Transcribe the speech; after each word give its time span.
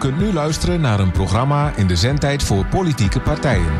kunt 0.00 0.18
nu 0.18 0.32
luisteren 0.32 0.80
naar 0.80 1.00
een 1.00 1.12
programma 1.12 1.72
in 1.76 1.86
de 1.86 1.96
zendtijd 1.96 2.42
voor 2.42 2.66
politieke 2.66 3.20
partijen. 3.20 3.72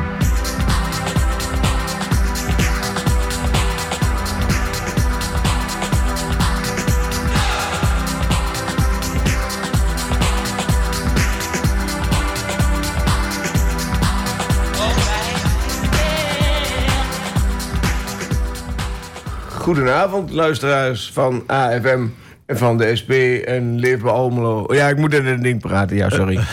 Goedenavond, 19.49 20.31
luisteraars 20.31 21.13
van 21.13 21.43
AFM 21.47 22.07
van 22.51 22.79
de 22.79 22.97
SP 23.01 23.13
en 23.45 23.79
Leefbaar 23.79 24.13
Almelo. 24.13 24.75
Ja, 24.75 24.89
ik 24.89 24.97
moet 24.97 25.15
in 25.15 25.27
een 25.27 25.43
ding 25.43 25.61
praten, 25.61 25.97
ja, 25.97 26.11
sorry. 26.11 26.41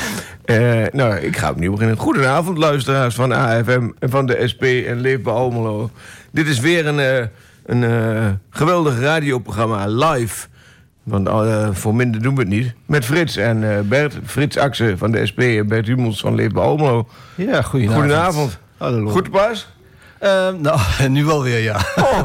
Eh, 0.47 0.83
nou, 0.91 1.15
ik 1.15 1.37
ga 1.37 1.49
opnieuw 1.49 1.71
beginnen. 1.71 1.97
Goedenavond, 1.97 2.57
luisteraars 2.57 3.15
van 3.15 3.31
AFM 3.31 3.89
en 3.99 4.09
van 4.09 4.25
de 4.25 4.47
SP 4.51 4.63
en 4.63 4.99
Leefbaar 4.99 5.33
Almelo. 5.33 5.89
Dit 6.31 6.47
is 6.47 6.59
weer 6.59 6.87
een, 6.87 6.99
eh, 6.99 7.25
een 7.65 7.83
eh, 7.83 8.27
geweldig 8.49 8.99
radioprogramma 8.99 9.87
live. 9.87 10.47
Want 11.03 11.27
eh, 11.27 11.69
voor 11.71 11.95
minder 11.95 12.21
doen 12.21 12.35
we 12.35 12.41
het 12.41 12.49
niet. 12.49 12.73
Met 12.85 13.05
Frits 13.05 13.37
en 13.37 13.87
Bert. 13.89 14.19
Frits 14.25 14.57
Axen 14.57 14.97
van 14.97 15.11
de 15.11 15.25
SP 15.29 15.39
en 15.39 15.67
Bert 15.67 15.87
Humels 15.87 16.19
van 16.19 16.35
Leefbaar 16.35 16.63
Almelo. 16.63 17.07
Ja, 17.35 17.61
goedenavond. 17.61 18.01
Goedenavond. 18.01 18.57
Hallo. 18.77 19.09
Goed 19.09 19.31
pas? 19.31 19.67
Eh, 20.19 20.47
nou, 20.59 20.79
nu 21.09 21.25
wel 21.25 21.43
weer, 21.43 21.59
ja. 21.59 21.79
Oh, 21.95 22.21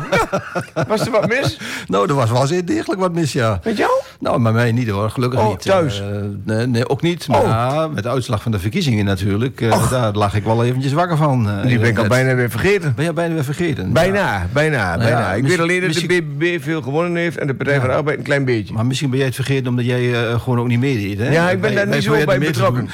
was 0.88 1.00
er 1.00 1.10
wat 1.10 1.28
mis? 1.28 1.58
nou, 1.88 2.08
er 2.08 2.14
was 2.14 2.30
wel 2.30 2.46
zeer 2.46 2.64
degelijk 2.64 3.00
wat 3.00 3.12
mis, 3.12 3.32
ja. 3.32 3.60
Met 3.64 3.76
jou? 3.76 3.90
Nou, 4.20 4.40
met 4.40 4.52
mij 4.52 4.72
niet 4.72 4.88
hoor, 4.88 5.10
gelukkig 5.10 5.40
Oh, 5.40 5.48
niet. 5.48 5.62
thuis? 5.62 6.00
Eh, 6.00 6.06
nee, 6.44 6.66
nee, 6.66 6.88
ook 6.88 7.02
niet. 7.02 7.28
Maar 7.28 7.40
Oh. 7.40 7.46
ja, 7.48 7.88
met 7.88 8.02
de 8.02 8.08
uitslag 8.08 8.42
van 8.42 8.52
de 8.52 8.58
verkiezingen 8.58 9.04
natuurlijk, 9.04 9.60
eh, 9.60 9.90
daar 9.90 10.12
lag 10.12 10.34
ik 10.34 10.44
wel 10.44 10.64
eventjes 10.64 10.92
wakker 10.92 11.16
van. 11.16 11.48
eh, 11.50 11.66
Die 11.66 11.78
ben 11.78 11.88
ik 11.88 11.94
al 11.96 12.02
net. 12.02 12.10
bijna 12.12 12.34
weer 12.34 12.50
vergeten. 12.50 12.92
Ben 12.96 13.04
je 13.04 13.12
bijna 13.12 13.34
weer 13.34 13.44
vergeten? 13.44 13.92
Bijna, 13.92 14.18
Ja. 14.18 14.46
bijna, 14.52 14.96
bijna. 14.98 15.32
ik 15.32 15.44
weet 15.46 15.60
alleen 15.60 15.80
dat 15.80 15.92
de 15.92 16.06
BBB 16.06 16.62
veel 16.62 16.82
gewonnen 16.82 17.16
heeft 17.16 17.38
en 17.38 17.46
de 17.46 17.54
Partij 17.54 17.78
van 17.80 17.88
de 17.88 17.94
Arbeid 17.94 18.18
een 18.18 18.24
klein 18.24 18.44
beetje. 18.44 18.74
Maar 18.74 18.86
misschien 18.86 19.08
ben 19.08 19.18
jij 19.18 19.26
het 19.26 19.36
vergeten 19.36 19.66
omdat 19.68 19.84
jij 19.84 20.12
gewoon 20.38 20.58
ook 20.60 20.66
niet 20.68 20.80
meedeed, 20.80 21.18
hè? 21.18 21.30
ja, 21.32 21.50
ik 21.50 21.60
ben 21.60 21.74
daar 21.74 21.86
niet 21.86 22.02
zo 22.02 22.24
bij 22.24 22.38
betrokken. 22.38 22.88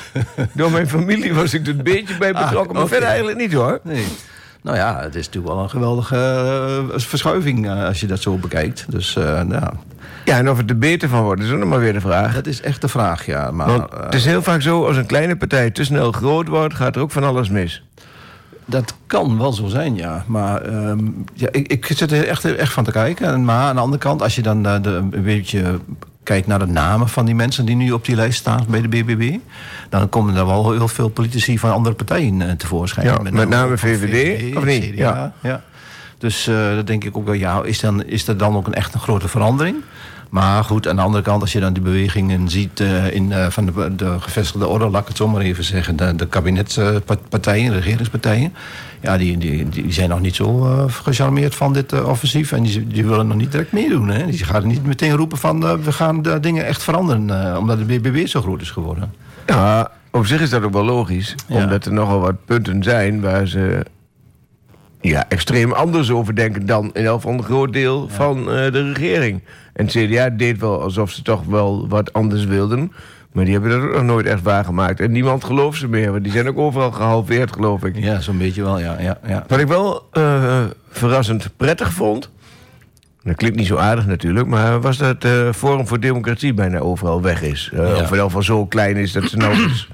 Door 0.53 0.71
mijn 0.71 0.89
familie 0.89 1.35
was 1.35 1.55
ik 1.55 1.67
er 1.67 1.73
een 1.73 1.83
beetje 1.83 2.17
bij 2.19 2.33
Ah, 2.39 2.45
betrokken, 2.45 2.77
maar 2.77 2.87
verder 2.89 3.09
eigenlijk 3.09 3.39
niet 3.39 3.53
hoor. 3.53 3.81
Nee. 3.83 4.05
Nou 4.69 4.81
ja, 4.81 5.01
het 5.01 5.15
is 5.15 5.27
natuurlijk 5.27 5.55
wel 5.55 5.63
een 5.63 5.71
geweldige 5.71 6.17
eh, 6.93 6.99
verschuiving 6.99 7.67
eh, 7.67 7.85
als 7.85 8.01
je 8.01 8.07
dat 8.07 8.21
zo 8.21 8.37
bekijkt. 8.37 8.87
Dus 8.89 9.17
eh, 9.17 9.43
nou, 9.43 9.73
Ja, 10.25 10.37
en 10.37 10.51
of 10.51 10.57
het 10.57 10.71
er 10.71 10.79
beter 10.79 11.09
van 11.09 11.23
wordt, 11.23 11.43
is 11.43 11.51
ook 11.51 11.59
nog 11.59 11.69
maar 11.69 11.79
weer 11.79 11.93
de 11.93 12.01
vraag. 12.01 12.35
dat 12.35 12.47
is 12.47 12.61
echt 12.61 12.81
de 12.81 12.89
vraag, 12.89 13.27
ja. 13.27 13.51
Maar, 13.51 13.67
Want 13.67 13.93
het 14.05 14.15
is 14.15 14.25
heel 14.25 14.43
vaak 14.43 14.63
zo, 14.63 14.87
als 14.87 14.97
een 14.97 15.07
kleine 15.07 15.37
partij 15.37 15.71
te 15.71 15.85
snel 15.85 16.13
groot 16.13 16.49
wordt, 16.49 16.75
gaat 16.75 16.97
er 16.97 17.03
ook 17.03 17.11
van 17.11 17.25
alles 17.25 17.49
mis. 17.49 17.83
Dat 18.65 18.95
kan 19.07 19.39
wel 19.39 19.53
zo 19.53 19.67
zijn, 19.67 19.97
ja. 19.97 20.25
Maar 20.27 20.63
ehm, 20.63 20.99
ja, 21.35 21.49
ik, 21.51 21.69
ik 21.69 21.87
zit 21.87 22.13
er 22.13 22.27
echt, 22.29 22.45
echt 22.57 22.73
van 22.73 22.85
te 22.85 22.91
kijken. 22.93 23.27
En- 23.27 23.45
Maar 23.45 23.69
aan 23.69 23.75
de 23.75 23.81
andere 23.81 24.03
kant, 24.03 24.23
als 24.23 24.35
je 24.35 24.43
dan 24.43 24.67
eh, 24.67 24.83
de, 24.83 24.91
een 25.11 25.23
beetje 25.23 25.79
kijkt 26.29 26.47
naar 26.47 26.59
de 26.59 26.67
namen 26.67 27.09
van 27.09 27.25
die 27.25 27.35
mensen 27.35 27.65
die 27.65 27.77
nu 27.77 27.93
op 27.93 28.05
die 28.05 28.15
lijst 28.15 28.39
staan 28.39 28.65
bij 28.69 28.81
de 28.81 28.89
BBB, 28.89 29.37
dan 29.89 30.09
komen 30.09 30.37
er 30.37 30.47
wel 30.47 30.73
heel 30.73 30.89
veel 30.89 31.09
politici 31.09 31.59
van 31.59 31.73
andere 31.73 31.95
partijen 31.95 32.43
eh, 32.43 32.51
tevoorschijn. 32.53 33.07
Ja, 33.07 33.19
met 33.31 33.49
name 33.49 33.79
VVD, 33.79 34.57
of 34.57 34.65
niet? 34.65 34.85
CDA, 34.85 34.97
Ja. 34.97 35.33
ja. 35.43 35.63
Dus 36.19 36.47
eh 36.47 36.75
dat 36.75 36.87
denk 36.87 37.05
ik 37.05 37.17
ook 37.17 37.25
wel, 37.25 37.35
ja, 37.35 37.63
is, 37.63 37.81
dan, 37.81 38.05
is 38.05 38.29
er 38.29 38.37
dan 38.37 38.57
ook 38.57 38.67
een 38.67 38.75
echt 38.75 38.95
een 38.95 39.01
grote 39.01 39.29
verandering? 39.29 39.77
Maar 40.31 40.65
goed, 40.65 40.89
aan 40.89 40.97
de 40.97 41.03
andere 41.03 41.23
kant, 41.23 41.41
als 41.41 41.53
je 41.53 41.61
dan 41.61 41.73
die 41.73 41.83
bewegingen 41.83 42.49
ziet 42.49 42.81
eh, 42.81 43.15
in, 43.15 43.33
van 43.49 43.67
de, 43.67 43.95
de 43.95 44.21
gevestigde 44.21 44.67
orde, 44.67 44.89
laat 44.89 45.03
ik 45.03 45.09
het 45.09 45.17
zo 45.17 45.29
maar 45.29 45.43
even 45.43 45.65
zeggen, 45.65 45.97
de, 45.97 46.15
de 46.15 46.27
kabinetspartijen, 46.27 47.73
regeringspartijen, 47.73 48.55
ja, 49.01 49.17
die, 49.17 49.39
die, 49.39 49.69
die 49.69 49.93
zijn 49.93 50.09
nog 50.09 50.21
niet 50.21 50.35
zo 50.35 50.65
eh, 50.65 50.85
gecharmeerd 50.89 51.55
van 51.55 51.73
dit 51.73 51.93
eh, 51.93 52.09
offensief. 52.09 52.53
En 52.53 52.63
die, 52.63 52.87
die 52.87 53.07
willen 53.07 53.27
nog 53.27 53.37
niet 53.37 53.53
direct 53.53 53.73
meedoen. 53.73 54.09
Hè? 54.09 54.27
Die 54.27 54.45
gaan 54.45 54.67
niet 54.67 54.87
meteen 54.87 55.17
roepen 55.17 55.39
van 55.39 55.67
eh, 55.67 55.75
we 55.75 55.93
gaan 55.93 56.23
de 56.23 56.41
dingen 56.41 56.67
echt 56.67 56.83
veranderen, 56.83 57.59
omdat 57.59 57.79
de 57.79 57.85
BBB 57.85 58.27
zo 58.27 58.41
groot 58.41 58.61
is 58.61 58.71
geworden. 58.71 59.13
Ja, 59.47 59.91
op 60.11 60.27
zich 60.27 60.41
is 60.41 60.51
dat 60.51 60.63
ook 60.63 60.73
wel 60.73 60.85
logisch. 60.85 61.35
Ja. 61.49 61.63
Omdat 61.63 61.85
er 61.85 61.93
nogal 61.93 62.21
wat 62.21 62.45
punten 62.45 62.83
zijn 62.83 63.21
waar 63.21 63.47
ze 63.47 63.85
ja, 65.01 65.25
extreem 65.29 65.73
anders 65.73 66.11
over 66.11 66.35
denken 66.35 66.67
dan 66.67 66.91
in 66.93 67.05
elk 67.05 67.21
geval 67.21 67.33
een 67.33 67.45
groot 67.45 67.73
deel 67.73 68.09
van 68.09 68.45
de 68.45 68.93
regering. 68.93 69.43
En 69.73 69.87
het 69.87 69.95
CDA 69.95 70.31
deed 70.31 70.61
wel 70.61 70.83
alsof 70.83 71.11
ze 71.11 71.23
toch 71.23 71.45
wel 71.45 71.89
wat 71.89 72.13
anders 72.13 72.45
wilden. 72.45 72.93
Maar 73.39 73.47
die 73.47 73.57
hebben 73.57 73.71
dat 73.81 73.89
ook 73.89 73.95
nog 73.95 74.03
nooit 74.05 74.27
echt 74.27 74.43
waargemaakt. 74.43 75.01
En 75.01 75.13
niemand 75.13 75.45
gelooft 75.45 75.79
ze 75.79 75.89
meer. 75.89 76.11
Want 76.11 76.23
die 76.25 76.33
zijn 76.33 76.49
ook 76.49 76.59
overal 76.59 76.91
gehalveerd, 76.93 77.53
geloof 77.53 77.85
ik. 77.85 77.97
Ja, 77.99 78.21
zo'n 78.21 78.39
beetje 78.39 78.63
wel, 78.63 78.79
ja. 78.79 78.97
ja, 79.01 79.19
ja. 79.27 79.45
Wat 79.49 79.59
ik 79.59 79.67
wel 79.67 80.09
eh, 80.13 80.65
verrassend 80.91 81.51
prettig 81.57 81.93
vond. 81.93 82.31
Dat 83.23 83.37
klinkt 83.37 83.57
niet 83.57 83.67
zo 83.67 83.77
aardig 83.77 84.07
natuurlijk, 84.07 84.47
maar 84.47 84.81
was 84.81 84.97
dat 84.97 85.25
eh 85.25 85.53
Forum 85.53 85.87
voor 85.87 86.01
Democratie 86.01 86.55
bijna 86.55 86.79
overal 86.79 87.23
weg 87.23 87.43
is. 87.43 87.71
Eh, 87.73 87.79
Ja. 87.79 87.85
Of 87.93 87.97
in 87.99 88.03
ieder 88.05 88.21
geval 88.21 88.43
zo 88.43 88.67
klein 88.67 88.97
is 88.97 89.13
dat 89.13 89.25
ze 89.25 89.37
nou 89.37 89.55
eens 89.63 89.89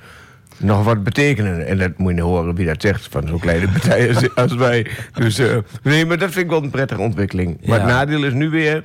nog 0.56 0.84
wat 0.84 1.02
betekenen. 1.04 1.66
En 1.66 1.78
dat 1.78 1.98
moet 1.98 2.10
je 2.14 2.16
nou 2.20 2.28
horen 2.28 2.54
wie 2.54 2.66
dat 2.66 2.82
zegt 2.82 3.08
van 3.10 3.26
zo'n 3.28 3.40
kleine 3.40 3.68
partij 3.68 4.08
als, 4.14 4.34
als 4.34 4.54
wij. 4.54 4.86
Dus 5.14 5.40
nee, 5.82 6.06
maar 6.06 6.18
dat 6.18 6.30
vind 6.30 6.44
ik 6.44 6.50
wel 6.50 6.62
een 6.62 6.70
prettige 6.70 7.00
ontwikkeling. 7.00 7.58
Maar 7.66 7.78
het 7.78 7.88
nadeel 7.88 8.24
is 8.24 8.32
nu 8.32 8.50
weer 8.50 8.84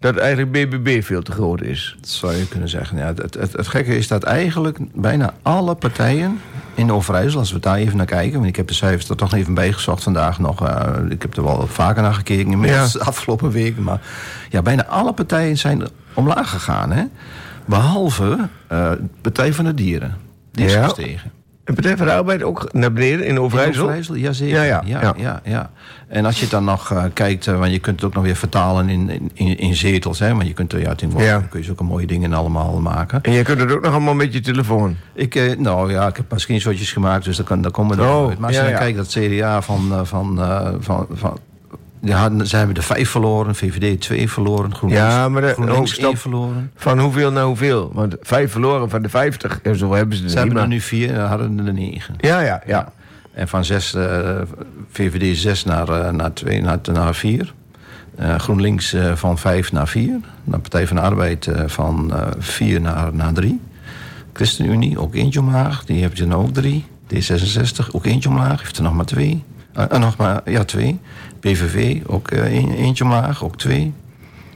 dat 0.00 0.16
eigenlijk 0.16 0.50
BBB 0.52 1.02
veel 1.04 1.22
te 1.22 1.32
groot 1.32 1.62
is. 1.62 1.96
Dat 2.00 2.08
zou 2.08 2.34
je 2.34 2.48
kunnen 2.48 2.68
zeggen. 2.68 2.98
Ja, 2.98 3.06
het, 3.06 3.18
het, 3.34 3.52
het 3.52 3.68
gekke 3.68 3.96
is 3.96 4.08
dat 4.08 4.22
eigenlijk 4.22 4.78
bijna 4.94 5.34
alle 5.42 5.74
partijen 5.74 6.40
in 6.74 6.92
Overijssel, 6.92 7.38
als 7.38 7.52
we 7.52 7.58
daar 7.58 7.76
even 7.76 7.96
naar 7.96 8.06
kijken, 8.06 8.34
want 8.36 8.46
ik 8.48 8.56
heb 8.56 8.68
de 8.68 8.74
cijfers 8.74 9.08
er 9.08 9.16
toch 9.16 9.34
even 9.34 9.54
bijgezocht 9.54 10.02
vandaag 10.02 10.38
nog. 10.38 10.66
eh, 10.68 10.86
ik 11.08 11.22
heb 11.22 11.36
er 11.36 11.44
wel 11.44 11.66
vaker 11.66 12.02
naar 12.02 12.14
gekeken 12.14 12.52
inmiddels 12.52 12.92
Ja. 12.92 12.98
de 12.98 13.04
afgelopen 13.10 13.50
weken. 13.50 13.82
Maar 13.82 14.00
ja, 14.50 14.62
bijna 14.62 14.86
alle 14.86 15.12
partijen 15.12 15.58
zijn 15.58 15.82
omlaag 16.14 16.50
gegaan. 16.50 16.92
Hè? 16.92 17.04
Behalve 17.64 18.48
eh 18.68 18.92
Partij 19.20 19.52
van 19.52 19.64
de 19.64 19.74
Dieren. 19.74 20.16
Die 20.52 20.64
is 20.66 20.72
Ja. 20.72 20.84
gestegen. 20.84 21.30
De 21.70 21.76
Partij 21.76 21.96
van 21.96 22.06
de 22.06 22.12
Arbeid 22.12 22.42
ook 22.42 22.72
naar 22.72 22.92
beneden 22.92 23.26
in 23.26 23.40
Overijssel? 23.40 23.84
Overijssel, 23.84 24.16
jazeker. 24.16 24.56
Ja, 24.56 24.62
Ja, 24.64 24.82
ja, 24.84 25.00
ja, 25.00 25.14
ja. 25.16 25.40
ja, 25.44 25.70
En 26.08 26.24
als 26.24 26.40
je 26.40 26.46
dan 26.48 26.64
nog 26.64 26.90
eh, 26.92 27.04
kijkt, 27.12 27.46
eh, 27.46 27.58
want 27.58 27.72
je 27.72 27.78
kunt 27.78 27.96
het 27.96 28.04
ook 28.04 28.14
nog 28.14 28.24
weer 28.24 28.36
vertalen 28.36 28.88
in, 28.88 29.10
in- 29.10 29.30
in, 29.34 29.58
in 29.58 29.74
zetels. 29.74 30.18
Hè, 30.18 30.34
want 30.34 30.46
je 30.46 30.52
kunt 30.52 30.72
er 30.72 30.80
ja, 30.80 30.94
tegenwoordig 30.94 31.28
Ja. 31.30 31.38
kun 31.40 31.58
je 31.58 31.64
zulke 31.64 31.84
mooie 31.84 32.06
dingen 32.06 32.32
allemaal 32.32 32.80
maken. 32.80 33.22
En 33.22 33.32
je 33.32 33.42
kunt 33.42 33.60
het 33.60 33.72
ook 33.72 33.82
nog 33.82 33.92
allemaal 33.92 34.14
met 34.14 34.32
je 34.32 34.40
telefoon. 34.40 34.96
Ik, 35.14 35.34
eh, 35.34 35.56
nou 35.58 35.92
ja, 35.92 36.06
ik 36.08 36.16
heb 36.16 36.30
maar 36.30 36.40
screenshotjes 36.40 36.92
gemaakt, 36.92 37.24
dus 37.24 37.36
daar, 37.36 37.46
kan, 37.46 37.62
daar 37.62 37.70
komen 37.70 37.96
we 37.96 38.02
Oh, 38.02 38.28
uit. 38.28 38.38
Maar 38.38 38.48
als 38.48 38.56
je 38.56 38.62
dan 38.62 38.72
kijkt, 38.78 38.96
dat 38.96 39.08
CDA 39.08 39.62
van... 39.62 40.06
van, 40.06 40.38
van, 40.80 41.06
van 41.12 41.38
hadden- 42.08 42.46
ze 42.46 42.56
hebben 42.56 42.76
er 42.76 42.82
vijf 42.82 43.10
verloren, 43.10 43.54
VVD 43.54 44.00
twee 44.00 44.30
verloren, 44.30 44.74
GroenLinks, 44.74 45.04
Ja, 45.06 45.28
maar 45.28 45.42
de- 45.42 45.52
GroenLinks 45.52 45.98
oh, 45.98 46.04
één 46.04 46.16
verloren. 46.16 46.70
Van 46.76 46.98
hoeveel 46.98 47.32
naar 47.32 47.44
hoeveel? 47.44 47.90
Want 47.94 48.16
vijf 48.20 48.52
verloren 48.52 48.90
van 48.90 49.02
de 49.02 49.08
vijftig. 49.08 49.60
En 49.62 49.76
zo 49.76 49.92
hebben 49.94 50.16
ze 50.16 50.24
er 50.24 50.30
Ze 50.30 50.38
hebben 50.38 50.56
er 50.56 50.68
nu 50.68 50.80
vier 50.80 51.14
en 51.14 51.26
hadden 51.26 51.66
er 51.66 51.72
negen. 51.72 52.14
Ja, 52.18 52.40
ja, 52.40 52.62
ja. 52.66 52.92
En 53.32 53.48
van 53.48 53.64
zes, 53.64 53.94
eh, 53.94 54.30
VVD 54.90 55.36
zes 55.38 55.64
naar, 55.64 55.88
eh, 55.88 56.10
naar 56.12 56.32
twee, 56.32 56.62
naar, 56.62 56.78
naar 56.92 57.14
vier. 57.14 57.54
Eh, 58.16 58.34
GroenLinks 58.38 58.92
eh, 58.92 59.12
van 59.14 59.38
vijf 59.38 59.72
naar 59.72 59.88
vier. 59.88 60.18
De 60.44 60.58
Partij 60.58 60.86
van 60.86 60.96
de 60.96 61.02
Arbeid 61.02 61.46
eh, 61.46 61.62
van 61.66 62.12
eh, 62.14 62.26
vier 62.38 62.80
naar, 62.80 63.14
naar 63.14 63.32
drie. 63.32 63.60
ChristenUnie 64.32 64.98
ook 64.98 65.14
eentje 65.14 65.40
omlaag, 65.40 65.84
die 65.84 66.00
heeft 66.00 66.18
er 66.18 66.26
nou 66.26 66.42
ook 66.42 66.54
drie. 66.54 66.84
D66 67.14 67.90
ook 67.92 68.06
eentje 68.06 68.28
omlaag, 68.28 68.60
heeft 68.62 68.76
er 68.76 68.82
nog 68.82 68.94
maar 68.94 69.04
twee. 69.04 69.44
Eh, 69.72 69.84
eh, 69.90 70.00
nog 70.00 70.16
maar, 70.16 70.40
ja, 70.44 70.64
twee. 70.64 71.00
PVV 71.40 72.00
ook 72.06 72.30
eh, 72.30 72.54
een- 72.54 72.74
eentje 72.74 73.04
omlaag, 73.04 73.44
ook 73.44 73.56
twee. 73.58 73.92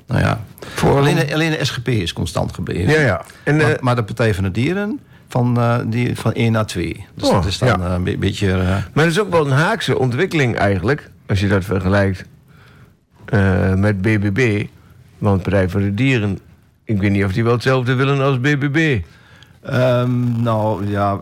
Nou 0.06 0.20
ja, 0.20 0.40
Voor- 0.74 0.98
alleen, 0.98 1.16
de- 1.16 1.34
alleen 1.34 1.50
de 1.50 1.64
SGP 1.64 1.88
is 1.88 2.12
constant 2.12 2.54
gebleven. 2.54 2.92
Ja, 2.92 3.00
ja. 3.00 3.22
En, 3.44 3.60
eh, 3.60 3.66
maar, 3.66 3.76
maar 3.80 3.96
de 3.96 4.02
Partij 4.04 4.34
van 4.34 4.44
de 4.44 4.50
Dieren 4.50 5.00
van, 5.28 5.56
eh, 5.58 5.78
die, 5.86 6.16
van 6.18 6.32
1 6.34 6.52
naar 6.52 6.66
2. 6.66 7.06
Dus 7.14 7.28
Oh, 7.28 7.32
dat 7.34 7.44
is 7.46 7.58
dan 7.58 7.68
ja. 7.68 7.90
een 7.94 8.04
be- 8.04 8.16
beetje... 8.18 8.56
Maar 8.92 9.04
dat 9.04 9.06
is 9.06 9.20
ook 9.20 9.30
wel 9.30 9.46
een 9.46 9.52
haakse 9.52 9.98
ontwikkeling 9.98 10.56
eigenlijk. 10.56 11.10
Als 11.28 11.40
je 11.40 11.48
dat 11.48 11.64
vergelijkt 11.64 12.24
met 13.76 14.02
BBB. 14.02 14.66
Want 15.18 15.42
Partij 15.42 15.68
voor 15.68 15.80
de 15.80 15.94
Dieren... 15.94 16.38
Ik 16.84 16.98
weet 17.00 17.10
niet 17.10 17.24
of 17.24 17.32
die 17.32 17.44
wel 17.44 17.52
hetzelfde 17.52 17.94
willen 17.94 18.20
als 18.20 18.40
BBB. 18.40 19.00
Ehm, 19.62 20.42
nou 20.42 20.88
ja, 20.90 21.20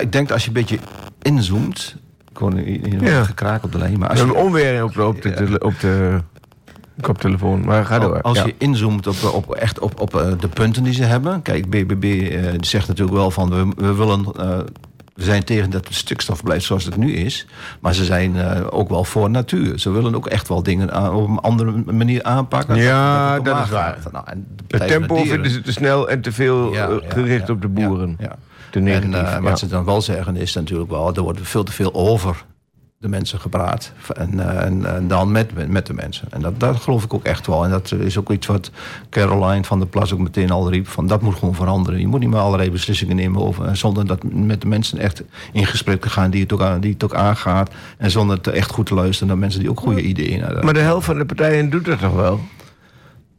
ik 0.00 0.12
denk 0.12 0.28
dat 0.28 0.30
als 0.32 0.42
je 0.42 0.48
een 0.48 0.54
beetje 0.54 0.78
inzoomt. 1.22 1.96
Hoor 2.38 2.52
hier 2.56 3.02
Ja. 3.02 3.18
een 3.18 3.24
gekraak 3.24 3.64
op 3.64 3.72
de 3.72 3.78
lijn. 3.78 3.98
Maar 3.98 4.08
als 4.08 4.18
je, 4.20 4.34
onweer 4.34 4.84
op 4.84 4.94
de, 4.94 5.04
op 5.06 5.22
de, 5.22 5.32
tele- 5.34 5.58
op 5.58 5.80
de 5.80 6.18
koptelefoon. 7.00 7.64
Maar 7.64 7.84
ga 7.84 7.98
door. 7.98 8.20
als 8.20 8.38
ja. 8.38 8.44
je 8.46 8.54
inzoomt 8.58 9.06
op, 9.06 9.16
op, 9.34 9.54
echt 9.54 9.78
op, 9.78 10.00
op 10.00 10.14
eh, 10.16 10.26
de 10.40 10.48
punten 10.48 10.82
die 10.82 10.92
ze 10.92 11.02
hebben. 11.04 11.42
Kijk, 11.42 11.70
BBB 11.70 12.04
eh, 12.30 12.42
zegt 12.60 12.88
natuurlijk 12.88 13.16
wel 13.16 13.30
van 13.30 13.50
we, 13.50 13.68
we 13.76 13.94
willen 13.94 14.24
eh, 14.38 14.58
we 15.14 15.22
zijn 15.22 15.44
tegen 15.44 15.70
dat 15.70 15.84
het 15.86 15.94
stikstofbeleid 15.94 16.62
zoals 16.62 16.84
het 16.84 16.96
nu 16.96 17.12
is. 17.12 17.46
Maar 17.80 17.94
ze 17.94 18.04
zijn 18.04 18.36
ook 18.70 18.88
wel 18.88 19.04
voor 19.04 19.30
natuur. 19.30 19.78
Ze 19.78 19.90
willen 19.90 20.14
ook 20.14 20.26
echt 20.26 20.48
wel 20.48 20.62
dingen 20.62 20.92
aan- 20.92 21.12
op 21.12 21.28
een 21.28 21.38
andere 21.38 21.82
manier 21.92 22.22
aanpakken. 22.22 22.76
Ja, 22.76 23.40
dat 23.40 23.64
is 23.64 23.70
waar. 23.70 23.98
Nou, 24.12 24.24
en 24.28 24.46
de 24.66 24.76
Het 24.78 24.86
tempo 24.88 25.16
vinden 25.24 25.50
ze 25.50 25.60
te 25.60 25.72
snel 25.72 26.08
en 26.08 26.20
te 26.20 26.32
veel 26.32 26.72
Ja, 26.72 26.88
gericht 27.08 27.46
ja, 27.46 27.52
op 27.52 27.62
de 27.62 27.68
boeren. 27.68 28.16
Ja, 28.18 28.36
En 28.74 29.14
eh, 29.14 29.20
ja. 29.20 29.40
wat 29.40 29.58
ze 29.58 29.66
dan 29.66 29.84
wel 29.84 30.02
zeggen 30.02 30.36
is 30.36 30.54
natuurlijk 30.54 30.90
wel... 30.90 31.14
er 31.14 31.22
wordt 31.22 31.38
veel 31.42 31.64
te 31.64 31.72
veel 31.72 31.94
over 31.94 32.44
de 32.98 33.08
mensen 33.08 33.40
gepraat. 33.40 33.92
En, 34.14 34.40
eh, 34.40 34.64
en, 34.64 34.94
en 34.94 35.08
dan 35.08 35.32
met, 35.32 35.68
met- 35.68 35.86
de 35.86 35.94
mensen. 35.94 36.28
En 36.30 36.40
dat, 36.40 36.60
dat 36.60 36.76
geloof 36.76 37.04
ik 37.04 37.14
ook 37.14 37.24
echt 37.24 37.46
wel. 37.46 37.64
En 37.64 37.70
dat 37.70 37.92
is 37.92 38.18
ook 38.18 38.30
iets 38.30 38.46
wat 38.46 38.70
Caroline 39.10 39.64
van 39.64 39.78
der 39.78 39.88
Plas 39.88 40.12
ook 40.12 40.18
meteen 40.18 40.50
al 40.50 40.70
riep. 40.70 40.88
Van 40.88 41.06
dat 41.06 41.22
moet 41.22 41.34
gewoon 41.34 41.54
veranderen. 41.54 42.00
Je 42.00 42.06
moet 42.06 42.20
niet 42.20 42.28
meer 42.28 42.38
allerlei 42.38 42.70
beslissingen 42.70 43.16
nemen 43.16 43.40
over... 43.40 43.76
zonder 43.76 44.06
dat 44.06 44.22
met 44.22 44.60
de 44.60 44.66
mensen 44.66 44.98
echt 44.98 45.22
in 45.52 45.66
gesprek 45.66 46.00
te 46.00 46.10
gaan... 46.10 46.30
die 46.30 46.42
het 46.42 46.52
ook, 46.52 46.62
aan, 46.62 46.80
die 46.80 46.92
het 46.92 47.04
ook 47.04 47.14
aangaat. 47.14 47.70
En 47.98 48.10
zonder 48.10 48.40
te 48.40 48.50
echt 48.50 48.70
goed 48.70 48.86
te 48.86 48.94
luisteren 48.94 49.28
naar 49.28 49.38
mensen 49.38 49.60
die 49.60 49.70
ook 49.70 49.80
goede 49.80 50.02
ideeën 50.02 50.42
hebben. 50.42 50.64
Maar 50.64 50.74
de 50.74 50.80
helft 50.80 51.06
van 51.06 51.18
de 51.18 51.24
partijen 51.24 51.70
doet 51.70 51.84
dat 51.84 51.98
toch 52.00 52.14
wel? 52.14 52.40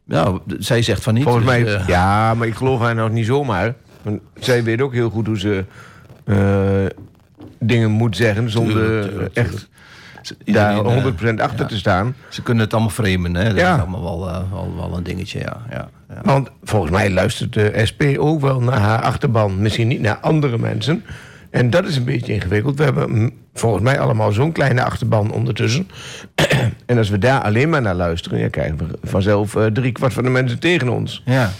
nou, 0.06 0.40
zij 0.58 0.82
zegt 0.82 1.02
van 1.02 1.14
niet. 1.14 1.22
Volgens 1.22 1.44
dus, 1.44 1.54
mij, 1.54 1.74
eh, 1.74 1.86
ja, 1.86 2.34
maar 2.34 2.46
ik 2.46 2.54
geloof 2.54 2.80
haar 2.80 2.94
nog 2.94 3.10
niet 3.10 3.26
zomaar. 3.26 3.74
Want 4.06 4.20
zij 4.34 4.62
weet 4.64 4.80
ook 4.80 4.92
heel 4.92 5.10
goed 5.10 5.26
hoe 5.26 5.38
ze 5.38 5.64
eh, 6.24 6.36
dingen 7.58 7.90
moet 7.90 8.16
zeggen 8.16 8.50
zonder 8.50 8.74
Tuurlijk, 8.74 9.08
tuurlijk, 9.10 9.34
echt 9.34 9.68
daar 10.22 10.76
iedereen, 10.76 10.84
eh, 10.86 11.36
100% 11.36 11.40
achter 11.40 11.60
ja. 11.60 11.66
te 11.66 11.76
staan. 11.76 12.14
Ze 12.28 12.42
kunnen 12.42 12.64
het 12.64 12.72
allemaal 12.72 12.90
framen, 12.90 13.34
hè? 13.34 13.44
Dat 13.44 13.56
Ja. 13.56 13.74
is 13.74 13.80
allemaal 13.80 14.02
wel, 14.02 14.28
eh, 14.28 14.40
wel, 14.50 14.74
wel 14.76 14.96
een 14.96 15.02
dingetje, 15.02 15.38
ja. 15.38 15.56
ja. 15.70 15.88
Want 16.22 16.50
volgens 16.62 16.92
mij 16.92 17.10
luistert 17.10 17.52
de 17.52 17.72
SP 17.90 18.02
ook 18.18 18.40
wel 18.40 18.60
naar 18.60 18.78
haar 18.78 19.02
achterban. 19.02 19.60
Misschien 19.62 19.88
niet 19.88 20.00
naar 20.00 20.16
andere 20.16 20.58
mensen. 20.58 21.04
En 21.50 21.70
dat 21.70 21.86
is 21.86 21.96
een 21.96 22.04
beetje 22.04 22.32
ingewikkeld. 22.32 22.78
We 22.78 22.84
hebben 22.84 23.32
volgens 23.54 23.82
mij 23.82 24.00
allemaal 24.00 24.32
zo'n 24.32 24.52
kleine 24.52 24.82
achterban 24.84 25.32
ondertussen. 25.32 25.88
en 26.86 26.98
als 26.98 27.08
we 27.08 27.18
daar 27.18 27.42
alleen 27.42 27.68
maar 27.68 27.82
naar 27.82 27.94
luisteren... 27.94 28.38
Ja, 28.38 28.48
krijgen 28.48 28.76
we 28.78 28.84
vanzelf 29.02 29.56
eh, 29.56 29.64
drie 29.66 29.92
kwart 29.92 30.12
van 30.12 30.24
de 30.24 30.30
mensen 30.30 30.58
tegen 30.58 30.88
ons. 30.88 31.22
ja. 31.24 31.50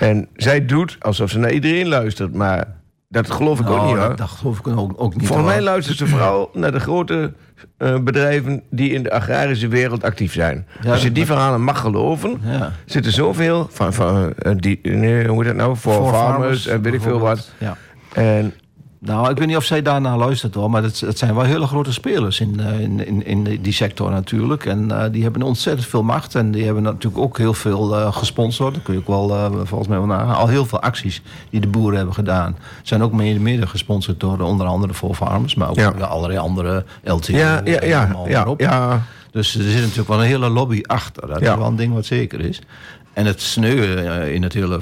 En 0.00 0.28
zij 0.34 0.66
doet 0.66 0.96
alsof 1.00 1.30
ze 1.30 1.38
naar 1.38 1.52
iedereen 1.52 1.88
luistert. 1.88 2.34
Maar 2.34 2.64
dat 3.08 3.30
geloof 3.30 3.60
ik 3.60 3.66
ook 3.68 3.76
Nou, 3.76 3.86
niet 3.88 3.96
hoor. 3.96 4.08
dat, 4.08 4.18
dat 4.18 4.28
geloof 4.28 4.58
ik 4.58 4.66
ook, 4.66 4.92
ook 4.96 5.14
niet. 5.16 5.26
Volgens 5.26 5.48
mij 5.48 5.60
luistert 5.62 5.98
ze 5.98 6.06
vooral 6.06 6.50
naar 6.52 6.72
de 6.72 6.80
grote 6.80 7.32
eh, 7.76 7.98
bedrijven 7.98 8.62
die 8.70 8.90
in 8.92 9.02
de 9.02 9.12
agrarische 9.12 9.68
wereld 9.68 10.04
actief 10.04 10.32
zijn. 10.32 10.66
Ja, 10.82 10.90
Als 10.92 11.02
je 11.02 11.12
die 11.12 11.26
verhalen 11.26 11.62
mag 11.62 11.80
geloven, 11.80 12.40
Ja. 12.44 12.72
zitten 12.84 13.12
zoveel 13.12 13.68
van, 13.70 13.92
van 13.92 14.32
eh, 14.34 14.52
die, 14.56 14.78
nee, 14.82 15.28
hoe 15.28 15.36
heet 15.38 15.46
dat 15.46 15.56
nou? 15.56 15.76
Voor 15.76 15.92
Voor 15.92 16.12
farmers, 16.12 16.66
en 16.66 16.82
weet 16.82 16.94
ik 16.94 17.00
veel 17.02 17.18
wat. 17.18 17.50
Ja. 17.58 17.76
En 18.14 18.54
Nou, 19.06 19.30
ik 19.30 19.38
weet 19.38 19.46
niet 19.46 19.56
of 19.56 19.64
zij 19.64 19.82
daarna 19.82 20.16
luistert 20.16 20.54
hoor, 20.54 20.70
maar 20.70 20.82
het, 20.82 21.00
het 21.00 21.18
zijn 21.18 21.34
wel 21.34 21.44
hele 21.44 21.66
grote 21.66 21.92
spelers 21.92 22.40
in, 22.40 22.60
eh, 22.60 22.80
in, 22.80 23.06
in, 23.06 23.26
in 23.26 23.60
die 23.62 23.72
sector 23.72 24.10
natuurlijk. 24.10 24.64
En 24.66 24.90
eh, 24.90 25.12
die 25.12 25.22
hebben 25.22 25.42
ontzettend 25.42 25.86
veel 25.88 26.02
macht 26.02 26.34
en 26.34 26.50
die 26.50 26.64
hebben 26.64 26.82
natuurlijk 26.82 27.22
ook 27.22 27.38
heel 27.38 27.54
veel 27.54 27.96
eh, 27.96 28.12
gesponsord. 28.12 28.74
Dat 28.74 28.82
kun 28.82 28.94
je 28.94 29.00
ook 29.00 29.06
wel 29.06 29.50
volgens 29.64 29.88
mij 29.88 29.98
wel 29.98 30.06
nagaan. 30.06 30.34
Al 30.36 30.48
heel 30.48 30.66
veel 30.66 30.80
acties 30.80 31.22
die 31.50 31.60
de 31.60 31.66
boeren 31.68 31.96
hebben 31.96 32.14
gedaan. 32.14 32.56
Zijn 32.82 33.02
ook 33.02 33.12
mede, 33.12 33.40
mede 33.40 33.66
gesponsord 33.66 34.20
door 34.20 34.40
onder 34.40 34.66
andere 34.66 34.94
voor 34.94 35.14
farmers, 35.14 35.54
maar 35.54 35.68
ook 35.70 35.76
Ja. 35.76 35.88
allerlei 35.90 36.38
andere 36.38 36.84
LTO. 37.04 37.36
ja, 37.36 37.60
ja, 37.64 37.84
ja, 37.84 38.16
ja, 38.26 38.54
ja. 38.56 39.02
Dus 39.30 39.54
er 39.54 39.62
zit 39.62 39.80
natuurlijk 39.80 40.08
wel 40.08 40.20
een 40.20 40.26
hele 40.26 40.48
lobby 40.48 40.80
achter. 40.86 41.26
Dat 41.26 41.40
is 41.40 41.48
wel 41.48 41.66
een 41.66 41.76
ding 41.76 41.94
wat 41.94 42.04
zeker 42.06 42.40
is. 42.40 42.60
En 43.16 43.26
het 43.26 43.42
sneu 43.42 43.96
eh, 43.96 44.34
in 44.34 44.42
het 44.42 44.52
hele 44.52 44.78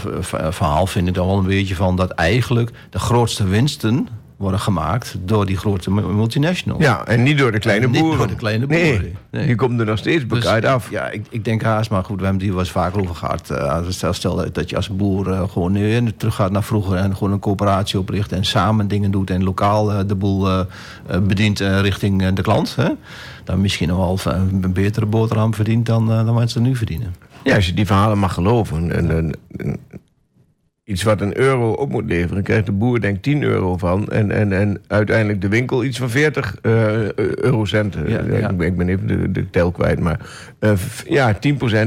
verhaal 0.51 0.87
vind 0.87 1.09
ik 1.09 1.15
dan 1.15 1.27
wel 1.27 1.39
een 1.39 1.47
beetje 1.47 1.75
van 1.75 1.97
dat 1.97 2.11
eigenlijk 2.11 2.71
de 2.91 2.99
grootste 2.99 3.47
winsten 3.47 4.09
worden 4.37 4.61
gemaakt 4.61 5.17
door 5.25 5.47
die 5.47 5.57
grote 5.57 5.91
mu- 5.91 6.13
multinationals. 6.13 6.83
Ja, 6.83 7.07
en 7.07 7.23
niet 7.23 7.39
door 7.39 7.53
de 7.53 7.59
kleine 7.59 7.85
En 7.85 7.91
niet 7.91 8.01
boeren. 8.01 8.19
door 8.19 8.27
de 8.27 8.35
kleine 8.35 8.67
boeren. 8.67 9.17
Nee. 9.31 9.47
die 9.47 9.55
komt 9.55 9.81
er 9.81 9.87
nog 9.87 9.99
steeds 9.99 10.27
Dus, 10.27 10.39
bekijkt 10.41 10.67
af. 10.67 10.91
Ja, 10.91 11.09
ik, 11.11 11.27
ik 11.31 11.45
denk 11.45 11.63
haast, 11.63 11.91
maar 11.91 12.05
goed, 12.05 12.17
we 12.19 12.23
hebben 12.25 12.43
die 12.43 12.51
wel 12.51 12.61
eens 12.61 12.71
vaker 12.71 13.01
over 13.01 13.15
gehad. 13.15 13.51
Eh, 13.51 13.79
stel, 13.89 14.13
stel 14.13 14.53
dat 14.53 14.71
je 14.71 14.77
als 14.77 14.89
boer 14.89 15.31
eh, 15.33 15.43
gewoon 15.49 15.73
nu 15.73 16.13
terug 16.17 16.35
gaat 16.35 16.51
naar 16.51 16.63
vroeger 16.65 16.97
en 16.97 17.17
gewoon 17.17 17.33
een 17.33 17.39
coöperatie 17.39 17.99
opricht 17.99 18.33
en 18.33 18.45
samen 18.45 18.89
dingen 18.89 19.11
doet 19.11 19.31
en 19.31 19.45
lokaal 19.45 19.93
eh, 19.93 19.99
de 20.07 20.15
boel 20.15 20.49
eh, 20.49 20.61
eh, 21.07 21.21
bedient 21.21 21.61
eh, 21.61 21.81
richting 21.81 22.23
eh, 22.23 22.29
de 22.35 22.43
klant. 22.43 22.77
Hè? 22.77 22.89
Dan 23.45 23.61
misschien 23.61 23.89
nog 23.89 23.97
wel 24.25 24.33
een, 24.35 24.73
betere 24.73 25.07
boterham 25.07 25.55
verdient 25.55 25.87
dan, 25.87 26.11
eh, 26.13 26.25
dan 26.25 26.35
wat 26.35 26.51
ze 26.51 26.61
nu 26.61 26.77
verdienen. 26.77 27.15
Ja, 27.45 27.55
als 27.55 27.67
je 27.67 27.75
die 27.75 27.87
verhalen 27.87 28.19
mag 28.19 28.35
geloven. 28.35 28.93
En, 28.93 29.11
en- 29.11 29.35
en 29.57 29.79
iets 30.85 31.03
wat 31.03 31.21
een 31.21 31.39
euro 31.39 31.73
op 31.73 31.91
moet 31.91 32.05
leveren, 32.05 32.43
krijgt 32.43 32.67
de 32.67 32.73
boer 32.73 33.01
denk 33.01 33.17
ik 33.17 33.23
10 33.23 33.43
euro 33.43 33.77
van. 33.77 34.09
En, 34.09 34.31
en, 34.31 34.53
en 34.53 34.83
uiteindelijk 34.87 35.41
de 35.41 35.49
winkel 35.49 35.85
iets 35.85 35.99
van 35.99 36.11
40 36.11 36.57
eh, 36.63 37.13
eurocenten. 37.19 38.09
Ja, 38.11 38.23
ja. 38.39 38.49
Ik, 38.49 38.57
ben, 38.57 38.67
ik 38.67 38.77
ben 38.77 38.89
even 38.89 39.07
de, 39.07 39.31
de 39.33 39.51
tel 39.51 39.71
kwijt. 39.71 40.01
Maar 40.01 40.21
eh, 40.59 40.73
ja, 41.09 41.35
10% 41.35 41.39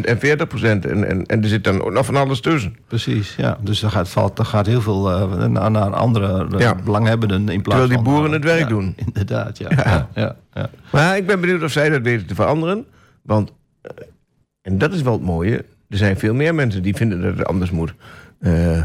en 0.01 0.17
40%. 0.17 0.19
En, 0.61 1.07
en, 1.07 1.25
en 1.25 1.43
er 1.43 1.49
zit 1.49 1.63
dan 1.63 1.81
ook 1.81 1.91
nog 1.91 2.05
van 2.05 2.15
alles 2.15 2.39
tussen. 2.39 2.75
Precies, 2.87 3.35
ja. 3.35 3.57
Dus 3.61 3.79
daar 3.79 3.91
gaat, 3.91 4.09
valt, 4.09 4.37
daar 4.37 4.45
gaat 4.45 4.65
heel 4.65 4.81
veel 4.81 5.11
eh, 5.11 5.45
naar, 5.45 5.71
naar 5.71 5.93
andere 5.93 6.47
eh, 6.51 6.59
Ja. 6.59 6.75
belanghebbenden 6.75 7.49
in 7.49 7.61
plaats 7.61 7.79
Terwijl 7.79 8.03
die 8.03 8.11
boeren 8.11 8.27
eh, 8.27 8.33
het 8.35 8.43
werk 8.43 8.67
doen. 8.67 8.95
Inderdaad, 9.05 9.57
ja. 9.67 10.09
ja. 10.13 10.35
Maar 10.91 11.17
ik 11.17 11.27
ben 11.27 11.41
benieuwd 11.41 11.63
of 11.63 11.71
zij 11.71 11.89
dat 11.89 12.01
weten 12.01 12.27
te 12.27 12.35
veranderen. 12.35 12.85
Want, 13.21 13.53
eh, 13.81 13.91
en 14.61 14.77
dat 14.77 14.93
is 14.93 15.01
wel 15.01 15.13
het 15.13 15.21
mooie, 15.21 15.65
er 15.89 15.97
zijn 15.97 16.17
veel 16.17 16.33
meer 16.33 16.55
mensen 16.55 16.83
die 16.83 16.95
vinden 16.95 17.21
dat 17.21 17.37
het 17.37 17.47
anders 17.47 17.71
moet. 17.71 17.93
Eh, 18.39 18.83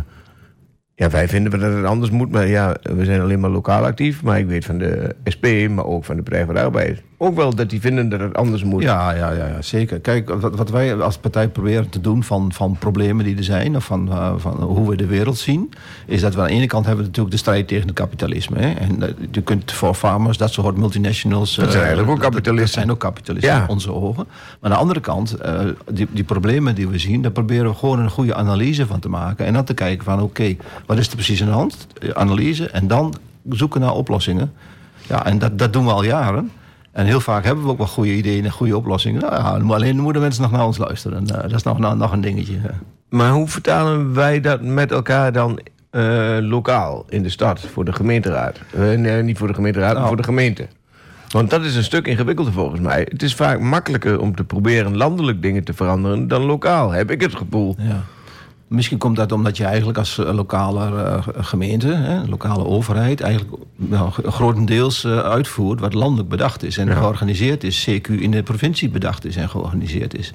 ja, 0.94 1.10
wij 1.10 1.28
vinden 1.28 1.60
dat 1.60 1.72
het 1.72 1.84
anders 1.84 2.10
moet, 2.10 2.31
maar 2.31 2.46
ja, 2.46 2.76
we 2.82 3.04
zijn 3.04 3.20
alleen 3.20 3.40
maar 3.40 3.50
lokaal 3.50 3.84
actief. 3.84 4.22
Maar 4.22 4.38
ik 4.38 4.46
weet 4.46 4.64
van 4.64 4.78
de 4.78 5.16
SP, 5.34 5.46
maar 5.70 5.84
ook 5.84 6.04
van 6.04 6.16
de 6.16 6.22
Partij 6.22 6.44
van 6.44 6.54
de 6.54 6.60
Arbeid. 6.60 7.02
Ook 7.25 7.37
wel 7.37 7.55
dat 7.55 7.71
die 7.71 7.81
vinden 7.81 8.09
dat 8.09 8.21
het 8.21 8.37
anders 8.37 8.65
moet. 8.65 8.83
Ja, 8.83 9.11
ja, 9.15 9.31
ja, 9.31 9.47
ja, 9.47 9.63
zeker. 9.63 10.01
Kijk, 10.01 10.29
wat, 10.41 10.57
wat 10.57 10.71
wij 10.71 10.97
als 11.01 11.19
partij 11.19 11.49
proberen 11.49 11.89
te 11.89 12.01
doen 12.01 12.25
van, 12.25 12.53
van 12.53 12.77
problemen 12.79 13.25
die 13.25 13.37
er 13.37 13.45
zijn, 13.45 13.77
of 13.77 13.85
van, 13.85 14.13
eh, 14.13 14.33
van 14.37 14.63
hoe 14.63 14.89
we 14.89 14.97
de 14.97 15.07
wereld 15.07 15.39
zien, 15.39 15.73
is 16.07 16.21
dat 16.21 16.35
we 16.35 16.41
aan 16.41 16.47
de 16.47 16.53
ene 16.53 16.67
kant 16.67 16.87
hebben 16.87 17.05
natuurlijk 17.05 17.35
de 17.35 17.41
strijd 17.41 17.69
tegen 17.69 17.87
het 17.87 17.95
kapitalisme. 17.97 18.59
Hè? 18.59 18.71
En 18.73 19.03
eh, 19.03 19.09
je 19.31 19.43
kunt 19.43 19.73
voor 19.73 19.95
farmers, 19.95 20.39
dat 20.39 20.53
soort 20.53 20.77
multinationals. 20.77 21.55
Dat 21.55 21.65
zijn 21.71 21.83
eh, 21.83 21.89
eigenlijk 21.89 22.11
ook 22.11 22.21
kapitalisten. 22.21 22.65
Dat 22.65 22.73
zijn 22.73 22.91
ook 22.91 22.99
kapitalisten 22.99 23.53
Ja. 23.53 23.63
in 23.63 23.69
onze 23.69 23.93
ogen. 23.93 24.27
Maar 24.61 24.71
aan 24.71 24.77
de 24.77 24.83
andere 24.83 25.01
kant, 25.01 25.35
eh, 25.35 25.61
die, 25.93 26.09
die 26.11 26.25
problemen 26.25 26.75
die 26.75 26.89
we 26.89 26.99
zien, 26.99 27.23
daar 27.23 27.31
proberen 27.33 27.71
we 27.71 27.75
gewoon 27.77 27.99
een 27.99 28.11
goede 28.11 28.35
analyse 28.35 28.87
van 28.87 29.01
te 29.01 29.09
maken. 29.09 29.47
En 29.47 29.53
dan 29.53 29.65
te 29.65 29.75
kijken 29.75 30.05
van 30.05 30.21
oké, 30.21 30.57
wat 30.87 30.99
is 30.99 31.09
er 31.09 31.15
precies 31.15 31.41
aan 31.43 31.49
de 31.49 31.55
hand? 31.55 31.87
Analyse 32.13 32.69
en 32.71 32.87
dan 32.87 33.15
zoeken 33.49 33.81
naar 33.81 33.95
oplossingen. 33.95 34.53
Ja, 35.09 35.25
en 35.27 35.39
dat, 35.39 35.59
dat 35.59 35.73
doen 35.73 35.85
we 35.85 35.93
al 35.93 36.05
jaren. 36.05 36.51
En 36.93 37.06
heel 37.06 37.21
vaak 37.21 37.44
hebben 37.44 37.65
we 37.65 37.71
ook 37.71 37.79
wel 37.79 37.87
goede 37.87 38.14
ideeën 38.14 38.45
en 38.45 38.50
goede 38.50 38.76
oplossingen. 38.76 39.21
Nou 39.21 39.33
ja, 39.35 39.75
alleen 39.75 39.99
moeten 39.99 40.23
mensen 40.23 40.43
nog 40.43 40.50
naar 40.50 40.66
ons 40.66 40.78
luisteren. 40.78 41.26
Eh, 41.26 41.43
dat 41.43 41.52
is 41.55 41.62
nog, 41.62 41.78
nog, 41.78 41.97
nog 41.97 42.12
een 42.12 42.21
dingetje. 42.21 42.52
ja. 42.52 42.71
Maar 43.09 43.31
hoe 43.31 43.49
vertalen 43.49 44.14
wij 44.14 44.40
dat 44.40 44.62
met 44.62 44.93
elkaar 44.93 45.33
dan 45.33 45.61
eh, 45.90 46.37
lokaal 46.40 47.05
in 47.09 47.23
de 47.23 47.28
stad 47.28 47.61
voor 47.61 47.85
de 47.85 47.93
gemeenteraad? 47.93 48.61
Eh, 48.75 48.81
nee, 48.81 49.23
niet 49.23 49.38
voor 49.38 49.49
de 49.49 49.55
gemeenteraad, 49.55 49.88
maar 49.88 49.97
Nou. 49.97 50.09
voor 50.09 50.16
de 50.16 50.23
gemeente. 50.23 50.66
Want 51.28 51.50
dat 51.50 51.64
is 51.64 51.76
een 51.76 51.85
stuk 51.85 52.07
ingewikkelder 52.07 52.52
volgens 52.52 52.81
mij. 52.81 53.07
Het 53.11 53.23
is 53.23 53.35
vaak 53.35 53.61
makkelijker 53.61 54.21
om 54.21 54.35
te 54.37 54.45
proberen 54.45 54.97
landelijk 54.97 55.43
dingen 55.43 55.64
te 55.64 55.73
veranderen 55.73 56.28
dan 56.28 56.43
lokaal, 56.43 56.90
heb 56.90 57.11
ik 57.11 57.21
het 57.21 57.37
gevoel. 57.37 57.75
Ja. 57.78 58.02
Misschien 58.73 58.99
komt 58.99 59.17
dat 59.17 59.33
omdat 59.33 59.57
je 59.57 59.64
eigenlijk 59.64 59.99
als 59.99 60.19
eh, 60.19 60.35
lokale 60.35 61.02
eh, 61.02 61.19
gemeente, 61.45 61.87
hè, 61.95 62.26
lokale 62.26 62.64
overheid, 62.64 63.21
eigenlijk 63.21 63.55
nou, 63.76 64.11
g- 64.11 64.21
grotendeels 64.26 65.05
eh, 65.05 65.19
uitvoert 65.19 65.81
wat 65.81 65.95
landelijk 65.95 66.29
bedacht 66.29 66.62
is 66.62 66.79
en 66.79 66.93
georganiseerd 66.97 67.64
is, 67.64 67.88
CQ 67.91 68.09
in 68.09 68.31
de 68.31 68.43
provincie 68.43 68.88
bedacht 68.88 69.25
is 69.25 69.37
en 69.37 69.49
georganiseerd 69.49 70.19
is. 70.19 70.31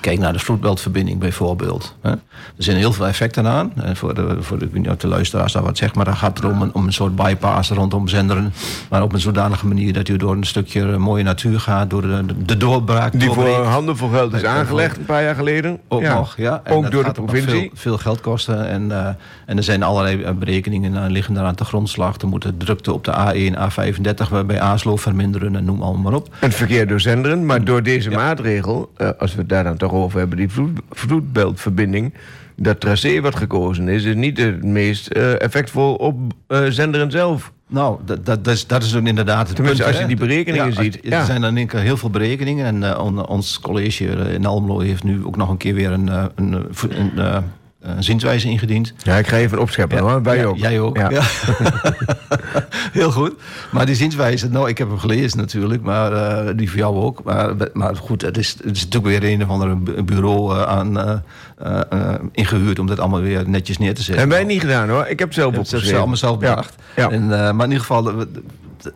Kijk 0.00 0.18
naar 0.18 0.32
de 0.32 0.38
vloedbeltverbinding 0.38 1.18
bijvoorbeeld. 1.18 1.96
Er 2.02 2.18
zijn 2.56 2.76
heel 2.76 2.92
veel 2.92 3.06
effecten 3.06 3.46
aan. 3.46 3.72
En 3.76 3.96
voor 3.96 4.14
de, 4.14 4.36
voor 4.40 4.58
de, 4.58 5.08
luisteraars 5.08 5.52
daar 5.52 5.62
wat 5.62 5.76
zegt, 5.76 5.94
maar 5.94 6.04
dan 6.04 6.16
gaat 6.16 6.36
het 6.36 6.46
om 6.52 6.62
een, 6.62 6.74
om 6.74 6.86
een 6.86 6.92
soort 6.92 7.16
bypass 7.16 7.70
rondom 7.70 8.08
Zenderen. 8.08 8.52
Maar 8.90 9.02
op 9.02 9.12
een 9.12 9.20
zodanige 9.20 9.66
manier 9.66 9.92
dat 9.92 10.08
u 10.08 10.16
door 10.16 10.32
een 10.32 10.44
stukje 10.44 10.90
eh, 10.92 10.96
mooie 10.96 11.22
natuur 11.22 11.60
gaat, 11.60 11.90
door 11.90 12.02
de, 12.02 12.24
de 12.44 12.56
doorbraak. 12.56 13.12
Die 13.12 13.28
voor 13.30 13.44
doorbreekt. 13.44 13.68
handenvol 13.68 14.08
geld 14.08 14.34
is 14.34 14.42
Nee, 14.42 14.50
aangelegd 14.50 14.96
een 14.96 15.04
paar 15.04 15.22
jaar 15.22 15.34
geleden. 15.34 15.78
Ook 15.88 16.02
Ja. 16.02 16.14
nog, 16.14 16.36
ja. 16.36 16.60
En 16.64 16.72
Ook 16.72 16.90
door 16.90 17.04
de 17.04 17.10
provincie. 17.12 17.50
Veel, 17.50 17.70
veel 17.74 17.98
geld 17.98 18.20
kosten. 18.20 18.68
En, 18.68 18.92
eh, 18.92 19.08
en 19.46 19.56
er 19.56 19.62
zijn 19.62 19.82
allerlei 19.82 20.22
eh, 20.22 20.32
berekeningen 20.32 20.92
uh, 20.94 21.04
liggen 21.08 21.34
daar 21.34 21.44
aan 21.44 21.54
de 21.54 21.64
grondslag. 21.64 22.16
Er 22.20 22.28
moet 22.28 22.42
de 22.42 22.56
drukte 22.56 22.92
op 22.92 23.04
de 23.04 23.12
A1, 23.12 23.54
A35 23.58 24.46
bij 24.46 24.60
Aaslo 24.60 24.96
verminderen 24.96 25.56
en 25.56 25.64
noem 25.64 25.82
allemaal 25.82 26.02
maar 26.02 26.12
op. 26.20 26.28
Het 26.38 26.54
verkeer 26.54 26.86
door 26.86 27.00
Zenderen, 27.00 27.46
maar 27.46 27.64
door 27.64 27.82
deze 27.82 28.10
maatregel, 28.10 28.90
eh, 28.96 29.08
als 29.18 29.34
we 29.34 29.46
daar 29.46 29.64
dan 29.64 29.76
toch 29.76 29.87
over 29.92 30.18
hebben, 30.18 30.38
die 30.38 30.48
vloed, 30.48 30.80
vloedbeltverbinding, 30.90 32.14
dat 32.56 32.80
tracé 32.80 33.20
wat 33.20 33.36
gekozen 33.36 33.88
is, 33.88 34.04
is 34.04 34.14
niet 34.14 34.38
het 34.38 34.64
meest 34.64 35.06
eh, 35.06 35.40
effectvol 35.40 35.94
op 35.94 36.18
eh, 36.46 36.64
Zenderen 36.68 37.10
zelf. 37.10 37.52
Nou, 37.66 37.98
dat, 38.04 38.26
dat, 38.26 38.46
is, 38.46 38.66
dat 38.66 38.82
is 38.82 38.96
ook 38.96 39.06
inderdaad 39.06 39.46
het 39.46 39.56
Tenminste, 39.56 39.82
punt, 39.82 39.94
als 39.94 40.02
je 40.02 40.16
die 40.16 40.26
berekeningen 40.26 40.66
Ja, 40.66 40.82
ziet, 40.82 41.12
Er 41.12 41.24
zijn 41.24 41.40
dan 41.40 41.56
in 41.56 41.70
heel 41.76 41.96
veel 41.96 42.10
berekeningen. 42.10 42.66
En 42.66 42.82
eh, 42.82 43.04
on- 43.04 43.26
ons 43.26 43.60
college 43.60 44.04
in 44.04 44.46
Almelo 44.46 44.80
heeft 44.80 45.04
nu 45.04 45.24
ook 45.24 45.36
nog 45.36 45.48
een 45.48 45.56
keer 45.56 45.74
weer 45.74 45.90
een, 45.90 46.08
een, 46.34 46.66
een 46.88 47.42
zienswijze 47.98 48.48
ingediend. 48.48 48.92
Ja, 49.02 49.16
ik 49.16 49.26
ga 49.26 49.36
even 49.36 49.58
opscheppen 49.58 49.98
hoor. 49.98 50.22
Wij 50.22 50.46
ook. 50.46 50.56
Jij 50.56 50.80
ook. 50.80 50.96
Ja. 50.96 51.10
Heel 52.92 53.10
goed. 53.12 53.34
Maar 53.72 53.86
die 53.86 53.94
zienswijze, 53.94 54.48
nou, 54.48 54.68
ik 54.68 54.78
heb 54.78 54.88
hem 54.88 54.98
gelezen 54.98 55.38
natuurlijk, 55.38 55.82
maar 55.82 56.12
eh, 56.12 56.56
die 56.56 56.68
voor 56.70 56.78
jou 56.78 56.96
ook. 56.96 57.22
Maar, 57.24 57.52
maar 57.72 57.96
goed, 57.96 58.22
het 58.22 58.38
is, 58.38 58.56
het 58.64 58.76
is 58.76 58.84
natuurlijk 58.88 59.20
weer 59.22 59.32
een 59.32 59.42
of 59.42 59.48
ander 59.48 59.82
bu- 59.82 60.02
bureau 60.02 60.54
eh, 60.56 60.62
aan, 60.62 60.98
eh, 60.98 61.14
eh, 61.58 61.80
eh, 61.90 62.14
ingehuurd 62.32 62.78
om 62.78 62.86
dat 62.86 63.00
allemaal 63.00 63.20
weer 63.20 63.48
netjes 63.48 63.78
neer 63.78 63.94
te 63.94 64.02
zetten. 64.02 64.18
Hebben 64.18 64.36
wij 64.36 64.46
niet 64.46 64.60
gedaan 64.60 64.88
hoor. 64.88 65.06
Ik 65.06 65.18
heb 65.18 65.28
het 65.28 65.34
zelf 65.36 65.48
Ik 65.50 65.54
heb 65.56 65.64
het 65.64 65.74
opgeschreven. 65.74 66.16
zelf 66.16 66.40
Ja. 66.40 66.48
bedacht. 66.48 66.74
Ja. 66.96 67.10
En, 67.10 67.22
eh, 67.22 67.28
maar 67.52 67.64
in 67.66 67.72
ieder 67.72 67.80
geval, 67.86 68.12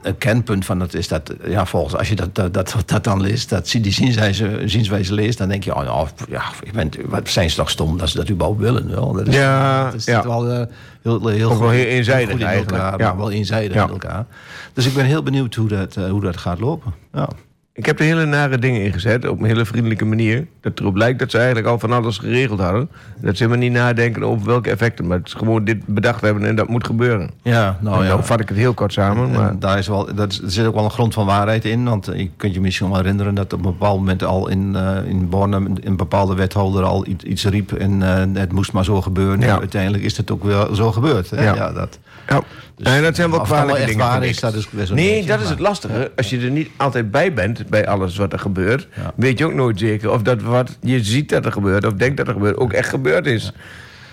een 0.02 0.18
kenpunt 0.18 0.64
van 0.64 0.80
het 0.80 0.94
is 0.94 1.08
dat, 1.08 1.32
ja, 1.46 1.66
volgens 1.66 1.96
als 1.96 2.08
je 2.08 2.14
dat, 2.14 2.34
dat, 2.34 2.54
dat, 2.54 2.76
dat 2.86 3.04
dan 3.04 3.20
leest, 3.20 3.48
dat, 3.48 3.70
die 3.70 3.92
zienswijze, 3.92 4.62
zienswijze 4.64 5.14
leest, 5.14 5.38
dan 5.38 5.48
denk 5.48 5.64
je, 5.64 5.74
oh, 5.74 5.84
nou, 5.84 6.08
ja, 6.28 6.42
ik 6.62 6.72
ben, 6.72 6.90
wat 7.06 7.28
zijn 7.28 7.50
ze 7.50 7.56
toch 7.56 7.70
stom 7.70 7.98
dat 7.98 8.08
ze 8.08 8.16
dat 8.16 8.30
überhaupt 8.30 8.60
willen. 8.60 8.90
Wel? 8.90 9.12
Dat 9.12 9.28
is, 9.28 9.34
Ja, 9.34 9.84
dat 9.84 9.94
is 9.94 10.04
ja. 10.04 10.22
wel 10.22 10.50
eh, 10.50 10.66
heel, 11.02 11.26
heel, 11.26 11.50
Ook 11.50 11.58
wel 11.58 11.70
heel 11.70 11.84
eenzijdig 11.86 12.30
goed 12.30 12.40
in 12.40 12.46
eigenlijk, 12.46 12.82
Elkaar, 12.82 12.98
ja. 12.98 13.06
maar 13.06 13.16
wel 13.16 13.30
eenzijdig 13.30 13.74
Ja. 13.74 13.84
in 13.84 13.90
elkaar. 13.90 14.26
Dus 14.72 14.86
ik 14.86 14.94
ben 14.94 15.04
heel 15.04 15.22
benieuwd 15.22 15.54
hoe 15.54 15.68
dat, 15.68 15.96
eh, 15.96 16.10
hoe 16.10 16.20
dat 16.20 16.36
gaat 16.36 16.60
lopen. 16.60 16.92
Ja. 17.12 17.28
Ik 17.74 17.86
heb 17.86 17.98
er 17.98 18.04
hele 18.04 18.24
nare 18.24 18.58
dingen 18.58 18.82
in 18.82 18.92
gezet 18.92 19.28
op 19.28 19.40
een 19.40 19.46
hele 19.46 19.64
vriendelijke 19.64 20.04
manier. 20.04 20.46
Dat 20.60 20.80
erop 20.80 20.96
lijkt 20.96 21.18
dat 21.18 21.30
ze 21.30 21.36
eigenlijk 21.36 21.66
al 21.66 21.78
van 21.78 21.92
alles 21.92 22.18
geregeld 22.18 22.60
hadden. 22.60 22.90
Dat 23.20 23.36
ze 23.36 23.42
helemaal 23.42 23.64
niet 23.64 23.72
nadenken 23.72 24.22
over 24.22 24.46
welke 24.46 24.70
effecten. 24.70 25.06
Maar 25.06 25.18
het 25.18 25.26
is 25.26 25.32
gewoon 25.32 25.64
dit 25.64 25.86
bedacht 25.86 26.20
hebben 26.20 26.44
en 26.44 26.56
dat 26.56 26.68
moet 26.68 26.86
gebeuren. 26.86 27.30
Ja, 27.42 27.78
nou 27.80 28.04
ja. 28.04 28.22
vat 28.22 28.40
ik 28.40 28.48
het 28.48 28.58
heel 28.58 28.74
kort 28.74 28.92
samen. 28.92 29.28
En 29.28 29.30
Maar 29.30 29.58
daar 29.58 29.78
is 29.78 29.88
wel, 29.88 30.14
dat 30.14 30.32
is, 30.32 30.42
er 30.42 30.50
zit 30.50 30.66
ook 30.66 30.74
wel 30.74 30.84
een 30.84 30.90
grond 30.90 31.14
van 31.14 31.26
waarheid 31.26 31.64
in. 31.64 31.84
Want 31.84 32.08
eh, 32.08 32.18
je 32.18 32.30
kunt 32.36 32.54
je 32.54 32.60
misschien 32.60 32.88
wel 32.88 32.96
herinneren 32.96 33.34
dat 33.34 33.52
op 33.52 33.58
een 33.58 33.70
bepaald 33.70 33.98
moment 33.98 34.24
al 34.24 34.48
in, 34.48 34.76
eh 34.76 35.08
in 35.08 35.28
Bornem 35.28 35.74
een 35.80 35.96
bepaalde 35.96 36.34
wethouder 36.34 36.82
al 36.82 37.06
iets, 37.06 37.24
iets 37.24 37.44
riep. 37.44 37.72
En 37.72 38.02
eh, 38.02 38.40
het 38.40 38.52
moest 38.52 38.72
maar 38.72 38.84
zo 38.84 39.02
gebeuren. 39.02 39.40
Ja. 39.40 39.46
En 39.46 39.58
uiteindelijk 39.58 40.02
is 40.02 40.16
het 40.16 40.30
ook 40.30 40.44
wel 40.44 40.74
zo 40.74 40.92
gebeurd. 40.92 41.30
Hè? 41.30 41.42
Ja. 41.42 41.54
Ja. 41.54 41.72
dat, 41.72 41.98
ja. 42.28 42.42
Dus 42.76 43.00
dat 43.00 43.16
zijn 43.16 43.30
wel 43.30 43.40
kwalijke 43.40 43.84
dingen. 43.84 44.06
waar 44.06 44.24
is, 44.24 44.36
ik. 44.36 44.40
dat 44.40 44.54
is 44.54 44.70
best 44.70 44.88
wel 44.88 44.98
nee, 44.98 45.26
dat 45.26 45.40
is 45.40 45.48
het 45.48 45.58
lastige. 45.58 46.10
Als 46.16 46.30
je 46.30 46.40
er 46.40 46.50
niet 46.50 46.68
altijd 46.76 47.10
bij 47.10 47.32
bent, 47.32 47.61
bij 47.68 47.86
alles 47.86 48.16
wat 48.16 48.32
er 48.32 48.38
gebeurt... 48.38 48.88
Ja. 48.96 49.12
weet 49.16 49.38
je 49.38 49.46
ook 49.46 49.54
nooit 49.54 49.78
zeker 49.78 50.10
of 50.10 50.22
dat 50.22 50.42
wat 50.42 50.78
je 50.80 51.04
ziet 51.04 51.28
dat 51.28 51.44
er 51.44 51.52
gebeurt... 51.52 51.86
of 51.86 51.92
denkt 51.92 52.16
dat 52.16 52.26
er 52.26 52.32
gebeurt, 52.32 52.56
ook 52.56 52.72
echt 52.72 52.88
gebeurd 52.88 53.26
is. 53.26 53.52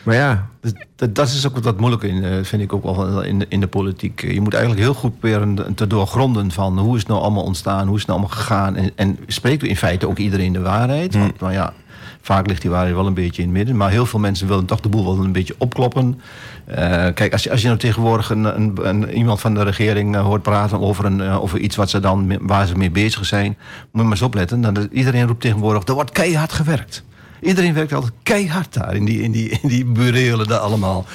Maar 0.04 0.16
ja, 0.16 0.48
dat, 0.96 1.16
dat 1.16 1.28
is 1.28 1.48
ook 1.48 1.60
wat 1.60 1.80
moeilijk 1.80 2.04
in, 2.04 2.24
eh, 2.24 2.32
vind 2.44 2.62
ik 2.62 2.74
ook 2.74 2.84
wel 2.84 3.22
in 3.22 3.40
de, 3.40 3.46
in 3.50 3.60
de 3.60 3.68
politiek. 3.68 4.22
Je 4.22 4.42
moet 4.42 4.54
eigenlijk 4.54 4.84
heel 4.84 4.94
goed 4.94 5.20
proberen 5.20 5.76
te 5.76 5.88
doorgronden 5.88 6.52
van 6.52 6.80
hoe 6.80 6.94
is 6.94 7.00
het 7.00 7.10
nou 7.10 7.22
allemaal 7.22 7.44
ontstaan, 7.44 7.88
hoe 7.88 7.96
is 7.96 8.02
het 8.02 8.10
nou 8.10 8.20
allemaal 8.20 8.38
gegaan. 8.38 8.76
En, 8.76 8.92
en 8.96 9.18
spreekt 9.28 9.64
in 9.64 9.76
feite 9.76 10.08
ook 10.08 10.18
iedereen 10.18 10.54
de 10.54 10.62
waarheid. 10.62 11.14
Hmm. 11.14 11.22
Want 11.22 11.40
nou 11.40 11.54
ja, 11.54 11.74
vaak 12.22 12.48
ligt 12.48 12.62
die 12.62 12.72
waarheid 12.72 12.96
wel 12.96 13.08
een 13.08 13.14
beetje 13.14 13.42
in 13.42 13.48
het 13.48 13.58
midden. 13.58 13.78
Maar 13.78 13.90
heel 13.90 14.06
veel 14.06 14.20
mensen 14.20 14.48
willen 14.48 14.66
toch 14.66 14.80
de 14.80 14.90
boel 14.90 15.04
wel 15.04 15.26
een 15.26 15.32
beetje 15.32 15.56
opkloppen. 15.58 16.22
Eh, 16.66 17.06
kijk, 17.14 17.32
als 17.32 17.44
je, 17.44 17.52
als 17.52 17.62
je 17.62 17.68
nou 17.68 17.80
tegenwoordig 17.80 18.30
een, 18.30 19.10
iemand 19.14 19.40
van 19.40 19.54
de 19.54 19.64
regering 19.64 20.16
eh, 20.16 20.22
hoort 20.22 20.42
praten 20.42 20.80
over, 20.80 21.06
een, 21.06 21.22
over 21.22 21.60
iets 21.60 21.76
wat 21.76 21.90
ze 21.90 22.00
dan, 22.00 22.38
waar 22.48 22.68
ze 22.68 22.78
mee 22.78 22.92
bezig 22.92 23.26
zijn, 23.26 23.48
moet 23.48 23.58
je 23.92 24.02
maar 24.02 24.12
eens 24.12 24.22
opletten. 24.22 24.62
Dan, 24.62 24.88
iedereen 24.92 25.28
roept 25.28 25.42
tegenwoordig, 25.42 25.88
er 25.88 25.94
wordt 25.94 26.12
keihard 26.12 26.54
gewerkt. 26.54 27.04
Iedereen 27.42 27.74
werkt 27.74 27.94
altijd 27.94 28.14
keihard 28.24 28.74
daar 28.74 28.96
in 28.96 29.06
die, 29.06 29.22
in 29.22 29.32
die, 29.32 29.60
in 29.62 29.70
die 29.70 29.86
burelen 29.86 30.48
daar 30.48 30.60
allemaal. 30.60 31.06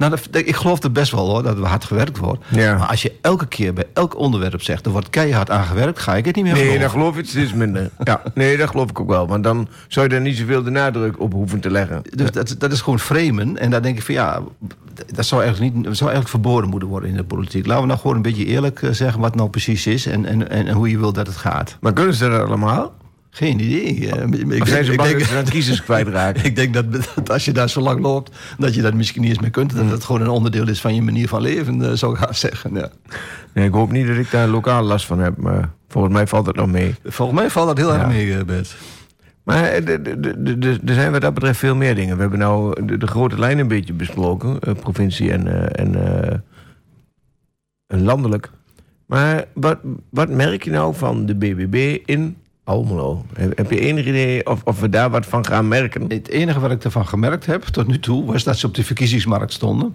Nou, 0.00 0.10
dat, 0.10 0.28
ik 0.46 0.56
geloof 0.56 0.82
er 0.82 0.92
best 0.92 1.12
wel 1.12 1.28
hoor, 1.28 1.42
dat 1.42 1.58
er 1.58 1.66
hard 1.66 1.84
gewerkt 1.84 2.18
wordt. 2.18 2.44
Ja. 2.48 2.76
Maar 2.76 2.88
als 2.88 3.02
je 3.02 3.12
elke 3.20 3.46
keer 3.46 3.72
bij 3.72 3.84
elk 3.94 4.16
onderwerp 4.16 4.62
zegt... 4.62 4.86
er 4.86 4.92
wordt 4.92 5.10
keihard 5.10 5.50
aan 5.50 5.64
gewerkt, 5.64 5.98
ga 5.98 6.16
ik 6.16 6.24
het 6.24 6.34
niet 6.34 6.44
meer 6.44 6.52
nee, 6.52 6.62
geloven. 6.62 6.82
dat 6.82 6.90
geloof 6.90 7.16
ik 7.16 7.26
steeds 7.26 7.52
minder. 7.52 7.90
Ja, 8.04 8.22
nee, 8.34 8.56
dat 8.56 8.68
geloof 8.68 8.90
ik 8.90 9.00
ook 9.00 9.08
wel. 9.08 9.26
Want 9.26 9.44
dan 9.44 9.68
zou 9.88 10.08
je 10.08 10.14
er 10.14 10.20
niet 10.20 10.36
zoveel 10.36 10.62
de 10.62 10.70
nadruk 10.70 11.20
op 11.20 11.32
hoeven 11.32 11.60
te 11.60 11.70
leggen. 11.70 12.02
Dus 12.14 12.30
dat, 12.30 12.54
dat 12.58 12.72
is 12.72 12.80
gewoon 12.80 12.98
framen. 12.98 13.58
En 13.58 13.70
daar 13.70 13.82
denk 13.82 13.96
ik 13.96 14.02
van 14.02 14.14
ja, 14.14 14.40
dat 15.14 15.26
zou 15.26 15.42
eigenlijk, 15.42 15.74
niet, 15.74 15.84
dat 15.84 15.96
zou 15.96 16.10
eigenlijk 16.10 16.42
verboden 16.42 16.70
moeten 16.70 16.88
worden 16.88 17.08
in 17.08 17.16
de 17.16 17.24
politiek. 17.24 17.66
Laten 17.66 17.82
we 17.82 17.88
nou 17.88 18.00
gewoon 18.00 18.16
een 18.16 18.22
beetje 18.22 18.46
eerlijk 18.46 18.82
eh, 18.82 18.90
zeggen 18.90 19.20
wat 19.20 19.34
nou 19.34 19.50
precies 19.50 19.86
is... 19.86 20.06
en, 20.06 20.24
en, 20.26 20.48
en 20.48 20.68
hoe 20.70 20.90
je 20.90 20.98
wil 20.98 21.12
dat 21.12 21.26
het 21.26 21.36
gaat. 21.36 21.76
Maar 21.80 21.92
kunnen 21.92 22.14
ze 22.14 22.28
dat 22.28 22.46
allemaal? 22.46 22.92
Geen 23.30 23.60
idee. 23.60 24.10
eh, 24.10 24.50
ik 24.56 24.62
Of 24.62 24.68
zijn 24.68 24.84
ze 24.84 24.90
ik 24.90 24.96
bang 24.96 25.08
denk- 25.08 25.18
dat 25.20 25.28
ze 25.28 25.34
dan 25.34 25.44
kiezers 25.44 25.82
kwijtraken? 25.90 26.44
Ik 26.44 26.56
denk 26.56 26.74
dat, 26.74 26.92
dat 26.92 27.30
als 27.30 27.44
je 27.44 27.52
daar 27.52 27.68
zo 27.70 27.80
lang 27.80 28.00
loopt, 28.00 28.36
dat 28.58 28.74
je 28.74 28.82
dat 28.82 28.94
misschien 28.94 29.20
niet 29.20 29.30
eens 29.30 29.40
meer 29.40 29.50
kunt. 29.50 29.76
Dat 29.76 29.90
het 29.90 30.04
gewoon 30.04 30.20
een 30.20 30.28
onderdeel 30.28 30.68
is 30.68 30.80
van 30.80 30.94
je 30.94 31.02
manier 31.02 31.28
van 31.28 31.40
leven, 31.42 31.82
eh, 31.90 31.92
zou 31.92 32.12
ik 32.12 32.18
gaan 32.18 32.34
zeggen. 32.48 32.74
Ja. 32.74 32.90
Nee, 33.54 33.66
ik 33.66 33.72
hoop 33.72 33.92
niet 33.92 34.06
dat 34.06 34.16
ik 34.16 34.30
daar 34.30 34.48
lokaal 34.48 34.82
last 34.82 35.06
van 35.06 35.18
heb. 35.18 35.36
Maar 35.36 35.70
volgens 35.88 36.14
mij 36.14 36.26
valt 36.26 36.46
het 36.46 36.56
nog 36.56 36.66
mee. 36.70 36.94
Volgens 37.04 37.40
mij 37.40 37.50
valt 37.50 37.66
dat 37.66 37.76
heel 37.78 37.94
erg 37.94 38.06
mee, 38.06 38.36
eh, 38.36 38.44
Bert. 38.44 38.76
Maar 39.44 39.64
er 39.64 40.80
zijn 40.84 41.12
wat 41.12 41.20
dat 41.20 41.34
betreft 41.34 41.58
veel 41.58 41.74
meer 41.76 41.94
dingen. 41.94 42.14
We 42.14 42.20
hebben 42.20 42.38
nou 42.38 42.84
de, 42.86 42.96
de 42.96 43.06
grote 43.06 43.38
lijn 43.38 43.58
een 43.58 43.68
beetje 43.68 43.92
besproken. 43.92 44.58
provincie 44.80 45.32
en, 45.32 45.74
en, 45.76 45.94
en 47.86 48.02
landelijk. 48.02 48.50
Maar 49.06 49.44
wat, 49.54 49.78
wat 50.10 50.28
merk 50.28 50.62
je 50.64 50.70
nou 50.70 50.94
van 50.94 51.26
de 51.26 51.34
BBB 51.34 51.98
in 52.04 52.36
Almelo? 52.70 53.24
Heb, 53.34 53.70
je 53.70 53.80
enig 53.80 54.06
idee 54.06 54.46
of, 54.46 54.60
of 54.64 54.80
we 54.80 54.88
daar 54.88 55.10
wat 55.10 55.26
van 55.26 55.46
gaan 55.46 55.68
merken? 55.68 56.04
Het 56.08 56.28
enige 56.28 56.60
wat 56.60 56.70
ik 56.70 56.84
ervan 56.84 57.06
gemerkt 57.06 57.46
heb 57.46 57.62
tot 57.62 57.86
nu 57.86 57.98
toe, 57.98 58.24
was 58.24 58.44
dat 58.44 58.56
ze 58.58 58.66
op 58.66 58.74
de 58.74 58.84
verkiezingsmarkt 58.84 59.52
stonden. 59.52 59.94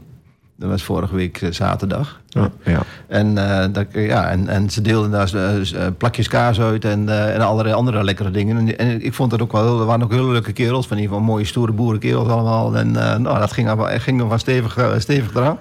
Dat 0.58 0.70
was 0.70 0.84
vorige 0.84 1.16
week 1.16 1.42
eh, 1.42 1.52
zaterdag. 1.52 2.22
Ja. 2.28 2.50
ja. 2.64 2.82
En, 3.08 3.38
eh, 3.38 3.66
dat, 3.74 3.86
ja, 3.94 4.30
en, 4.30 4.48
en 4.48 4.70
ze 4.70 4.82
deelden 4.82 5.12
daar 5.12 5.34
eh, 5.34 5.56
eh, 5.86 5.92
plakjes 5.98 6.28
kaas 6.28 6.60
uit 6.60 6.86
en, 6.86 7.10
eh, 7.10 7.34
en 7.36 7.42
allerlei 7.42 7.76
andere 7.76 8.04
lekkere 8.04 8.32
dingen. 8.32 8.58
En, 8.58 8.78
en 8.78 9.06
ik 9.06 9.14
vond 9.14 9.32
het 9.32 9.42
ook 9.42 9.52
wel, 9.52 9.64
heel- 9.64 9.80
er 9.80 9.86
waren 9.86 10.04
ook 10.04 10.12
hele 10.12 10.32
leuke 10.32 10.54
kerels, 10.54 10.88
van 10.88 10.98
die 10.98 11.10
mooie 11.10 11.46
stoere 11.46 11.72
boerenkerels 11.72 12.28
allemaal. 12.28 12.78
En 12.78 12.96
eh, 12.96 13.18
nou, 13.18 13.40
dat 13.40 13.52
ging, 13.54 13.74
wel- 13.76 14.00
ging 14.00 14.22
er 14.22 14.28
van 14.28 14.40
stevig, 14.40 14.78
eh, 14.78 14.92
stevig 14.98 15.34
eraan. 15.36 15.58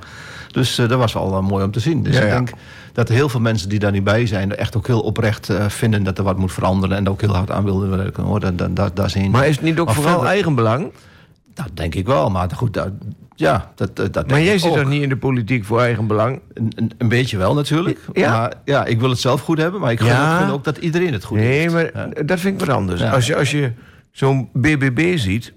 Dus 0.55 0.79
eh, 0.79 0.89
dat 0.89 0.99
was 0.99 1.13
wel 1.13 1.33
eh, 1.37 1.41
mooi 1.49 1.65
om 1.65 1.71
te 1.71 1.81
zien. 1.81 2.03
Dus 2.03 2.17
ik 2.17 2.23
denk 2.31 2.51
dat 2.93 3.09
er 3.09 3.15
heel 3.15 3.29
veel 3.29 3.41
mensen 3.41 3.69
die 3.69 3.79
daar 3.79 3.93
niet 3.93 4.05
bij 4.05 4.27
zijn, 4.27 4.57
echt 4.57 4.77
ook 4.77 4.87
heel 4.87 5.01
oprecht 5.01 5.49
eh, 5.49 5.69
vinden 5.69 6.03
dat 6.05 6.19
er 6.19 6.25
wat 6.25 6.39
moet 6.39 6.53
veranderen. 6.53 6.97
En 6.97 7.09
ook 7.09 7.21
heel 7.21 7.35
hard 7.35 7.51
aan 7.51 7.65
wilden 7.65 7.97
werken. 7.97 8.23
Hoor. 8.23 8.41
Dat, 8.41 8.59
dat, 8.59 8.77
dat, 8.77 8.97
dat 8.97 9.07
is 9.07 9.15
een, 9.15 9.31
Maar 9.31 9.47
is 9.47 9.57
het 9.57 9.65
niet 9.65 9.79
ook 9.79 9.87
Maar 9.87 9.95
vooral 9.95 10.13
verder- 10.13 10.31
eigenbelang? 10.31 10.93
dat 11.55 11.69
denk 11.75 11.95
ik 11.95 12.07
wel, 12.07 12.31
maar 12.31 12.49
goed, 12.55 12.75
dat, 12.75 12.89
ja, 13.35 13.73
dat, 13.75 13.97
dat, 13.97 14.13
dat 14.13 14.31
Maar 14.31 14.43
jij 14.43 14.59
zit 14.59 14.71
ook. 14.71 14.77
toch 14.77 14.89
niet 14.89 15.03
in 15.03 15.09
de 15.09 15.17
politiek 15.17 15.65
voor 15.65 15.81
eigenbelang? 15.81 16.41
Een, 16.55 16.73
een, 16.77 16.91
een 16.99 17.09
beetje 17.09 17.37
wel 17.37 17.55
natuurlijk. 17.55 18.01
Ja. 18.13 18.31
Maar 18.31 18.53
ja, 18.65 18.85
ik 18.85 19.01
wil 19.01 19.11
het 19.11 19.19
zelf 19.19 19.41
goed 19.41 19.59
hebben, 19.59 19.81
maar 19.81 19.93
ik 19.93 20.03
Ja. 20.03 20.39
vind 20.39 20.51
ook 20.51 20.65
dat 20.65 20.77
iedereen 20.77 21.13
het 21.13 21.25
goed 21.25 21.37
nee, 21.39 21.59
heeft. 21.59 21.73
maar 21.73 21.91
Ja. 21.95 22.23
dat 22.25 22.41
vind 22.41 22.61
ik 22.61 22.67
wat 22.67 22.77
anders. 22.77 23.03
Als 23.03 23.27
je, 23.27 23.37
als 23.37 23.51
je 23.51 23.73
zo'n 24.11 24.49
BBB 24.53 25.19
ziet, 25.19 25.53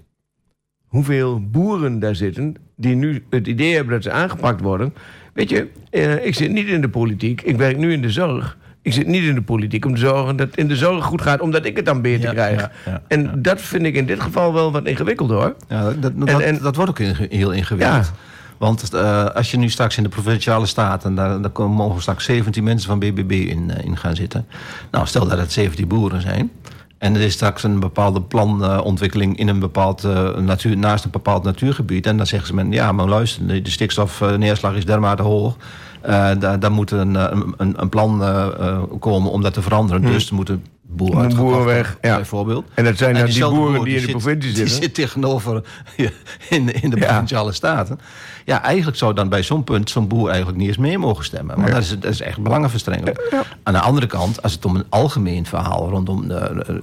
hoeveel 0.88 1.40
boeren 1.50 1.98
daar 1.98 2.14
zitten... 2.14 2.54
die 2.76 2.94
nu 2.94 3.24
het 3.30 3.46
idee 3.46 3.74
hebben 3.74 3.92
dat 3.94 4.02
ze 4.02 4.10
aangepakt 4.10 4.60
worden... 4.60 4.94
Weet 5.32 5.50
je, 5.50 5.68
eh, 5.90 6.26
ik 6.26 6.34
zit 6.34 6.50
niet 6.52 6.66
in 6.66 6.80
de 6.80 6.88
politiek. 6.88 7.40
Ik 7.42 7.56
werk 7.56 7.76
nu 7.76 7.92
in 7.92 8.02
de 8.02 8.10
zorg. 8.10 8.56
Ik 8.82 8.92
zit 8.92 9.06
niet 9.06 9.22
in 9.22 9.34
de 9.34 9.42
politiek 9.42 9.84
om 9.84 9.94
te 9.94 10.00
zorgen 10.00 10.36
dat 10.36 10.46
het 10.46 10.56
in 10.56 10.68
de 10.68 10.76
zorg 10.76 11.04
goed 11.04 11.22
gaat... 11.22 11.40
omdat 11.40 11.64
ik 11.64 11.76
het 11.76 11.84
dan 11.84 12.02
beter 12.02 12.24
Ja, 12.28 12.32
krijg. 12.32 12.60
ja, 12.60 12.70
ja, 12.86 13.02
en 13.08 13.42
dat 13.42 13.60
vind 13.60 13.84
ik 13.84 13.94
in 13.94 14.06
dit 14.06 14.20
geval 14.20 14.52
wel 14.52 14.72
wat 14.72 14.86
ingewikkeld, 14.86 15.30
hoor. 15.30 15.54
Ja, 15.68 15.82
dat, 15.84 16.00
dat, 16.02 16.12
En- 16.12 16.26
dat, 16.26 16.40
en- 16.40 16.58
dat 16.62 16.76
wordt 16.76 16.90
ook 16.90 16.98
heel 17.30 17.52
ingewikkeld. 17.52 18.12
Want 18.58 18.94
eh, 18.94 19.24
als 19.24 19.50
je 19.50 19.56
nu 19.58 19.68
straks 19.68 19.96
in 19.96 20.02
de 20.02 20.08
provinciale 20.08 20.66
staten, 20.66 21.14
daar, 21.14 21.40
daar 21.40 21.50
komen- 21.50 21.76
mogen 21.76 22.00
straks 22.00 22.24
17 22.24 22.64
mensen 22.64 22.88
van 22.88 22.98
BBB 22.98 23.30
in, 23.32 23.70
eh, 23.70 23.84
in 23.84 23.96
gaan 23.96 24.16
zitten. 24.16 24.46
Nou, 24.90 25.06
stel 25.06 25.28
dat 25.28 25.38
het 25.38 25.52
17 25.52 25.88
boeren 25.88 26.20
zijn. 26.22 26.50
En 26.98 27.14
er 27.14 27.20
is 27.20 27.32
straks 27.32 27.62
een 27.62 27.80
bepaalde 27.80 28.22
planontwikkeling 28.22 29.38
in 29.38 29.48
een 29.48 29.58
bepaald, 29.58 30.04
eh, 30.04 30.36
natuur, 30.36 30.76
naast 30.76 31.04
een 31.04 31.10
bepaald 31.10 31.44
natuurgebied. 31.44 32.06
En 32.06 32.16
dan 32.16 32.26
zeggen 32.26 32.48
ze 32.48 32.54
men, 32.54 32.72
ja, 32.72 32.92
maar 32.92 33.06
luister, 33.08 33.62
de, 33.62 33.70
stikstofneerslag 33.70 34.74
is 34.74 34.84
dermate 34.84 35.22
hoog. 35.22 35.56
Eh, 36.00 36.30
daar, 36.38 36.60
daar 36.60 36.72
moet 36.72 36.90
een, 36.90 37.16
eh, 37.16 37.40
een, 37.56 37.74
een 37.80 37.88
plan 37.88 38.22
eh, 38.22 38.46
eh, 38.58 38.82
komen 38.98 39.30
om 39.30 39.42
dat 39.42 39.52
te 39.52 39.62
veranderen. 39.62 40.02
Dus 40.02 40.28
er 40.28 40.34
moeten 40.34 40.64
boeren 40.82 41.30
een 41.30 41.36
boer 41.36 41.64
weg, 41.64 41.98
ja. 42.00 42.16
bijvoorbeeld. 42.16 42.66
En 42.74 42.84
dat 42.84 42.96
zijn 42.98 43.14
dan 43.14 43.26
die 43.26 43.48
boeren 43.48 43.74
boer, 43.74 43.84
die 43.84 43.96
in 43.96 44.02
de 44.06 44.10
provincie 44.10 44.52
Die 44.52 44.66
zitten. 44.66 44.82
zit 44.82 44.94
tegenover 44.94 45.62
in, 46.48 46.82
in 46.82 46.90
de 46.90 46.96
provinciale 46.96 47.52
staten. 47.52 48.00
Ja, 48.48 48.62
eigenlijk 48.62 48.96
zou 48.96 49.14
dan 49.14 49.28
bij 49.28 49.42
zo'n 49.42 49.64
punt 49.64 49.90
zo'n 49.90 50.08
boer 50.08 50.28
eigenlijk 50.28 50.58
niet 50.58 50.68
eens 50.68 50.76
mee 50.76 50.98
mogen 50.98 51.24
stemmen. 51.24 51.56
Want 51.56 51.68
Ja. 51.68 51.74
dat, 51.74 51.82
is, 51.82 51.88
dat 51.98 52.10
is 52.12 52.20
echt 52.20 52.38
belangenverstrengeling. 52.42 53.18
Aan 53.62 53.72
de 53.72 53.80
andere 53.80 54.06
kant, 54.06 54.42
als 54.42 54.52
het 54.52 54.64
om 54.64 54.76
een 54.76 54.84
algemeen 54.88 55.46
verhaal 55.46 55.88
rondom 55.88 56.28
de, 56.28 56.34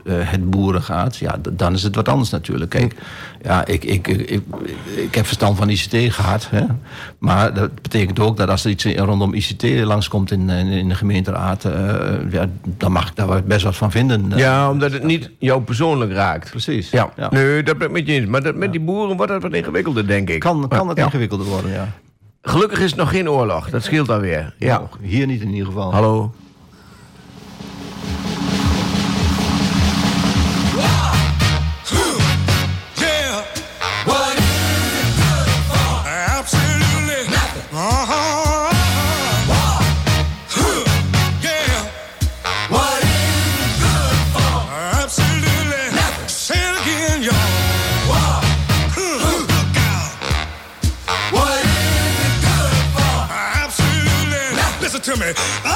eh, 0.06 0.20
eh, 0.22 0.28
het 0.30 0.50
boeren 0.50 0.82
gaat, 0.84 1.18
ja, 1.18 1.36
dan 1.52 1.74
is 1.74 1.84
het 1.84 1.96
wat 1.96 2.10
anders 2.10 2.30
natuurlijk. 2.30 2.70
Kijk, 2.72 2.96
ja, 3.44 3.66
ik, 3.66 3.84
ik, 3.84 4.08
ik, 4.08 4.30
ik, 4.30 4.42
ik 4.96 5.16
heb 5.16 5.26
verstand 5.26 5.58
van 5.58 5.70
ICT 5.70 6.14
gehad. 6.14 6.48
Hè, 6.50 6.66
maar 7.18 7.54
dat 7.54 7.82
betekent 7.82 8.20
ook 8.20 8.38
dat 8.38 8.50
als 8.50 8.64
er 8.64 8.70
iets 8.70 8.86
rondom 8.86 9.34
ICT 9.34 9.64
langskomt 9.84 10.32
in, 10.32 10.50
in, 10.50 10.68
in 10.68 10.90
de 10.90 10.96
gemeenteraad, 10.96 11.66
eh, 11.66 11.72
ja, 12.32 12.46
dan 12.64 12.92
mag 12.92 13.08
ik 13.10 13.16
daar 13.16 13.44
best 13.44 13.64
wat 13.64 13.76
van 13.76 13.92
vinden. 13.92 14.32
eh. 14.32 14.38
Ja, 14.38 14.70
omdat 14.70 14.92
het 14.92 15.04
niet 15.04 15.30
jou 15.40 15.62
persoonlijk 15.62 16.12
raakt. 16.12 16.50
precies. 16.50 16.90
Ja, 16.90 17.10
Ja. 17.16 17.28
nee, 17.32 17.64
dat 17.64 17.78
ben 17.78 17.88
ik 17.88 17.94
met 17.94 18.08
je 18.08 18.14
eens. 18.14 18.28
Maar 18.28 18.44
dat, 18.44 18.56
met 18.56 18.72
die 18.72 18.82
boeren 18.82 19.16
wordt 19.18 19.32
dat 19.32 19.42
wat 19.42 19.54
ingewikkelder, 19.54 20.08
denk 20.08 20.30
ik. 20.30 20.40
Kan, 20.40 20.68
kan 20.68 20.88
het 20.90 20.98
ingewikkelder 20.98 21.46
worden, 21.46 21.54
ja. 21.64 21.88
Gelukkig 22.42 22.80
is 22.80 22.90
het 22.90 23.00
nog 23.00 23.10
geen 23.10 23.30
oorlog. 23.30 23.70
Dat 23.70 23.84
scheelt 23.84 24.10
alweer. 24.10 24.56
Ja. 24.58 24.90
Hier 25.02 25.28
niet 25.28 25.42
in 25.42 25.50
ieder 25.50 25.66
geval. 25.66 25.94
Hallo. 25.94 26.34
me. 55.18 55.75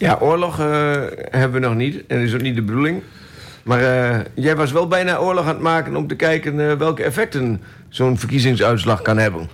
Ja, 0.00 0.18
oorlog 0.20 0.60
uh, 0.60 0.66
hebben 1.30 1.60
we 1.60 1.66
nog 1.66 1.74
niet. 1.74 2.06
En 2.06 2.18
is 2.18 2.34
ook 2.34 2.40
niet 2.40 2.54
de 2.54 2.62
bedoeling. 2.62 3.02
Maar 3.62 3.80
uh, 3.80 4.18
jij 4.34 4.56
was 4.56 4.72
wel 4.72 4.88
bijna 4.88 5.16
oorlog 5.16 5.44
aan 5.44 5.54
het 5.54 5.60
maken 5.60 5.96
om 5.96 6.06
te 6.06 6.14
kijken 6.14 6.58
uh, 6.58 6.72
welke 6.72 7.02
effecten 7.02 7.60
zo'n 7.88 8.18
verkiezingsuitslag 8.18 9.02
kan 9.02 9.18
hebben. 9.18 9.48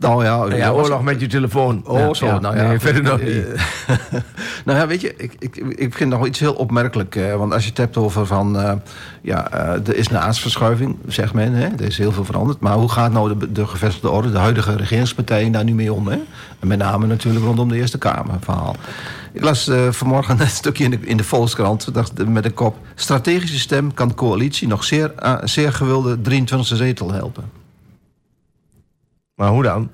Nou 0.00 0.24
ja, 0.24 0.56
ja 0.56 0.70
oorlog 0.70 1.02
met 1.02 1.20
je 1.20 1.26
telefoon. 1.26 1.82
Oh, 1.86 1.98
ja, 1.98 2.14
zo. 2.14 2.26
Ja. 2.26 2.40
Nou 2.40 2.56
ja, 2.56 2.68
nee, 2.68 2.78
verder 2.78 3.02
nog 3.02 3.22
niet. 3.22 3.46
nou 4.64 4.78
ja, 4.78 4.86
weet 4.86 5.00
je, 5.00 5.14
ik, 5.16 5.34
ik, 5.38 5.56
ik 5.56 5.94
vind 5.94 6.10
nog 6.10 6.26
iets 6.26 6.38
heel 6.38 6.52
opmerkelijk. 6.52 7.14
Uh, 7.14 7.34
want 7.34 7.52
als 7.52 7.62
je 7.62 7.68
het 7.68 7.78
hebt 7.78 7.96
over 7.96 8.26
van... 8.26 8.56
Uh, 8.56 8.72
ja, 9.22 9.54
uh, 9.54 9.88
er 9.88 9.96
is 9.96 10.10
een 10.10 10.18
aardsverschuiving, 10.18 10.96
zegt 11.06 11.34
men. 11.34 11.52
Hè? 11.52 11.66
Er 11.66 11.86
is 11.86 11.98
heel 11.98 12.12
veel 12.12 12.24
veranderd. 12.24 12.60
Maar 12.60 12.74
hoe 12.74 12.90
gaat 12.90 13.12
nou 13.12 13.38
de, 13.38 13.52
de 13.52 13.66
gevestigde 13.66 14.10
orde, 14.10 14.30
de 14.30 14.38
huidige 14.38 14.76
regeringspartijen 14.76 15.52
daar 15.52 15.64
nu 15.64 15.74
mee 15.74 15.92
om? 15.92 16.08
Hè? 16.08 16.18
En 16.60 16.68
met 16.68 16.78
name 16.78 17.06
natuurlijk 17.06 17.44
rondom 17.44 17.68
de 17.68 17.76
Eerste 17.76 17.98
Kamer 17.98 18.34
verhaal. 18.40 18.76
Ik 19.32 19.42
las 19.42 19.70
vanmorgen 19.90 20.40
een 20.40 20.48
stukje 20.48 20.84
in 20.84 20.90
de, 20.90 20.98
in 21.00 21.16
de 21.16 21.24
Volkskrant 21.24 21.94
dacht, 21.94 22.26
met 22.26 22.42
de 22.42 22.50
kop... 22.50 22.76
Strategische 22.94 23.58
stem 23.58 23.94
kan 23.94 24.14
coalitie 24.14 24.68
nog 24.68 24.84
zeer, 24.84 25.12
zeer 25.44 25.72
gewilde 25.72 26.18
23e 26.30 26.60
zetel 26.60 27.12
helpen. 27.12 27.44
Maar 29.34 29.48
hoe 29.48 29.62
dan? 29.62 29.90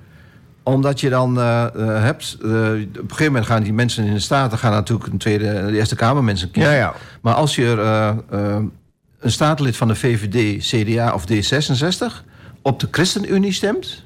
Omdat 0.63 1.01
je 1.01 1.09
dan 1.09 1.39
uh, 1.39 1.67
uh, 1.77 2.03
hebt... 2.03 2.37
Uh, 2.43 2.51
op 2.51 2.55
een 2.55 2.89
gegeven 2.95 3.25
moment 3.25 3.47
gaan 3.47 3.63
die 3.63 3.73
mensen 3.73 4.05
in 4.05 4.15
de 4.15 4.21
Staten... 4.21 4.59
gaan 4.59 4.73
natuurlijk 4.73 5.13
een 5.13 5.19
tweede, 5.19 5.67
de 5.67 5.77
Eerste 5.77 5.97
Kamermensen 5.97 6.51
kiezen. 6.51 6.73
Ja, 6.73 6.79
ja. 6.79 6.95
Maar 7.21 7.35
als 7.35 7.55
je 7.55 7.65
een 9.19 9.33
statenlid 9.33 9.77
van 9.77 9.89
de 9.89 9.95
VVD, 9.95 10.65
CDA 10.65 11.15
of 11.15 11.25
D66... 11.33 12.25
op 12.63 12.81
de 12.81 12.89
ChristenUnie 12.91 13.53
stemt... 13.53 14.05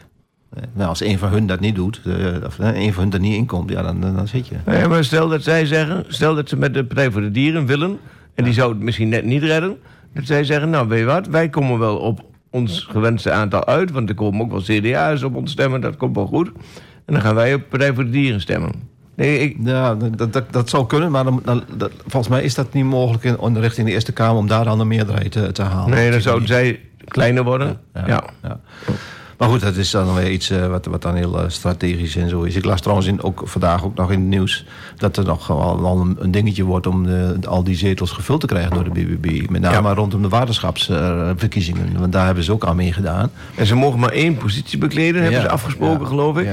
Eh, 0.57 0.62
Nou, 0.73 0.88
als 0.88 1.01
een 1.01 1.19
van 1.19 1.29
hun 1.29 1.47
dat 1.47 1.61
niet 1.61 1.75
doet, 1.75 2.01
eh, 2.05 2.14
of 2.47 2.59
eh, 2.59 2.85
een 2.85 2.92
van 2.92 3.03
hun 3.03 3.12
er 3.12 3.21
niet 3.21 3.35
inkomt, 3.35 3.71
ja, 3.71 3.83
dan, 3.83 4.01
dan, 4.01 4.29
zit 4.29 4.49
je. 4.49 4.55
Ja, 4.66 4.88
maar 4.88 5.05
stel 5.05 5.29
dat 5.29 5.42
zij 5.42 5.66
zeggen, 5.66 6.05
stel 6.09 6.35
dat 6.35 6.49
ze 6.49 6.57
met 6.57 6.75
de 6.75 6.85
Partij 6.85 7.11
voor 7.11 7.21
de 7.21 7.31
Dieren 7.31 7.66
willen... 7.66 7.99
en 8.35 8.45
die 8.45 8.53
zou 8.53 8.73
het 8.73 8.81
misschien 8.81 9.09
net 9.09 9.25
niet 9.25 9.42
redden... 9.42 9.77
dat 10.14 10.25
zij 10.27 10.45
zeggen, 10.45 10.71
nou 10.71 10.88
weet 10.88 10.99
je 10.99 11.05
wat, 11.05 11.27
wij 11.27 11.49
komen 11.49 11.79
wel 11.79 11.97
op 11.97 12.25
ons 12.51 12.87
gewenste 12.90 13.31
aantal 13.31 13.64
uit... 13.66 13.90
want 13.90 14.09
er 14.09 14.14
komen 14.14 14.40
ook 14.40 14.51
wel 14.51 14.62
CDA's 14.62 15.23
op 15.23 15.35
ons 15.37 15.51
stemmen, 15.51 15.81
dat 15.81 15.97
komt 15.97 16.16
wel 16.16 16.27
goed... 16.27 16.49
en 17.05 17.12
dan 17.14 17.21
gaan 17.21 17.35
wij 17.35 17.55
op 17.55 17.62
Partij 17.69 17.95
voor 17.95 18.05
de 18.05 18.11
Dieren 18.11 18.40
stemmen. 18.40 18.73
Nee, 19.14 19.38
ik, 19.38 19.57
Ja, 19.64 19.95
dat, 19.95 20.33
dat, 20.33 20.53
dat 20.53 20.69
zou 20.69 20.87
kunnen, 20.87 21.11
maar 21.11 21.25
dan, 21.25 21.40
dan- 21.45 21.64
dat, 21.77 21.90
volgens 22.07 22.29
mij 22.29 22.42
is 22.42 22.55
dat 22.55 22.73
niet 22.73 22.85
mogelijk 22.85 23.25
in, 23.25 23.38
in 23.40 23.57
richting 23.59 23.87
de 23.87 23.92
Eerste 23.92 24.12
Kamer 24.12 24.37
om 24.37 24.47
daar 24.47 24.64
dan 24.64 24.81
een 24.81 24.88
meerderheid 24.88 25.31
te, 25.33 25.53
te 25.53 25.62
halen. 25.62 25.90
nee, 25.90 26.11
dan 26.11 26.21
zouden 26.21 26.49
zij 26.49 26.81
kleiner 27.05 27.45
worden. 27.45 27.79
Ja. 27.95 28.25
ja. 28.42 28.61
Maar 29.38 29.49
goed, 29.49 29.61
dat 29.61 29.77
is 29.77 29.90
dan 29.90 30.14
weer 30.14 30.31
iets 30.31 30.51
eh, 30.51 30.66
wat, 30.66 30.87
wat 30.87 31.03
dan 31.03 31.14
heel 31.14 31.38
eh, 31.40 31.44
strategisch 31.49 32.16
en 32.16 32.29
zo 32.29 32.42
is. 32.42 32.57
Ik 32.57 32.64
las 32.64 32.81
trouwens 32.81 33.09
in, 33.09 33.22
ook 33.22 33.42
vandaag 33.44 33.85
ook 33.85 33.94
nog 33.96 34.11
in 34.12 34.18
het 34.20 34.29
nieuws... 34.29 34.64
dat 34.96 35.16
er 35.16 35.25
nog 35.25 35.46
wel, 35.46 36.01
een, 36.01 36.16
een 36.20 36.31
dingetje 36.31 36.64
wordt 36.64 36.87
om 36.87 37.05
de, 37.05 37.37
al 37.46 37.64
die 37.64 37.77
zetels 37.77 38.11
gevuld 38.11 38.40
te 38.40 38.46
krijgen 38.46 38.70
door 38.75 38.85
de 38.85 38.90
BBB. 38.90 39.51
Met 39.51 39.61
name 39.61 39.88
Ja. 39.88 39.94
rondom 39.94 40.22
de 40.22 40.29
waterschapsverkiezingen. 40.29 41.99
want 41.99 42.12
daar 42.12 42.27
hebben 42.27 42.44
ze 42.44 42.53
ook 42.53 42.66
aan 42.66 42.77
meegedaan. 42.77 43.31
En 43.55 43.66
ze 43.66 43.75
mogen 43.75 43.99
maar 43.99 44.11
één 44.12 44.37
positie 44.37 44.79
bekleden, 44.79 45.22
hebben 45.22 45.40
ze 45.40 45.49
afgesproken, 45.51 46.07
geloof 46.07 46.38
ik. 46.38 46.49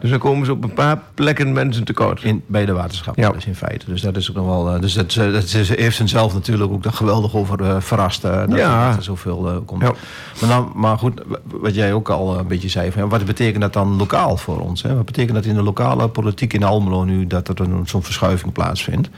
Dus 0.00 0.10
dan 0.10 0.18
komen 0.18 0.46
ze 0.46 0.52
op 0.52 0.64
een 0.64 0.72
paar 0.74 1.02
plekken 1.14 1.52
mensen 1.52 1.84
tekort. 1.84 2.22
In, 2.22 2.42
bij 2.46 2.64
de 2.66 2.72
waterschap, 2.72 3.16
Ja. 3.16 3.30
dus 3.30 3.46
in 3.46 3.54
feite. 3.54 3.86
Dus 3.86 4.00
dat 4.00 4.16
is 4.16 4.30
ook 4.30 4.36
nog 4.36 4.46
wel. 4.46 4.74
eh, 4.74 4.80
dus 4.80 4.92
dat, 4.92 5.12
dat 5.12 5.48
ze 5.48 5.74
heeft 5.76 5.96
zichzelf 5.96 6.34
natuurlijk 6.34 6.72
ook 6.72 6.82
daar 6.82 6.92
geweldig 6.92 7.34
over 7.34 7.82
verrast. 7.82 8.22
dat, 8.22 8.52
Ja. 8.56 8.96
er 8.96 9.02
zoveel 9.02 9.62
komt. 9.66 9.82
Ja. 9.82 9.92
Maar, 10.40 10.48
dan, 10.50 10.72
maar 10.74 10.98
goed, 10.98 11.20
wat 11.44 11.74
jij 11.74 11.92
ook 11.92 12.08
al 12.08 12.23
een 12.32 12.46
beetje 12.46 12.68
zei, 12.68 12.92
van, 12.92 13.02
ja, 13.02 13.08
wat 13.08 13.24
betekent 13.24 13.60
dat 13.62 13.72
dan 13.72 13.96
lokaal 13.96 14.36
voor 14.36 14.60
ons? 14.60 14.82
Hè? 14.82 14.94
Wat 14.94 15.04
betekent 15.04 15.34
dat 15.34 15.44
in 15.44 15.54
de 15.54 15.62
lokale 15.62 16.08
politiek 16.08 16.52
in 16.52 16.62
Almelo 16.64 17.04
nu 17.04 17.26
dat 17.26 17.48
er 17.48 17.60
een- 17.60 17.82
zo'n 17.86 18.02
verschuiving 18.02 18.52
plaatsvindt? 18.52 19.08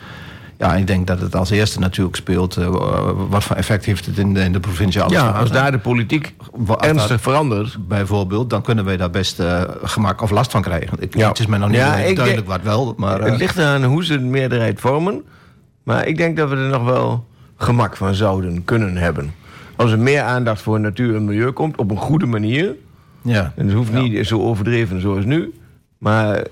Ja, 0.58 0.74
ik 0.74 0.86
denk 0.86 1.06
dat 1.06 1.20
het 1.20 1.34
als 1.36 1.50
eerste 1.50 1.78
natuurlijk 1.80 2.16
speelt. 2.16 2.56
eh, 2.56 2.68
wat 3.28 3.44
voor 3.44 3.56
effect 3.56 3.84
heeft 3.84 4.06
het 4.06 4.18
in 4.18 4.34
de, 4.34 4.40
in 4.40 4.52
de 4.52 4.60
provinciale 4.60 5.12
Ja, 5.12 5.30
als 5.30 5.50
daar 5.50 5.70
de 5.70 5.78
politiek 5.78 6.34
ernstig 6.80 7.20
verandert... 7.20 7.76
bijvoorbeeld, 7.88 8.50
dan 8.50 8.62
kunnen 8.62 8.84
wij 8.84 8.96
daar 8.96 9.10
best 9.10 9.40
eh, 9.40 9.62
gemak 9.82 10.22
of 10.22 10.30
last 10.30 10.50
van 10.50 10.62
krijgen. 10.62 10.96
Ik, 11.00 11.16
Ja. 11.16 11.28
Het 11.28 11.38
is 11.38 11.46
mij 11.46 11.58
nog 11.58 11.68
niet 11.68 11.76
Ja, 11.78 11.90
duidelijk 11.90 12.24
denk- 12.34 12.46
wat 12.46 12.62
wel, 12.62 12.94
maar... 12.96 13.20
eh, 13.20 13.30
Het 13.30 13.38
ligt 13.40 13.56
eraan 13.56 13.84
hoe 13.84 14.04
ze 14.04 14.14
een 14.14 14.30
meerderheid 14.30 14.80
vormen. 14.80 15.22
Maar 15.82 16.06
ik 16.06 16.16
denk 16.16 16.36
dat 16.36 16.48
we 16.48 16.56
er 16.56 16.68
nog 16.68 16.84
wel 16.84 17.26
gemak 17.56 17.96
van 17.96 18.14
zouden 18.14 18.64
kunnen 18.64 18.96
hebben. 18.96 19.34
Als 19.76 19.90
er 19.92 19.98
meer 19.98 20.22
aandacht 20.22 20.62
voor 20.62 20.80
natuur 20.80 21.14
en 21.16 21.24
milieu 21.24 21.50
komt, 21.50 21.76
op 21.76 21.90
een 21.90 21.96
goede 21.96 22.26
manier. 22.26 22.74
Ja. 23.26 23.52
En 23.56 23.66
het 23.66 23.74
hoeft 23.76 23.92
niet 23.92 24.26
zo 24.26 24.40
overdreven 24.40 25.00
zoals 25.00 25.24
nu. 25.24 25.52
Maar 25.98 26.46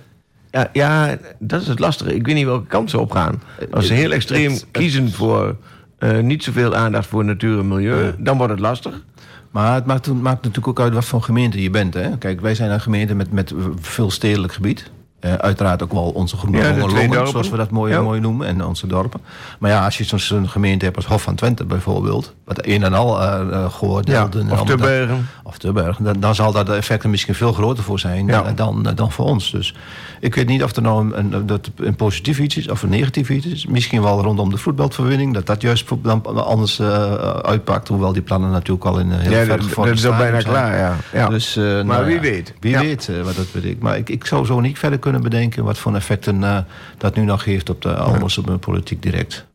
ja, 0.50 0.68
ja, 0.72 1.16
dat 1.38 1.60
is 1.60 1.68
het 1.68 1.78
lastige. 1.78 2.14
Ik 2.14 2.26
weet 2.26 2.34
niet 2.34 2.44
welke 2.44 2.66
kant 2.66 2.90
ze 2.90 2.98
opgaan. 3.00 3.42
Als 3.70 3.86
ze 3.86 3.94
heel 3.94 4.10
extreem 4.12 4.50
Het- 4.50 4.60
het- 4.60 4.68
kiezen 4.70 5.10
voor 5.12 5.56
eh, 5.98 6.18
niet 6.18 6.44
zoveel 6.44 6.74
aandacht 6.74 7.06
voor 7.06 7.24
natuur 7.24 7.58
en 7.58 7.68
milieu, 7.68 8.12
dan 8.18 8.36
wordt 8.36 8.52
het 8.52 8.60
lastig. 8.62 9.04
Maar 9.50 9.74
het 9.74 9.86
maakt, 9.86 10.06
maakt 10.06 10.42
natuurlijk 10.42 10.68
ook 10.68 10.80
uit 10.80 10.92
wat 10.94 11.04
voor 11.04 11.22
gemeente 11.22 11.62
je 11.62 11.70
bent. 11.70 11.94
Hè? 11.94 12.18
Kijk, 12.18 12.40
wij 12.40 12.54
zijn 12.54 12.70
een 12.70 12.80
gemeente 12.80 13.14
met, 13.14 13.32
met 13.32 13.52
veel 13.80 14.10
stedelijk 14.10 14.52
gebied. 14.52 14.90
Eh, 15.24 15.34
uiteraard 15.34 15.82
ook 15.82 15.92
wel 15.92 16.02
onze 16.02 16.36
groene 16.36 16.58
Ja, 16.58 16.76
longen, 16.76 17.28
zoals 17.28 17.50
we 17.50 17.56
dat 17.56 17.70
mooi, 17.70 17.92
Ja. 17.92 18.00
mooi 18.02 18.20
noemen, 18.20 18.46
en 18.46 18.64
onze 18.64 18.86
dorpen. 18.86 19.20
Maar 19.58 19.70
ja, 19.70 19.84
als 19.84 19.98
je 19.98 20.18
zo'n 20.18 20.48
gemeente 20.48 20.84
hebt 20.84 20.96
als 20.96 21.06
Hof 21.06 21.22
van 21.22 21.34
Twente 21.34 21.64
bijvoorbeeld, 21.64 22.34
wat 22.44 22.66
een 22.66 22.82
en 22.82 22.94
al 22.94 23.22
uh, 23.22 23.40
uh, 23.50 23.70
gehoord 23.72 24.06
Ja, 24.08 24.20
en 24.22 24.26
of 24.26 24.34
allemaal 24.46 24.64
te 24.64 24.76
bergen. 24.76 25.28
dat- 25.42 25.52
Of. 25.52 25.58
Dan, 25.98 26.20
dan 26.20 26.34
zal 26.34 26.52
dat 26.52 26.66
de 26.66 26.74
effecten 26.74 27.10
misschien 27.10 27.34
veel 27.34 27.52
groter 27.52 27.84
voor 27.84 27.98
zijn 27.98 28.26
Ja. 28.26 28.44
eh, 28.44 28.50
dan, 28.56 28.86
eh, 28.88 28.94
dan 28.96 29.12
voor 29.12 29.24
ons. 29.24 29.50
Dus 29.50 29.74
ik 30.20 30.34
weet 30.34 30.46
niet 30.46 30.62
of 30.62 30.76
er 30.76 30.82
nou 30.82 31.12
een, 31.14 31.34
een, 31.34 31.46
dat 31.46 31.70
een 31.76 31.94
positief 31.96 32.38
iets 32.38 32.56
is 32.56 32.68
of 32.68 32.82
een 32.82 32.88
negatief 32.88 33.30
iets 33.30 33.46
is. 33.46 33.66
Misschien 33.66 34.02
wel 34.02 34.22
rondom 34.22 34.50
de 34.50 34.56
voetbalverwinning, 34.56 35.34
dat 35.34 35.46
dat 35.46 35.62
juist 35.62 35.88
dan 36.02 36.44
anders 36.44 36.78
eh, 36.78 37.14
uitpakt. 37.42 37.88
Hoewel 37.88 38.12
die 38.12 38.22
plannen 38.22 38.50
natuurlijk 38.50 38.84
al 38.84 38.98
in 38.98 39.10
heel 39.10 39.30
Ja, 39.32 39.38
ver 39.44 39.56
dat, 39.56 39.62
gevorderd 39.66 39.96
dat 40.02 40.04
is 40.04 40.10
al 40.18 40.22
bijna 40.24 40.40
zijn. 40.40 40.52
klaar, 40.52 40.96
ja. 41.12 41.28
Dus, 41.28 41.56
eh, 41.56 41.80
nou 41.80 42.04
wie 42.04 42.20
weet. 42.20 42.54
Wie 42.60 42.78
weet 42.78 43.08
eh, 43.08 43.20
wat 43.22 43.36
dat 43.36 43.52
betekent. 43.52 43.80
Maar 43.82 43.96
ik, 43.96 44.08
ik 44.08 44.26
zou 44.26 44.46
zo 44.46 44.60
niet 44.60 44.78
verder 44.78 44.98
kunnen 44.98 45.13
bedenken 45.22 45.64
wat 45.64 45.78
voor 45.78 45.94
effecten 45.94 46.44
eh, 46.44 46.58
dat 46.98 47.14
nu 47.14 47.24
nog 47.24 47.42
geeft 47.42 47.70
op 47.70 47.82
de 47.82 47.94
Almelse 47.94 48.58
politiek 48.58 49.02
direct. 49.02 49.46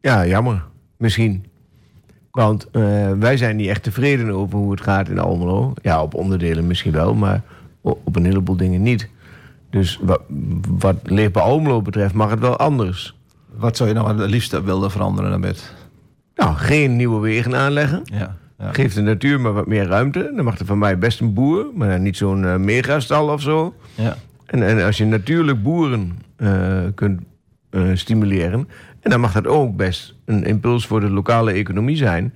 Ja, 0.00 0.26
jammer. 0.26 0.64
Misschien. 0.96 1.44
Want 2.30 2.70
eh, 2.70 3.12
wij 3.18 3.36
zijn 3.36 3.56
niet 3.56 3.68
echt 3.68 3.82
tevreden 3.82 4.30
over 4.30 4.58
hoe 4.58 4.70
het 4.70 4.80
gaat 4.80 5.08
in 5.08 5.18
Almelo. 5.18 5.74
Ja, 5.82 6.02
op 6.02 6.14
onderdelen 6.14 6.66
misschien 6.66 6.92
wel, 6.92 7.14
maar 7.14 7.42
op 7.80 8.16
een 8.16 8.24
heleboel 8.24 8.56
dingen 8.56 8.82
niet. 8.82 9.08
Dus 9.70 9.98
wat, 10.02 10.20
wat 10.68 10.96
Leefbaar 11.02 11.42
Almelo 11.42 11.82
betreft 11.82 12.14
mag 12.14 12.30
het 12.30 12.40
wel 12.40 12.56
anders. 12.56 13.14
Wat 13.56 13.76
zou 13.76 13.88
je 13.88 13.94
nou 13.94 14.20
het 14.20 14.30
liefst 14.30 14.62
willen 14.62 14.90
veranderen 14.90 15.40
met? 15.40 15.74
Nou, 16.34 16.54
geen 16.54 16.96
nieuwe 16.96 17.20
wegen 17.20 17.56
aanleggen. 17.56 18.02
Ja, 18.04 18.36
ja. 18.60 18.72
Geef 18.72 18.94
de 18.94 19.00
natuur 19.00 19.40
maar 19.40 19.52
wat 19.52 19.66
meer 19.66 19.86
ruimte. 19.86 20.32
Dan 20.34 20.44
mag 20.44 20.58
er 20.58 20.66
van 20.66 20.78
mij 20.78 20.98
best 20.98 21.20
een 21.20 21.34
boer, 21.34 21.66
maar 21.74 22.00
niet 22.00 22.16
zo'n 22.16 22.44
eh, 22.44 22.56
megastal 22.56 23.28
of 23.28 23.40
zo. 23.40 23.74
ja. 23.94 24.16
En, 24.46 24.62
en 24.62 24.84
als 24.84 24.96
je 24.96 25.04
natuurlijk 25.04 25.62
boeren 25.62 26.18
eh, 26.36 26.82
kunt 26.94 27.20
eh, 27.70 27.82
stimuleren... 27.94 28.68
en 29.00 29.10
dan 29.10 29.20
mag 29.20 29.32
dat 29.32 29.46
ook 29.46 29.76
best 29.76 30.14
een 30.24 30.44
impuls 30.44 30.86
voor 30.86 31.00
de 31.00 31.10
lokale 31.10 31.52
economie 31.52 31.96
zijn... 31.96 32.34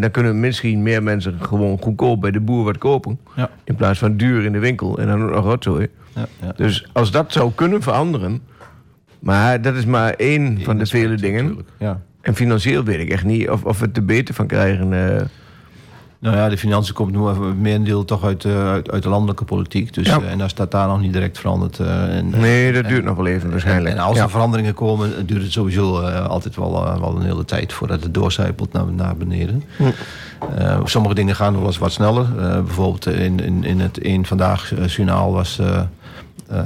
dan 0.00 0.10
kunnen 0.10 0.40
misschien 0.40 0.82
meer 0.82 1.02
mensen 1.02 1.38
gewoon 1.40 1.78
goedkoop 1.78 2.20
bij 2.20 2.30
de 2.30 2.40
boer 2.40 2.64
wat 2.64 2.78
kopen... 2.78 3.18
Ja. 3.36 3.50
in 3.64 3.74
plaats 3.74 3.98
van 3.98 4.16
duur 4.16 4.44
in 4.44 4.52
de 4.52 4.58
winkel 4.58 4.98
en 4.98 5.06
dan 5.06 5.22
ook 5.22 5.30
nog 5.30 5.44
rotzooi. 5.44 5.88
Ja, 6.14 6.26
ja. 6.40 6.52
Dus 6.56 6.88
als 6.92 7.10
dat 7.10 7.32
zou 7.32 7.52
kunnen 7.54 7.82
veranderen... 7.82 8.42
maar 9.18 9.62
dat 9.62 9.74
is 9.74 9.84
maar 9.86 10.12
één 10.12 10.60
van 10.60 10.78
de 10.78 10.86
vele 10.86 11.16
dingen... 11.16 11.44
Natuurlijk, 11.44 11.68
Ja. 11.78 12.00
En 12.24 12.34
financieel 12.34 12.84
weet 12.84 13.00
ik 13.00 13.10
echt 13.10 13.24
niet 13.24 13.48
of, 13.50 13.64
of 13.64 13.78
we 13.78 13.84
het 13.86 13.96
er 13.96 14.04
beter 14.04 14.34
van 14.34 14.46
krijgen... 14.46 15.16
eh. 15.16 15.22
Nou 16.18 16.36
ja, 16.36 16.48
de 16.48 16.58
financiën 16.58 16.94
komt 16.94 17.12
nu 17.12 17.28
even 17.28 17.60
merendeel 17.60 18.04
toch 18.04 18.24
uit, 18.24 18.44
eh, 18.44 18.68
uit, 18.70 18.90
uit 18.90 19.02
de 19.02 19.08
landelijke 19.08 19.44
politiek. 19.44 19.94
Dus, 19.94 20.06
Ja. 20.06 20.20
eh, 20.20 20.30
en 20.30 20.40
als 20.40 20.54
dat 20.54 20.70
daar 20.70 20.88
nog 20.88 21.00
niet 21.00 21.12
direct 21.12 21.38
verandert. 21.38 21.78
eh, 21.78 22.16
en, 22.16 22.30
nee, 22.30 22.72
dat 22.72 22.84
duurt 22.88 23.04
nog 23.04 23.16
wel 23.16 23.26
even 23.26 23.50
waarschijnlijk. 23.50 23.94
En, 23.94 24.00
en 24.00 24.04
als 24.06 24.16
Ja. 24.16 24.22
er 24.22 24.30
veranderingen 24.30 24.74
komen, 24.74 25.26
duurt 25.26 25.42
het 25.42 25.52
sowieso 25.52 26.00
altijd 26.08 26.56
wel, 26.56 26.72
wel 27.00 27.16
een 27.16 27.22
hele 27.22 27.44
tijd 27.44 27.72
voordat 27.72 28.02
het 28.02 28.14
doorcijpelt 28.14 28.72
naar, 28.72 28.84
naar 28.92 29.16
beneden. 29.16 29.62
Hm. 29.76 29.84
Sommige 30.84 31.14
dingen 31.14 31.34
gaan 31.36 31.56
wel 31.58 31.66
eens 31.66 31.78
wat 31.78 31.92
sneller. 31.92 32.26
Bijvoorbeeld 32.64 33.06
in, 33.06 33.40
in, 33.40 33.64
in 33.64 33.80
het 33.80 34.04
een 34.04 34.26
vandaag 34.26 34.72
journaal 34.86 35.32
was 35.32 35.58
eh, 35.58 35.80
eh, 36.48 36.58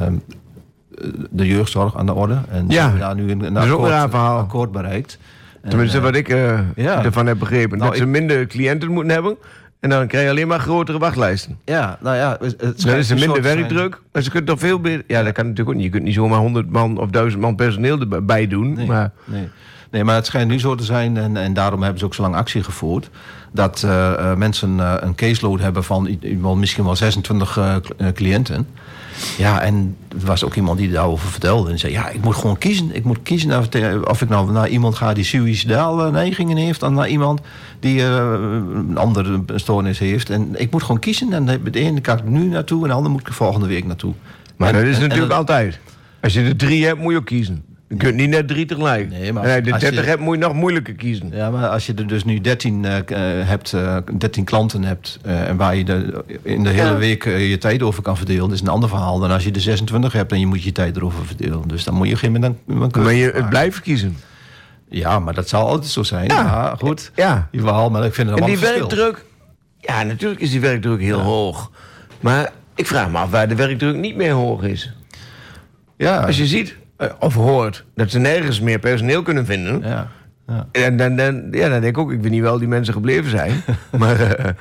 de 1.30 1.46
jeugdzorg 1.46 1.96
aan 1.96 2.06
de 2.06 2.14
orde. 2.14 2.38
En 2.50 2.64
Ja, 2.68 2.92
daar 2.98 3.14
nu 3.14 3.30
een, 3.30 3.44
een 3.44 3.54
dat 3.54 3.64
is 3.64 3.70
ook 3.70 3.78
een 3.78 3.84
akkoord, 3.84 3.90
raar 3.90 4.10
verhaal. 4.10 4.38
akkoord 4.38 4.72
bereikt. 4.72 5.18
En, 5.62 5.68
Tenminste, 5.70 6.00
wat 6.00 6.14
ik 6.14 6.28
eh, 6.28 6.58
ja. 6.76 7.04
ervan 7.04 7.26
heb 7.26 7.38
begrepen. 7.38 7.78
Nou, 7.78 7.90
dat 7.90 7.98
ze 7.98 8.06
minder 8.06 8.46
cliënten 8.46 8.90
moeten 8.90 9.12
hebben. 9.12 9.36
En 9.80 9.90
dan 9.90 10.06
krijg 10.06 10.24
je 10.24 10.30
alleen 10.30 10.48
maar 10.48 10.60
grotere 10.60 10.98
wachtlijsten. 10.98 11.58
Ja, 11.64 11.98
nou 12.00 12.16
ja, 12.16 12.36
het 12.40 12.82
Dan 12.82 12.94
is 12.96 13.10
er 13.10 13.18
minder 13.18 13.42
werkdruk. 13.42 14.00
Maar 14.12 14.22
ze 14.22 14.30
kunnen 14.30 14.48
toch 14.48 14.58
veel 14.58 14.80
beter... 14.80 15.04
Ja, 15.06 15.22
dat 15.22 15.32
kan 15.32 15.44
natuurlijk 15.46 15.68
ook 15.68 15.74
niet. 15.82 15.84
Je 15.84 15.90
kunt 15.90 16.02
niet 16.04 16.14
zomaar 16.14 16.38
100 16.38 16.70
man 16.70 16.98
of 16.98 17.10
1000 17.10 17.42
man 17.42 17.54
personeel 17.56 18.00
erbij 18.10 18.46
doen. 18.46 18.72
Nee, 18.72 18.86
Maar 18.86 19.10
nee. 19.24 19.48
nee, 19.90 20.04
maar 20.04 20.14
het 20.14 20.26
schijnt 20.26 20.50
nu 20.50 20.58
zo 20.58 20.74
te 20.74 20.84
zijn, 20.84 21.16
en, 21.16 21.36
en 21.36 21.54
daarom 21.54 21.80
hebben 21.82 21.98
ze 21.98 22.04
ook 22.04 22.14
zo 22.14 22.22
lang 22.22 22.34
actie 22.34 22.62
gevoerd, 22.62 23.10
dat 23.52 23.82
eh, 23.84 24.12
eh, 24.30 24.36
mensen 24.36 24.80
eh, 24.80 24.94
een 25.00 25.14
caseload 25.14 25.60
hebben 25.60 25.84
van 25.84 26.18
misschien 26.58 26.84
wel 26.84 26.96
26 26.96 27.56
eh, 27.56 27.76
cl- 27.76 27.92
eh, 27.96 28.08
cliënten. 28.12 28.66
Ja, 29.38 29.60
en 29.60 29.96
er 30.20 30.26
was 30.26 30.44
ook 30.44 30.54
iemand 30.54 30.78
die 30.78 30.90
daarover 30.90 31.28
vertelde. 31.28 31.70
En 31.70 31.78
zei, 31.78 31.92
ja, 31.92 32.08
ik 32.08 32.22
moet 32.24 32.34
gewoon 32.34 32.58
kiezen. 32.58 32.94
Ik 32.94 33.04
moet 33.04 33.18
kiezen 33.22 33.58
of, 33.58 33.68
te- 33.68 34.00
of 34.08 34.22
ik 34.22 34.28
nou 34.28 34.52
naar 34.52 34.68
iemand 34.68 34.94
ga 34.94 35.12
die 35.14 35.24
suïcidale 35.24 36.10
neigingen 36.10 36.56
heeft... 36.56 36.80
dan 36.80 36.94
naar 36.94 37.08
iemand 37.08 37.40
die 37.80 38.00
eh, 38.02 38.32
een 38.74 38.96
andere 38.98 39.42
stoornis 39.54 39.98
heeft. 39.98 40.30
En 40.30 40.48
ik 40.60 40.70
moet 40.70 40.82
gewoon 40.82 40.98
kiezen. 41.00 41.32
En 41.32 41.46
de 41.46 41.70
ene 41.80 42.00
kan 42.00 42.18
ik 42.18 42.24
nu 42.24 42.44
naartoe 42.46 42.82
en 42.82 42.88
de 42.88 42.94
andere 42.94 43.12
moet 43.14 43.26
ik 43.26 43.32
volgende 43.32 43.66
week 43.66 43.86
naartoe. 43.86 44.12
Maar 44.56 44.68
En- 44.68 44.74
dat 44.74 44.84
is 44.84 44.96
en- 44.96 45.02
natuurlijk 45.02 45.32
altijd. 45.32 45.78
Als 46.20 46.32
je 46.32 46.42
er 46.42 46.56
drie 46.56 46.84
hebt, 46.86 47.00
moet 47.00 47.12
je 47.12 47.18
ook 47.18 47.24
kiezen. 47.24 47.64
Je 47.88 47.96
kunt 47.96 48.14
niet 48.14 48.28
net 48.28 48.48
drie 48.48 48.66
tegelijk. 48.66 49.10
Nee, 49.10 49.32
maar 49.32 49.44
en 49.44 49.48
als 49.50 49.80
je 49.80 49.86
je- 49.86 49.90
30 49.92 50.04
hebt, 50.04 50.20
moet 50.20 50.34
je 50.38 50.40
nog 50.44 50.52
moeilijker 50.54 50.94
kiezen. 50.94 51.30
Ja, 51.32 51.50
maar 51.50 51.68
als 51.68 51.86
je 51.86 51.94
er 51.94 52.06
dus 52.06 52.24
nu 52.24 52.40
13, 52.40 52.84
eh, 52.84 52.96
eh, 52.98 53.48
hebt, 53.48 53.72
eh, 53.72 53.96
13 54.18 54.44
klanten 54.44 54.82
hebt... 54.84 55.18
eh, 55.22 55.48
en 55.48 55.56
waar 55.56 55.76
je 55.76 55.84
de, 55.84 56.24
in 56.42 56.62
de 56.62 56.68
hele 56.70 56.82
Ja. 56.90 56.96
week 56.96 57.24
je 57.24 57.58
tijd 57.58 57.82
over 57.82 58.02
kan 58.02 58.16
verdelen... 58.16 58.52
is 58.52 58.60
een 58.60 58.68
ander 58.68 58.88
verhaal 58.88 59.18
dan 59.18 59.30
als 59.30 59.44
je 59.44 59.50
er 59.52 59.60
26 59.60 60.12
hebt... 60.12 60.32
en 60.32 60.40
je 60.40 60.46
moet 60.46 60.62
je 60.62 60.72
tijd 60.72 60.96
erover 60.96 61.26
verdelen. 61.26 61.68
Dus 61.68 61.84
dan 61.84 61.94
moet 61.94 62.08
je 62.08 62.14
op 62.14 62.22
een 62.22 62.28
gegeven 62.30 62.54
moment... 62.66 62.90
Dan, 62.90 62.90
dan 62.92 63.02
Maar 63.02 63.12
je, 63.14 63.30
het 63.34 63.48
blijft 63.48 63.80
kiezen. 63.80 64.16
Ja, 64.88 65.18
maar 65.18 65.34
dat 65.34 65.48
zal 65.48 65.68
altijd 65.68 65.90
zo 65.90 66.02
zijn. 66.02 66.26
Ja. 66.28 66.42
Ja, 66.42 66.74
goed. 66.78 67.10
Ja. 67.14 67.48
Die 67.50 67.60
verhaal, 67.60 67.90
maar 67.90 68.04
ik 68.04 68.14
vind 68.14 68.28
het 68.30 68.38
En 68.38 68.44
wel 68.44 68.54
die 68.54 68.64
een 68.66 68.72
verschil. 68.72 68.88
werkdruk... 68.88 69.24
Ja, 69.80 70.02
natuurlijk 70.02 70.40
is 70.40 70.50
die 70.50 70.60
werkdruk 70.60 71.00
heel 71.00 71.20
hoog. 71.20 71.70
Maar 72.20 72.52
ik 72.74 72.86
vraag 72.86 73.10
me 73.10 73.18
af 73.18 73.30
waar 73.30 73.48
de 73.48 73.54
werkdruk 73.54 73.96
niet 73.96 74.16
meer 74.16 74.32
hoog 74.32 74.62
is. 74.62 74.92
Ja, 75.96 76.20
Als 76.20 76.36
je 76.38 76.46
ziet 76.46 76.76
of 77.20 77.34
hoort 77.34 77.84
dat 77.94 78.10
ze 78.10 78.18
nergens 78.18 78.60
meer 78.60 78.78
personeel 78.78 79.22
kunnen 79.22 79.46
vinden... 79.46 79.80
ja, 79.82 80.08
ja. 80.46 80.66
En 80.72 80.96
dan, 80.96 81.16
dan, 81.16 81.48
ja, 81.50 81.68
dan 81.68 81.80
denk 81.80 81.96
ik 81.96 81.98
ook, 81.98 82.12
ik 82.12 82.20
weet 82.20 82.30
niet 82.30 82.40
wel 82.42 82.58
die 82.58 82.68
mensen 82.68 82.94
gebleven 82.94 83.30
zijn. 83.30 83.52
maar 83.98 84.20
eh, 84.20 84.52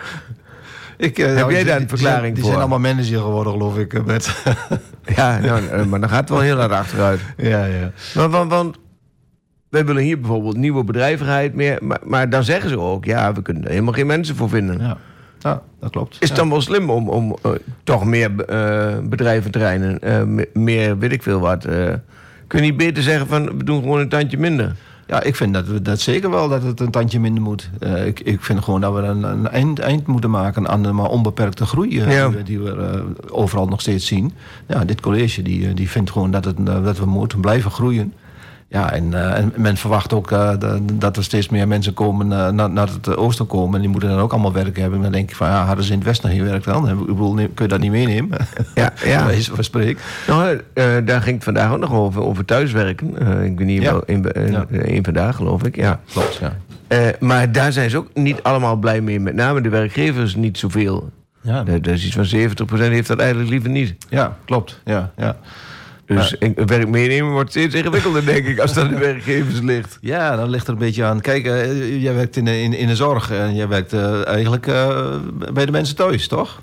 Ik, 0.98 1.18
eh, 1.20 1.26
Heb 1.26 1.36
nou, 1.36 1.50
jij 1.52 1.58
die- 1.60 1.68
daar 1.68 1.74
een 1.76 1.88
die 1.88 1.90
verklaring 1.90 2.22
zijn, 2.22 2.34
Die 2.34 2.42
voor? 2.44 2.52
zijn 2.52 2.62
allemaal 2.70 2.94
manager 2.94 3.20
geworden, 3.20 3.54
geloof 3.54 3.78
ik. 3.78 3.94
eh, 3.94 4.04
Met, 4.04 4.44
ja, 5.16 5.40
nou, 5.40 5.68
eh, 5.68 5.84
maar 5.86 6.00
dan 6.00 6.10
gaat 6.10 6.20
het 6.20 6.30
wel 6.30 6.40
heel 6.40 6.58
hard 6.58 6.72
achteruit. 6.72 7.20
ja, 7.38 7.66
ja. 7.66 7.92
Want, 8.14 8.32
want, 8.32 8.52
want 8.52 8.78
wij 9.70 9.86
willen 9.86 10.04
hier 10.04 10.20
bijvoorbeeld 10.20 10.58
nieuwe 10.58 10.84
bedrijvigheid 10.84 11.54
meer. 11.56 11.78
Maar, 11.82 12.00
maar 12.04 12.30
dan 12.30 12.44
zeggen 12.44 12.70
ze 12.70 12.80
ook, 12.80 13.06
ja, 13.06 13.34
we 13.34 13.42
kunnen 13.42 13.64
er 13.64 13.70
helemaal 13.70 13.94
geen 13.94 14.08
mensen 14.08 14.36
voor 14.36 14.50
vinden. 14.50 14.80
Ja, 14.80 14.98
ja 15.40 15.62
dat 15.80 15.90
klopt. 15.92 16.14
Is 16.14 16.20
het 16.20 16.30
Ja. 16.30 16.36
dan 16.36 16.50
wel 16.50 16.62
slim 16.62 16.90
om, 16.90 17.10
om 17.10 17.38
eh, 17.44 17.52
toch 17.84 18.06
meer 18.06 18.32
eh 18.46 18.98
bedrijventerreinen, 19.04 20.00
eh, 20.00 20.24
me- 20.24 20.50
meer 20.54 20.98
weet 20.98 21.12
ik 21.12 21.24
veel 21.24 21.40
wat. 21.40 21.66
Kun 22.48 22.60
je 22.60 22.66
niet 22.66 22.78
beter 22.78 23.04
zeggen 23.04 23.28
van 23.28 23.58
we 23.58 23.64
doen 23.64 23.82
gewoon 23.82 24.00
een 24.00 24.10
tandje 24.10 24.38
minder? 24.38 24.76
Ja, 25.08 25.24
ik 25.24 25.36
vind 25.36 25.54
dat, 25.54 25.68
we, 25.68 25.82
dat 25.82 26.00
zeker 26.00 26.30
wel 26.30 26.50
dat 26.50 26.64
het 26.64 26.80
een 26.80 26.92
tandje 26.92 27.20
minder 27.20 27.44
moet. 27.44 27.70
Eh, 27.80 28.06
ik, 28.06 28.20
ik 28.20 28.42
vind 28.42 28.64
gewoon 28.64 28.82
dat 28.82 28.94
we 28.94 29.00
een, 29.02 29.24
een 29.24 29.48
eind, 29.48 29.80
eind 29.80 30.08
moeten 30.08 30.30
maken 30.30 30.68
aan 30.68 30.84
de 30.84 30.92
maar 30.92 31.10
onbeperkte 31.10 31.66
groei 31.66 32.00
eh, 32.00 32.12
Ja. 32.12 32.28
die 32.28 32.38
we, 32.38 32.44
die 32.44 32.60
we 32.60 32.72
eh, 32.72 33.02
overal 33.30 33.68
nog 33.68 33.82
steeds 33.82 34.06
zien. 34.06 34.34
Ja, 34.68 34.86
dit 34.86 35.02
college 35.02 35.42
die, 35.42 35.74
die 35.74 35.90
vindt 35.90 36.12
gewoon 36.12 36.32
dat, 36.32 36.46
het, 36.46 36.66
dat 36.66 36.98
we 36.98 37.06
moeten 37.06 37.40
blijven 37.40 37.72
groeien. 37.72 38.14
Ja, 38.70 38.92
en, 38.92 39.14
eh, 39.14 39.38
en 39.38 39.54
men 39.56 39.78
verwacht 39.78 40.14
ook 40.14 40.32
eh, 40.32 40.50
dat- 40.60 40.80
dat 40.94 41.18
er 41.18 41.24
steeds 41.24 41.50
meer 41.50 41.68
mensen 41.68 41.94
komen 41.94 42.32
eh, 42.32 42.50
naar, 42.50 42.70
naar 42.70 42.88
het 42.88 43.16
oosten 43.18 43.48
komen. 43.48 43.76
En 43.76 43.82
die 43.82 43.90
moeten 43.90 44.10
dan 44.10 44.20
ook 44.20 44.32
allemaal 44.32 44.54
werk 44.54 44.78
hebben. 44.78 44.96
En 44.98 45.04
dan 45.04 45.12
denk 45.12 45.30
ik 45.30 45.36
van, 45.36 45.48
ja, 45.48 45.66
hadden 45.66 45.86
ze 45.86 45.92
in 45.92 45.98
het 45.98 46.08
westen 46.08 46.30
geen 46.30 46.44
werk 46.44 46.64
dan? 46.64 46.90
Ik 46.90 47.00
bedoel, 47.06 47.34
kun 47.36 47.50
je 47.56 47.68
dat 47.68 47.80
niet 47.80 47.92
meenemen? 47.92 48.38
Ja, 48.76 48.94
ja. 49.06 49.30
Van 49.54 49.64
spreken. 49.64 50.02
Nou, 50.28 50.62
daar 51.06 51.22
ging 51.22 51.36
het 51.36 51.44
vandaag 51.44 51.72
ook 51.72 51.80
nog 51.80 51.94
over, 51.94 52.22
over 52.24 52.46
thuiswerken. 52.46 53.10
Ik 53.46 53.58
weet 53.58 53.68
niet, 53.68 53.82
Ja. 53.82 53.92
wel, 53.92 54.04
Ja. 54.50 54.66
een 54.70 55.04
vandaag 55.04 55.36
geloof 55.36 55.64
ik, 55.64 55.76
ja. 55.76 56.00
Klopt, 56.12 56.40
ja. 56.42 56.54
Maar 57.20 57.52
daar 57.52 57.72
zijn 57.72 57.90
ze 57.90 57.98
ook 57.98 58.10
niet 58.14 58.44
allemaal 58.44 58.76
blij 58.76 59.02
mee. 59.02 59.20
Met 59.20 59.36
name 59.36 59.62
de 59.62 59.70
werkgevers 59.70 60.36
niet 60.36 60.58
zoveel. 60.58 61.10
Ja, 61.42 61.64
er 61.66 61.88
is 61.88 62.06
iets 62.06 62.16
van 62.16 62.26
70% 62.26 62.92
heeft 62.92 63.08
dat 63.08 63.20
eigenlijk 63.20 63.50
liever 63.50 63.70
niet. 63.70 63.96
ja 64.10 64.38
klopt. 64.46 64.82
Ja, 64.86 65.12
ja. 65.18 65.36
Dus 66.08 66.36
een 66.40 66.56
werk 66.66 66.88
meenemen 66.88 67.32
wordt 67.32 67.50
steeds 67.50 67.76
ingewikkelder, 67.76 68.26
denk 68.26 68.46
ik, 68.46 68.60
als 68.60 68.74
dat 68.74 68.84
aan 68.84 68.90
de 68.94 69.00
werkgevers 69.00 69.60
ligt. 69.60 69.98
Ja, 70.02 70.36
dan 70.36 70.50
ligt 70.50 70.68
er 70.68 70.74
een 70.74 70.80
beetje 70.80 71.04
aan. 71.04 71.22
Kijk, 71.22 71.46
eh, 71.46 72.02
jij 72.02 72.14
werkt 72.14 72.36
in 72.36 72.46
de, 72.46 72.62
in, 72.62 72.74
in 72.74 72.88
de 72.88 72.96
zorg 72.96 73.32
en 73.32 73.56
jij 73.56 73.68
werkt 73.68 73.94
eh, 73.94 74.28
eigenlijk 74.28 74.68
eh, 74.68 75.16
bij 75.54 75.66
de 75.66 75.72
mensen 75.72 75.96
thuis, 75.96 76.28
toch? 76.28 76.62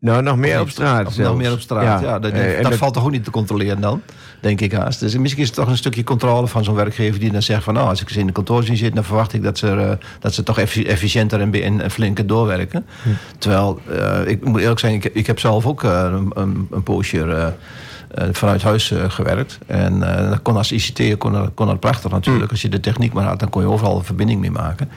Nou, 0.00 0.22
nog 0.22 0.36
meer 0.36 0.60
op 0.60 0.68
straat. 0.70 1.06
Of 1.06 1.18
nog 1.18 1.36
meer 1.36 1.52
op 1.52 1.60
straat. 1.60 2.00
Ja, 2.02 2.18
dat, 2.18 2.34
dat 2.34 2.62
dat- 2.62 2.74
valt 2.74 2.94
toch 2.94 3.04
ook 3.04 3.10
niet 3.10 3.24
te 3.24 3.30
controleren 3.30 3.80
dan, 3.80 4.02
denk 4.40 4.60
ik 4.60 4.72
haast. 4.72 5.00
Dus 5.00 5.16
misschien 5.16 5.42
is 5.42 5.48
het 5.48 5.56
toch 5.56 5.68
een 5.68 5.76
stukje 5.76 6.04
controle 6.04 6.46
van 6.46 6.64
zo'n 6.64 6.74
werkgever 6.74 7.20
die 7.20 7.32
dan 7.32 7.42
zegt 7.42 7.64
van... 7.64 7.74
nou, 7.74 7.88
als 7.88 8.00
ik 8.00 8.08
ze 8.08 8.18
in 8.18 8.26
de 8.26 8.32
kantoor 8.32 8.62
zie 8.62 8.76
zitten, 8.76 8.94
dan 8.94 9.04
verwacht 9.04 9.32
ik 9.32 9.42
dat 9.42 9.58
ze, 9.58 9.98
dat 10.20 10.34
ze 10.34 10.42
toch 10.42 10.58
effi- 10.58 10.86
efficiënter 10.86 11.40
en, 11.40 11.80
en 11.80 11.90
flinker 11.90 12.26
doorwerken. 12.26 12.86
Hm. 13.02 13.08
Terwijl, 13.38 13.80
ik 14.26 14.44
moet 14.44 14.60
eerlijk 14.60 14.80
zijn, 14.80 14.94
ik, 14.94 15.04
ik 15.04 15.26
heb 15.26 15.38
zelf 15.38 15.66
ook 15.66 15.82
een, 15.82 16.32
een, 16.70 16.82
poosje... 16.82 17.54
vanuit 18.32 18.62
huis 18.62 18.90
eh, 18.90 19.10
gewerkt. 19.10 19.58
En 19.66 20.02
eh, 20.02 20.30
dat 20.30 20.42
kon 20.42 20.56
als 20.56 20.72
ICT 20.72 21.18
kon 21.18 21.54
kon 21.54 21.66
dat 21.66 21.80
prachtig 21.80 22.10
natuurlijk. 22.10 22.50
Als 22.50 22.62
je 22.62 22.68
de 22.68 22.80
techniek 22.80 23.12
maar 23.12 23.24
had, 23.24 23.38
dan 23.38 23.50
kon 23.50 23.62
je 23.62 23.68
overal 23.68 23.96
een 23.96 24.04
verbinding 24.04 24.40
mee 24.40 24.50
maken. 24.50 24.90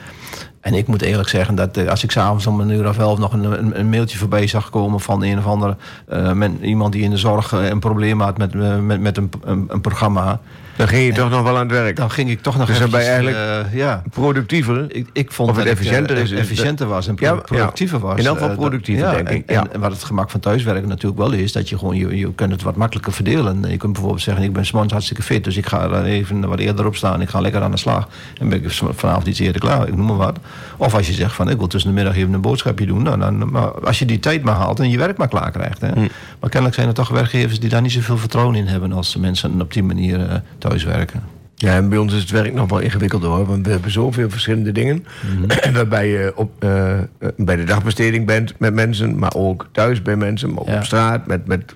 En 0.67 0.73
ik 0.73 0.87
moet 0.87 1.01
eerlijk 1.01 1.29
zeggen 1.29 1.55
dat 1.55 1.77
eh, 1.77 1.87
als 1.89 2.03
ik 2.03 2.11
s'avonds 2.11 2.47
om 2.47 2.59
een 2.59 2.69
uur 2.69 2.87
of 2.87 2.97
elf 2.97 3.19
nog 3.19 3.33
een, 3.33 3.79
een, 3.79 3.89
mailtje 3.89 4.17
voorbij 4.17 4.47
zag 4.47 4.69
komen 4.69 4.99
van 4.99 5.23
een 5.23 5.37
of 5.37 5.45
andere 5.45 5.75
eh, 6.07 6.31
men- 6.31 6.65
iemand 6.65 6.93
die 6.93 7.03
in 7.03 7.09
de 7.09 7.17
zorg 7.17 7.53
eh, 7.53 7.67
een 7.67 7.79
probleem 7.79 8.21
had 8.21 8.37
met, 8.37 8.53
met, 8.81 9.01
met 9.01 9.17
een, 9.17 9.29
een, 9.43 9.65
een 9.67 9.81
programma, 9.81 10.39
Dan 10.75 10.87
ging 10.87 11.05
je 11.05 11.13
toch 11.13 11.29
nog 11.29 11.43
wel 11.43 11.53
aan 11.55 11.59
het 11.67 11.71
werk. 11.71 11.95
dan 11.95 12.11
ging 12.11 12.29
ik 12.29 12.41
toch 12.41 12.57
nog 12.57 12.67
Dus 12.67 12.79
dan 12.79 12.89
ben 12.89 12.99
je 13.03 13.09
eventjes, 13.09 13.35
eigenlijk- 13.35 13.73
ja. 13.75 14.01
Productiever. 14.09 14.85
Ik, 14.95 15.09
ik 15.13 15.31
vond 15.31 15.49
Of 15.49 15.55
het 15.55 15.65
dat 15.65 15.73
efficiënter 15.73 16.37
efficiënter 16.37 16.87
was 16.87 17.07
en 17.07 17.15
pro- 17.15 17.25
Ja, 17.25 17.33
ja. 17.33 17.39
productiever 17.39 17.99
was. 17.99 18.19
In 18.19 18.25
elk 18.25 18.37
geval 18.37 18.55
productiever, 18.55 19.11
denk 19.11 19.27
en, 19.27 19.35
ik, 19.35 19.51
ja. 19.51 19.59
En, 19.61 19.73
en 19.73 19.79
wat 19.79 19.91
het 19.91 20.03
gemak 20.03 20.29
van 20.29 20.39
thuiswerken 20.39 20.87
natuurlijk 20.89 21.21
wel 21.21 21.31
is, 21.31 21.51
dat 21.51 21.69
je 21.69 21.77
gewoon, 21.77 21.95
je, 21.95 22.17
je 22.17 22.33
kunt 22.33 22.51
het 22.51 22.61
wat 22.61 22.75
makkelijker 22.75 23.13
verdelen. 23.13 23.63
Je 23.69 23.77
kunt 23.77 23.91
bijvoorbeeld 23.93 24.21
zeggen, 24.23 24.43
ik 24.43 24.53
ben 24.53 24.65
s'morgens 24.65 24.93
hartstikke 24.93 25.23
fit, 25.23 25.43
dus 25.43 25.57
ik 25.57 25.65
ga 25.65 25.81
er 25.89 26.03
even 26.05 26.47
wat 26.47 26.59
eerder 26.59 26.85
op 26.85 26.95
staan, 26.95 27.21
ik 27.21 27.29
ga 27.29 27.39
lekker 27.41 27.61
aan 27.61 27.71
de 27.71 27.77
slag. 27.77 28.07
En 28.39 28.49
ben 28.49 28.63
ik 28.63 28.71
vanavond 28.95 29.27
iets 29.27 29.39
eerder 29.39 29.61
klaar, 29.61 29.87
ik 29.87 29.95
noem 29.95 30.05
maar 30.05 30.15
wat. 30.15 30.37
Of 30.77 30.93
als 30.93 31.07
je 31.07 31.13
zegt 31.13 31.33
van, 31.35 31.49
ik 31.49 31.57
wil 31.57 31.67
tussen 31.67 31.89
de 31.89 31.95
middag 31.95 32.15
even 32.15 32.33
een 32.33 32.41
boodschapje 32.41 32.85
doen, 32.85 33.03
nou, 33.03 33.19
dan, 33.19 33.51
maar 33.51 33.85
als 33.85 33.99
je 33.99 34.05
die 34.05 34.19
tijd 34.19 34.43
maar 34.43 34.55
haalt 34.55 34.79
en 34.79 34.89
je 34.89 34.97
werk 34.97 35.17
maar 35.17 35.27
klaar 35.27 35.51
krijgt. 35.51 35.81
Hè. 35.81 35.91
Hm. 35.91 36.07
Maar 36.39 36.49
kennelijk 36.49 36.75
zijn 36.75 36.87
er 36.87 36.93
toch 36.93 37.09
werkgevers 37.09 37.59
die 37.59 37.69
daar 37.69 37.81
niet 37.81 37.91
zoveel 37.91 38.17
vertrouwen 38.17 38.55
in 38.55 38.67
hebben 38.67 38.91
als 38.93 39.13
de 39.13 39.19
mensen 39.19 39.61
op 39.61 39.73
die 39.73 39.83
manier 39.83 40.29
eh, 40.29 40.35
thuiswerken. 40.57 41.23
Ja, 41.55 41.73
en 41.75 41.89
bij 41.89 41.97
ons 41.97 42.13
is 42.13 42.21
het 42.21 42.29
werk 42.29 42.53
nog 42.53 42.69
wel 42.69 42.79
ingewikkelder 42.79 43.29
hoor. 43.29 43.45
Want 43.45 43.65
we 43.65 43.71
hebben 43.71 43.91
zoveel 43.91 44.29
verschillende 44.29 44.71
dingen. 44.71 45.05
Waarbij 45.73 46.07
je 46.07 46.31
op, 46.35 46.63
eh, 46.63 46.99
eh, 46.99 47.05
bij 47.37 47.55
de 47.55 47.63
dagbesteding 47.63 48.25
bent 48.25 48.53
met 48.57 48.73
mensen, 48.73 49.19
maar 49.19 49.33
ook 49.35 49.67
thuis 49.71 50.01
bij 50.01 50.15
mensen, 50.15 50.49
maar 50.53 50.61
ook 50.61 50.67
Ja. 50.67 50.77
op 50.77 50.83
straat. 50.83 51.27
Met, 51.27 51.47
met, 51.47 51.75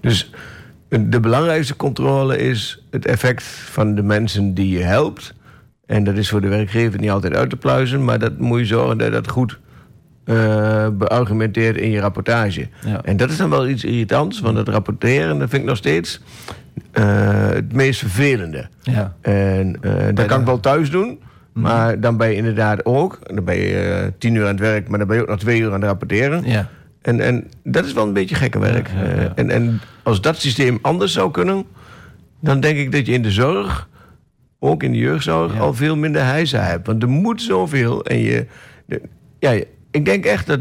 dus 0.00 0.30
de 0.88 1.20
belangrijkste 1.20 1.76
controle 1.76 2.38
is 2.38 2.82
het 2.90 3.06
effect 3.06 3.42
van 3.44 3.94
de 3.94 4.02
mensen 4.02 4.54
die 4.54 4.78
je 4.78 4.84
helpt. 4.84 5.34
En 5.88 6.04
dat 6.04 6.16
is 6.16 6.28
voor 6.28 6.40
de 6.40 6.48
werkgever 6.48 7.00
niet 7.00 7.10
altijd 7.10 7.34
uit 7.34 7.50
te 7.50 7.56
pluizen, 7.56 8.04
maar 8.04 8.18
dat 8.18 8.38
moet 8.38 8.58
je 8.58 8.64
zorgen 8.64 8.98
dat 8.98 9.12
dat 9.12 9.28
goed 9.30 9.58
eh 10.24 10.88
beargumenteert 10.92 11.76
in 11.76 11.90
je 11.90 12.00
rapportage. 12.00 12.68
Ja. 12.86 13.00
En 13.04 13.16
dat 13.16 13.30
is 13.30 13.36
dan 13.36 13.50
wel 13.50 13.68
iets 13.68 13.84
irritants, 13.84 14.40
want 14.40 14.56
het 14.56 14.68
rapporteren 14.68 15.38
dat 15.38 15.48
vind 15.50 15.62
ik 15.62 15.68
nog 15.68 15.76
steeds 15.76 16.20
eh, 16.92 17.48
het 17.48 17.72
meest 17.72 18.00
vervelende. 18.00 18.68
Ja. 18.82 19.14
En 19.20 19.76
eh, 19.80 19.92
dat 20.04 20.16
de- 20.16 20.24
kan 20.26 20.40
ik 20.40 20.46
wel 20.46 20.60
thuis 20.60 20.90
doen. 20.90 21.18
Maar 21.52 22.00
dan 22.00 22.16
ben 22.16 22.28
je 22.28 22.34
inderdaad 22.34 22.84
ook... 22.84 23.18
Dan 23.34 23.44
ben 23.44 23.56
je 23.56 24.12
tien 24.18 24.34
uur 24.34 24.42
aan 24.42 24.48
het 24.50 24.60
werk, 24.60 24.88
maar 24.88 24.98
dan 24.98 25.08
ben 25.08 25.16
je 25.16 25.22
ook 25.22 25.28
nog 25.28 25.38
twee 25.38 25.60
uur 25.60 25.66
aan 25.72 25.80
het 25.80 25.84
rapporteren. 25.84 26.42
Ja. 26.44 26.68
En, 27.02 27.20
en 27.20 27.50
dat 27.64 27.84
is 27.84 27.92
wel 27.92 28.06
een 28.06 28.12
beetje 28.12 28.34
gekke 28.34 28.58
werk. 28.58 28.90
Ja, 28.94 29.04
ja, 29.04 29.20
ja. 29.20 29.32
En, 29.34 29.50
en 29.50 29.80
als 30.02 30.20
dat 30.20 30.36
systeem 30.36 30.78
anders 30.82 31.12
zou 31.12 31.30
kunnen... 31.30 31.64
dan 32.40 32.60
denk 32.60 32.78
ik 32.78 32.92
dat 32.92 33.06
je 33.06 33.12
in 33.12 33.22
de 33.22 33.30
zorg, 33.30 33.88
ook 34.58 34.82
in 34.82 34.92
de 34.92 34.98
jeugdzorg... 34.98 35.52
Ja. 35.54 35.58
al 35.60 35.74
veel 35.74 35.96
minder 35.96 36.24
heisa 36.24 36.60
hebt. 36.60 36.86
Want 36.86 37.02
er 37.02 37.08
moet 37.08 37.42
zoveel. 37.42 38.04
En 38.04 38.18
je... 38.18 38.46
de- 38.86 39.02
ja, 39.38 39.50
ik 39.90 40.04
denk 40.04 40.24
echt 40.24 40.46
dat 40.46 40.60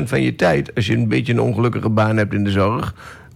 30% 0.00 0.02
van 0.04 0.22
je 0.22 0.34
tijd... 0.34 0.74
als 0.74 0.86
je 0.86 0.96
een 0.96 1.08
beetje 1.08 1.32
een 1.32 1.40
ongelukkige 1.40 1.88
baan 1.88 2.16
hebt 2.16 2.34
in 2.34 2.44
de 2.44 2.50
zorg... 2.50 2.94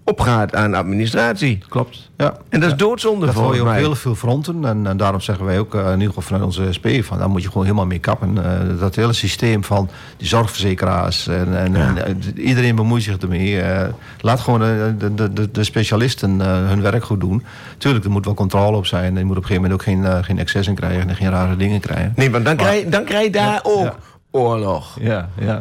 opgaat 0.08 0.54
aan 0.54 0.74
administratie. 0.74 1.58
Klopt. 1.68 2.10
Ja. 2.16 2.34
En 2.48 2.60
dat 2.60 2.70
is 2.70 2.76
doodzonde 2.76 3.26
Dat 3.26 3.34
volgens 3.34 3.56
je 3.56 3.62
op 3.64 3.72
heel 3.72 3.94
veel 3.94 4.14
fronten. 4.14 4.64
En, 4.64 4.86
en 4.86 4.96
daarom 4.96 5.20
zeggen 5.20 5.44
wij 5.44 5.58
ook, 5.58 5.74
eh, 5.74 5.84
in 5.86 5.90
ieder 5.92 6.06
geval 6.06 6.22
vanuit 6.22 6.44
onze 6.44 6.72
SP, 6.76 6.86
van 7.00 7.18
daar 7.18 7.28
moet 7.30 7.42
je 7.42 7.48
gewoon 7.48 7.62
helemaal 7.64 7.86
mee 7.86 7.98
kappen. 7.98 8.44
Eh, 8.44 8.80
dat 8.80 8.94
hele 8.94 9.12
systeem 9.12 9.64
van 9.64 9.88
die 10.16 10.26
zorgverzekeraars 10.28 11.26
en, 11.26 11.58
en, 11.58 11.76
en, 11.76 12.04
eh, 12.04 12.46
iedereen 12.46 12.74
bemoeit 12.76 13.02
zich 13.02 13.16
ermee. 13.18 13.62
Laat 14.20 14.40
gewoon 14.40 14.60
de, 14.60 14.94
de, 15.14 15.32
de, 15.32 15.50
de 15.50 15.64
specialisten 15.64 16.40
hun 16.40 16.82
werk 16.82 17.04
goed 17.04 17.20
doen. 17.20 17.44
Tuurlijk, 17.78 18.04
er 18.04 18.10
moet 18.10 18.24
wel 18.24 18.34
controle 18.34 18.76
op 18.76 18.86
zijn. 18.86 19.16
Je 19.16 19.24
moet 19.24 19.36
op 19.36 19.42
een 19.42 19.48
gegeven 19.48 19.62
moment 19.70 19.72
ook 19.80 19.86
geen, 19.86 20.24
geen 20.24 20.38
excessen 20.38 20.74
krijgen 20.74 21.08
en 21.08 21.16
geen 21.16 21.30
rare 21.30 21.56
dingen 21.56 21.80
krijgen. 21.80 22.12
Nee, 22.16 22.30
want 22.30 22.44
dan 22.44 22.56
krijg, 22.56 22.82
je- 22.84 22.88
dan 22.88 23.04
krijg 23.04 23.24
je 23.24 23.30
daar 23.30 23.60
ook 23.62 23.84
ja. 23.84 23.94
oorlog. 24.30 24.96
Ja, 25.00 25.28
ja. 25.40 25.60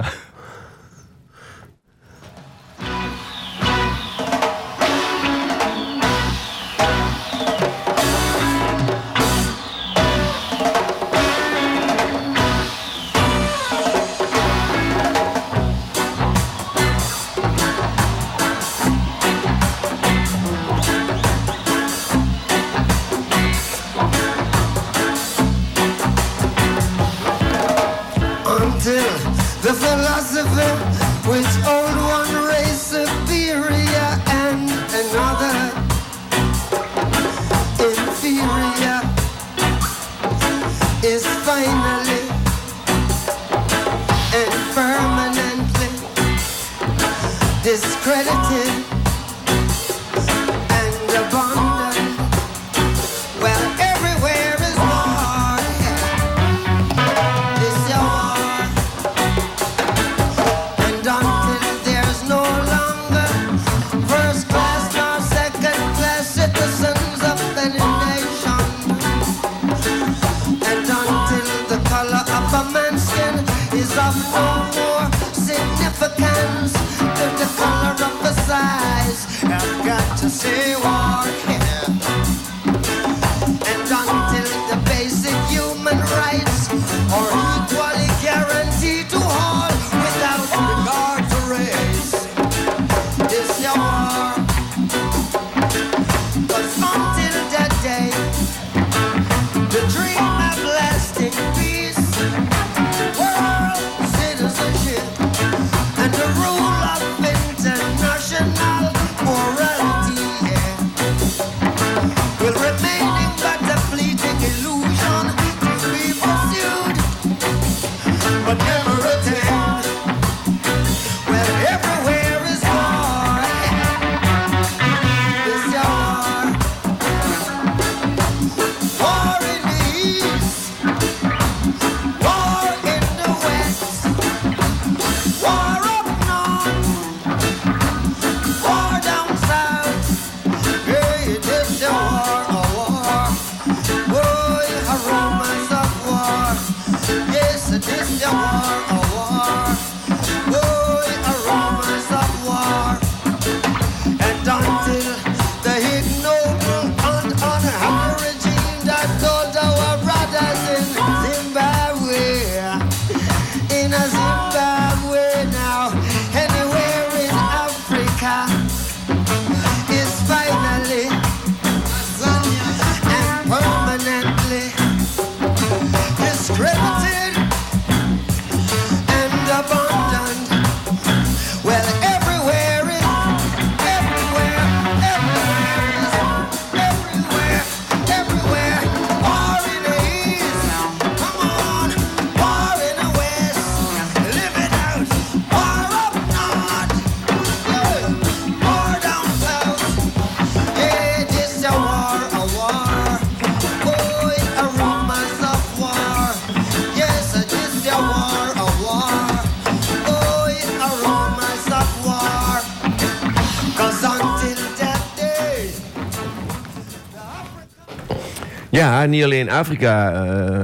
Ja, 218.77 219.05
niet 219.05 219.23
alleen 219.23 219.49
Afrika 219.49 220.11
eh, 220.11 220.63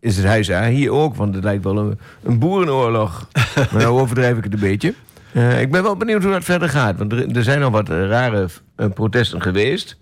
is 0.00 0.16
het 0.16 0.26
huis 0.26 0.52
aan. 0.52 0.70
Hier 0.70 0.90
ook, 0.90 1.14
want 1.14 1.34
het 1.34 1.44
lijkt 1.44 1.64
wel 1.64 1.78
een, 1.78 1.98
een 2.22 2.38
boerenoorlog. 2.38 3.28
maar 3.72 3.82
nou 3.82 4.00
overdrijf 4.00 4.36
ik 4.36 4.44
het 4.44 4.52
een 4.52 4.60
beetje. 4.60 4.94
Eh, 5.32 5.60
ik 5.60 5.70
ben 5.70 5.82
wel 5.82 5.96
benieuwd 5.96 6.22
hoe 6.22 6.32
dat 6.32 6.44
verder 6.44 6.68
gaat. 6.68 6.98
Want 6.98 7.12
er, 7.12 7.36
er 7.36 7.42
zijn 7.42 7.62
al 7.62 7.70
wat 7.70 7.90
eh, 7.90 8.06
rare 8.06 8.46
protesten 8.94 9.42
geweest. 9.42 9.98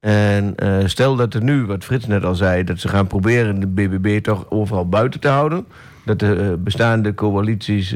En 0.00 0.54
stel 0.84 1.16
dat 1.16 1.34
er 1.34 1.42
nu, 1.42 1.66
wat 1.66 1.84
Frits 1.84 2.06
net 2.06 2.24
al 2.24 2.34
zei... 2.34 2.64
dat 2.64 2.78
ze 2.78 2.88
gaan 2.88 3.06
proberen 3.06 3.60
de 3.60 3.66
BBB 3.66 4.22
toch 4.22 4.50
overal 4.50 4.88
buiten 4.88 5.20
te 5.20 5.28
houden. 5.28 5.66
Dat 6.04 6.18
de 6.18 6.58
bestaande 6.58 7.14
coalities 7.14 7.94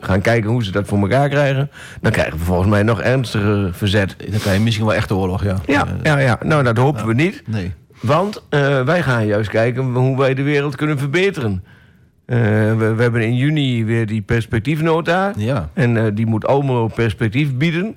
gaan 0.00 0.20
kijken 0.20 0.50
hoe 0.50 0.64
ze 0.64 0.70
dat 0.70 0.86
voor 0.86 0.98
elkaar 0.98 1.28
krijgen. 1.28 1.70
Dan 2.00 2.12
krijgen 2.12 2.38
we 2.38 2.44
volgens 2.44 2.68
mij 2.68 2.82
nog 2.82 3.00
ernstiger 3.00 3.74
verzet. 3.74 4.16
Dan 4.30 4.40
krijg 4.40 4.56
je 4.56 4.62
misschien 4.62 4.86
wel 4.86 4.94
echt 4.94 5.08
de 5.08 5.14
oorlog, 5.14 5.44
ja. 5.44 5.56
Ja, 5.66 5.86
ja, 6.02 6.18
ja. 6.18 6.38
nou 6.42 6.62
dat 6.62 6.76
hopen 6.76 7.06
we 7.06 7.14
niet. 7.14 7.42
Nee. 7.46 7.74
Want 8.00 8.42
eh, 8.48 8.82
wij 8.82 9.02
gaan 9.02 9.26
juist 9.26 9.50
kijken 9.50 9.84
hoe 9.84 10.18
wij 10.18 10.34
de 10.34 10.42
wereld 10.42 10.76
kunnen 10.76 10.98
verbeteren. 10.98 11.64
Eh, 12.24 12.38
we, 12.76 12.94
we 12.96 13.02
hebben 13.02 13.22
in 13.22 13.34
juni 13.34 13.84
weer 13.84 14.06
die 14.06 14.22
perspectiefnota. 14.22 15.32
Ja. 15.36 15.68
En 15.72 15.96
eh, 15.96 16.04
die 16.14 16.26
moet 16.26 16.46
Almelo 16.46 16.88
perspectief 16.88 17.54
bieden. 17.54 17.96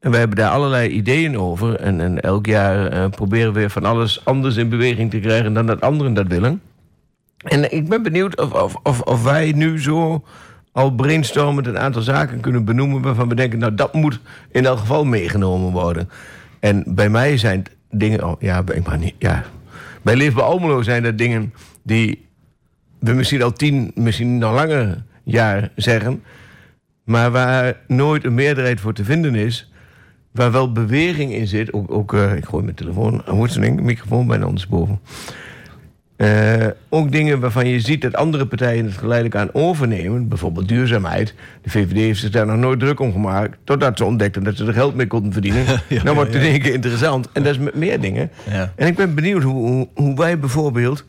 En 0.00 0.10
we 0.10 0.16
hebben 0.16 0.36
daar 0.36 0.50
allerlei 0.50 0.88
ideeën 0.88 1.38
over. 1.38 1.74
En, 1.74 2.00
en 2.00 2.20
elk 2.20 2.46
jaar 2.46 3.10
proberen 3.10 3.52
we 3.52 3.58
weer 3.58 3.70
van 3.70 3.84
alles 3.84 4.24
anders 4.24 4.56
in 4.56 4.68
beweging 4.68 5.10
te 5.10 5.18
krijgen 5.18 5.52
dan 5.52 5.66
dat 5.66 5.80
anderen 5.80 6.14
dat 6.14 6.26
willen. 6.26 6.60
En 7.36 7.72
ik 7.72 7.88
ben 7.88 8.02
benieuwd 8.02 8.40
of, 8.40 8.52
of, 8.52 8.74
of, 8.82 9.00
of 9.00 9.22
wij 9.22 9.52
nu 9.52 9.80
zo 9.80 10.24
al 10.72 10.90
brainstormend 10.90 11.66
een 11.66 11.78
aantal 11.78 12.02
zaken 12.02 12.40
kunnen 12.40 12.64
benoemen... 12.64 13.02
waarvan 13.02 13.28
we 13.28 13.34
denken, 13.34 13.58
nou 13.58 13.74
dat 13.74 13.94
moet 13.94 14.20
in 14.50 14.66
elk 14.66 14.78
geval 14.78 15.04
meegenomen 15.04 15.72
worden. 15.72 16.08
En 16.60 16.84
bij 16.86 17.08
mij 17.08 17.36
zijn 17.36 17.58
het 17.58 17.75
dingen... 17.98 18.24
Oh, 18.24 18.40
ja, 18.40 18.62
bij, 18.62 18.82
maar 18.84 18.98
niet, 18.98 19.14
ja. 19.18 19.44
bij 20.02 20.16
Leefbaar 20.16 20.44
Almelo 20.44 20.82
zijn 20.82 21.02
dat 21.02 21.18
dingen 21.18 21.52
die 21.82 22.26
we 22.98 23.12
misschien 23.12 23.42
al 23.42 23.52
tien, 23.52 23.90
misschien 23.94 24.38
nog 24.38 24.54
langer 24.54 25.04
jaar 25.22 25.70
zeggen... 25.76 26.22
maar 27.04 27.30
waar 27.30 27.76
nooit 27.86 28.24
een 28.24 28.34
meerderheid 28.34 28.80
voor 28.80 28.92
te 28.94 29.04
vinden 29.04 29.34
is... 29.34 29.70
waar 30.30 30.52
wel 30.52 30.72
beweging 30.72 31.32
in 31.32 31.46
zit. 31.46 31.72
Ook, 31.72 31.90
ook 31.90 32.14
eh, 32.14 32.36
ik 32.36 32.44
gooi 32.44 32.64
mijn 32.64 32.76
telefoon, 32.76 33.22
hoe 33.26 33.46
is 33.46 33.54
het 33.54 33.62
ding? 33.62 33.80
microfoon 33.80 34.26
bijna 34.26 34.46
ondersteboven. 34.46 35.00
Eh, 36.16 36.66
ook 36.88 37.12
dingen 37.12 37.40
waarvan 37.40 37.68
je 37.68 37.80
ziet 37.80 38.02
dat 38.02 38.14
andere 38.14 38.46
partijen 38.46 38.84
het 38.84 38.96
geleidelijk 38.96 39.36
aan 39.36 39.48
overnemen. 39.52 40.28
Bijvoorbeeld 40.28 40.68
duurzaamheid. 40.68 41.34
De 41.62 41.70
VVD 41.70 41.96
heeft 41.96 42.20
zich 42.20 42.30
daar 42.30 42.46
nog 42.46 42.56
nooit 42.56 42.80
druk 42.80 43.00
om 43.00 43.12
gemaakt. 43.12 43.56
Totdat 43.64 43.98
ze 43.98 44.04
ontdekten 44.04 44.44
dat 44.44 44.56
ze 44.56 44.66
er 44.66 44.72
geld 44.72 44.94
mee 44.94 45.06
konden 45.06 45.32
verdienen. 45.32 45.64
Ja, 45.88 46.02
dan 46.02 46.14
wordt 46.14 46.32
het 46.32 46.42
ja, 46.42 46.46
in 46.46 46.54
één 46.54 46.62
keer 46.62 46.72
interessant. 46.72 47.28
En 47.32 47.42
dat 47.42 47.52
is 47.52 47.58
met 47.58 47.74
meer 47.74 48.00
dingen. 48.00 48.30
Ja. 48.50 48.72
En 48.76 48.86
ik 48.86 48.96
ben 48.96 49.14
benieuwd 49.14 49.42
hoe, 49.42 49.68
hoe, 49.68 49.88
hoe 49.94 50.16
wij 50.16 50.38
bijvoorbeeld... 50.38 51.04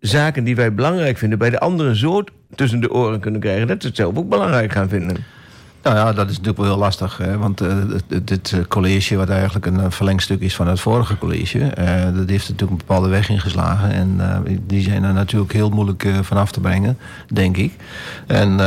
zaken 0.00 0.44
die 0.44 0.56
wij 0.56 0.74
belangrijk 0.74 1.18
vinden... 1.18 1.38
bij 1.38 1.50
de 1.50 1.60
anderen 1.60 1.96
zo 1.96 2.24
tussen 2.54 2.80
de 2.80 2.92
oren 2.92 3.20
kunnen 3.20 3.40
krijgen... 3.40 3.66
dat 3.66 3.82
ze 3.82 3.88
het 3.88 3.96
zelf 3.96 4.16
ook 4.16 4.28
belangrijk 4.28 4.72
gaan 4.72 4.88
vinden. 4.88 5.16
Nou 5.86 5.98
ja, 5.98 6.12
dat 6.12 6.26
is 6.26 6.32
natuurlijk 6.32 6.58
wel 6.58 6.66
heel 6.66 6.76
lastig. 6.78 7.16
Hè? 7.16 7.38
Want 7.38 7.60
eh, 7.60 7.76
dit- 8.22 8.52
eh, 8.52 8.60
college, 8.68 9.16
wat 9.16 9.28
eigenlijk 9.28 9.66
een 9.66 9.80
eh, 9.80 9.90
verlengstuk 9.90 10.40
is 10.40 10.56
van 10.56 10.66
het 10.68 10.80
vorige 10.80 11.18
college... 11.18 11.58
dat 12.14 12.28
heeft 12.28 12.48
natuurlijk 12.48 12.70
een 12.70 12.86
bepaalde 12.86 13.08
weg 13.08 13.28
ingeslagen. 13.28 13.90
En 13.90 14.20
die 14.66 14.82
zijn 14.82 15.04
er 15.04 15.12
natuurlijk 15.12 15.52
heel 15.52 15.70
moeilijk 15.70 16.04
eh, 16.04 16.14
van 16.22 16.36
af 16.36 16.50
te 16.52 16.60
brengen, 16.60 16.98
denk 17.32 17.56
ik. 17.56 17.72
En... 18.26 18.60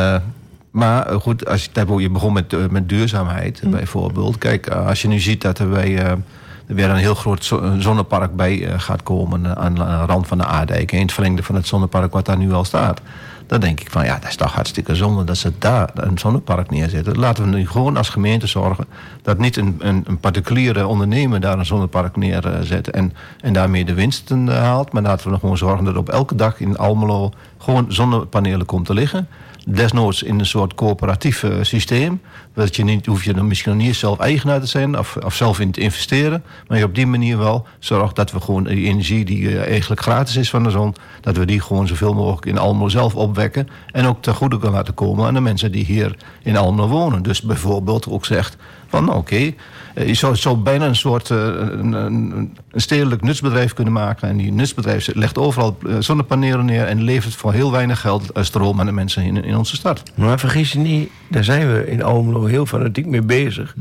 maar 0.72 1.05
goed, 1.22 1.47
als 1.47 1.63
je 1.63 1.70
hebt, 1.74 1.99
je 1.99 2.09
begon 2.09 2.34
met, 2.34 2.72
met 2.72 2.89
duurzaamheid 2.89 3.59
eh, 3.59 3.70
bijvoorbeeld. 3.70 4.38
Kijk, 4.38 4.70
als 4.70 5.01
je 5.01 5.07
nu 5.07 5.20
ziet 5.20 5.41
dat 5.41 5.59
er 5.59 5.70
bij, 5.70 6.17
weer 6.65 6.89
een 6.89 6.95
heel 6.95 7.15
groot 7.15 7.51
zonnepark 7.80 8.36
bij 8.36 8.74
gaat 8.78 9.03
komen 9.03 9.57
aan 9.57 9.76
de 9.76 10.05
rand 10.05 10.28
van 10.28 10.38
de 10.38 10.45
Aardijk. 10.45 10.91
In 10.91 11.01
het 11.01 11.13
verlengde 11.13 11.43
van 11.43 11.55
het 11.55 11.67
zonnepark 11.67 12.13
wat 12.13 12.26
daar 12.26 12.38
nu 12.38 12.53
al 12.53 12.63
staat. 12.65 13.01
Dan 13.50 13.60
denk 13.60 13.80
ik 13.80 13.91
van 13.91 14.06
ja, 14.06 14.20
dat 14.20 14.30
is 14.30 14.36
toch 14.36 14.54
hartstikke 14.54 14.95
zonde 14.95 15.24
dat 15.24 15.38
ze 15.38 15.52
daar 15.58 15.89
een 15.93 16.18
zonnepark 16.18 16.70
neerzetten. 16.70 17.20
Laten 17.20 17.43
we 17.43 17.58
nu 17.58 17.68
gewoon 17.68 17.97
als 17.97 18.10
gemeente 18.10 18.47
zorgen 18.47 18.86
dat 19.22 19.38
niet 19.38 19.58
een, 19.58 19.76
een, 19.80 20.04
een 20.08 20.20
particuliere 20.20 20.88
ondernemer 20.88 21.39
daar 21.39 21.60
een 21.60 21.66
zonnepark 21.66 22.16
neerzet 22.16 22.89
en, 22.89 23.14
en 23.41 23.54
daarmee 23.54 23.86
de 23.86 23.93
winsten 23.93 24.50
eh, 24.50 24.58
haalt. 24.58 24.91
Maar 24.91 25.02
laten 25.02 25.32
we 25.32 25.39
gewoon 25.39 25.58
zorgen 25.58 25.86
dat 25.86 25.97
op 25.97 26.10
elke 26.10 26.36
dag 26.36 26.60
in 26.60 26.78
Almelo 26.78 27.32
gewoon 27.58 27.86
zonnepanelen 27.88 28.66
komt 28.66 28.86
te 28.86 28.93
liggen. 28.93 29.28
Desnoods 29.68 30.24
in 30.24 30.39
een 30.39 30.45
soort 30.45 30.74
coöperatief 30.74 31.43
eh, 31.43 31.52
systeem. 31.62 32.22
Dat 32.60 32.76
je 32.76 32.84
niet, 32.84 33.05
hoef 33.05 33.24
je 33.24 33.34
dan 33.34 33.47
misschien 33.47 33.76
nog 33.76 33.82
niet 33.86 33.95
zelf 33.95 34.20
eigenaar 34.20 34.60
te 34.60 34.66
zijn 34.66 34.97
of, 34.97 35.18
of 35.26 35.36
zelf 35.36 35.60
in 35.60 35.72
te 35.72 35.80
investeren. 35.80 36.43
Maar 36.68 36.78
je 36.78 36.84
op 36.84 36.95
die 36.95 37.07
manier 37.07 37.38
wel 37.38 37.68
zorgt 37.80 38.16
dat 38.16 38.32
we 38.32 38.41
gewoon 38.41 38.64
die 38.64 38.88
energie 38.88 39.26
die 39.26 39.49
eh, 39.49 39.70
eigenlijk 39.70 40.01
gratis 40.01 40.36
is 40.36 40.49
van 40.49 40.64
de 40.64 40.70
zon, 40.70 40.95
dat 41.22 41.38
we 41.38 41.45
die 41.45 41.62
gewoon 41.62 41.88
zoveel 41.88 42.14
mogelijk 42.14 42.45
in 42.45 42.57
Almelo 42.57 42.89
zelf 42.89 43.16
opwekken. 43.16 43.68
En 43.91 44.05
ook 44.05 44.22
ten 44.22 44.34
goede 44.34 44.57
kunnen 44.57 44.78
laten 44.78 44.93
komen 44.93 45.26
aan 45.26 45.34
de 45.34 45.39
mensen 45.39 45.72
die 45.72 45.86
hier 45.86 46.16
in 46.43 46.57
Almelo 46.57 46.88
wonen. 46.88 47.24
Dus 47.24 47.41
bijvoorbeeld 47.41 48.07
ook 48.07 48.26
zegt 48.26 48.57
van 48.88 49.14
oké, 49.14 49.53
eh, 49.93 50.07
je 50.07 50.14
zou, 50.14 50.57
bijna 50.57 50.86
een 50.86 50.95
soort 50.95 51.30
eh, 51.30 51.38
een, 51.38 51.93
een, 51.93 52.57
stedelijk 52.74 53.22
nutsbedrijf 53.22 53.74
kunnen 53.74 53.93
maken. 53.93 54.30
En 54.30 54.38
die 54.38 54.51
nutsbedrijf 54.51 55.10
legt 55.14 55.38
overal 55.38 55.78
zonnepanelen 55.99 56.66
neer 56.66 56.86
en 56.86 57.01
levert 57.01 57.36
voor 57.36 57.53
heel 57.53 57.72
weinig 57.72 57.99
geld 57.99 58.30
stroom 58.34 58.80
aan 58.80 58.86
de 58.86 58.91
mensen 58.91 59.24
in, 59.24 59.43
in 59.43 59.57
onze 59.57 59.76
stad. 59.76 60.03
Maar 60.16 60.39
vergis 60.39 60.72
je 60.72 60.80
niet, 60.80 61.10
daar 61.28 61.43
zijn 61.43 61.74
we 61.74 61.88
in 61.88 62.03
Almelo 62.03 62.45
heel 62.50 62.66
fanatiek 62.66 63.06
mee 63.06 63.22
bezig. 63.22 63.76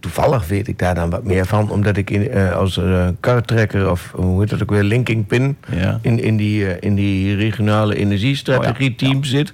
Toevallig 0.00 0.48
weet 0.48 0.68
ik 0.68 0.78
daar 0.78 0.94
dan 0.94 1.10
wat 1.10 1.24
meer 1.24 1.46
van, 1.46 1.70
omdat 1.70 1.96
ik 1.96 2.10
in, 2.10 2.30
eh, 2.30 2.52
als 2.52 2.76
uh, 2.76 3.08
kartrekker 3.20 3.90
of 3.90 4.12
hoe 4.16 4.40
heet 4.40 4.50
dat 4.50 4.62
ook 4.62 4.70
weer, 4.70 4.82
linking 4.82 5.26
pin 5.26 5.56
Ja. 5.70 5.98
in, 6.02 6.18
in, 6.18 6.36
die, 6.36 6.66
eh, 6.66 6.76
in 6.80 6.94
die 6.94 7.36
regionale 7.36 7.96
energiestrategie-team 7.96 9.16
Oh 9.16 9.24
zit. 9.24 9.52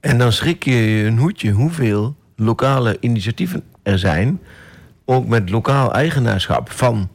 En 0.00 0.18
dan 0.18 0.32
schrik 0.32 0.64
je 0.64 1.04
een 1.06 1.18
hoedje 1.18 1.50
hoeveel 1.50 2.14
lokale 2.36 2.96
initiatieven 3.00 3.62
er 3.82 3.98
zijn, 3.98 4.40
ook 5.04 5.26
met 5.26 5.50
lokaal 5.50 5.92
eigenaarschap 5.92 6.70
van 6.70 7.08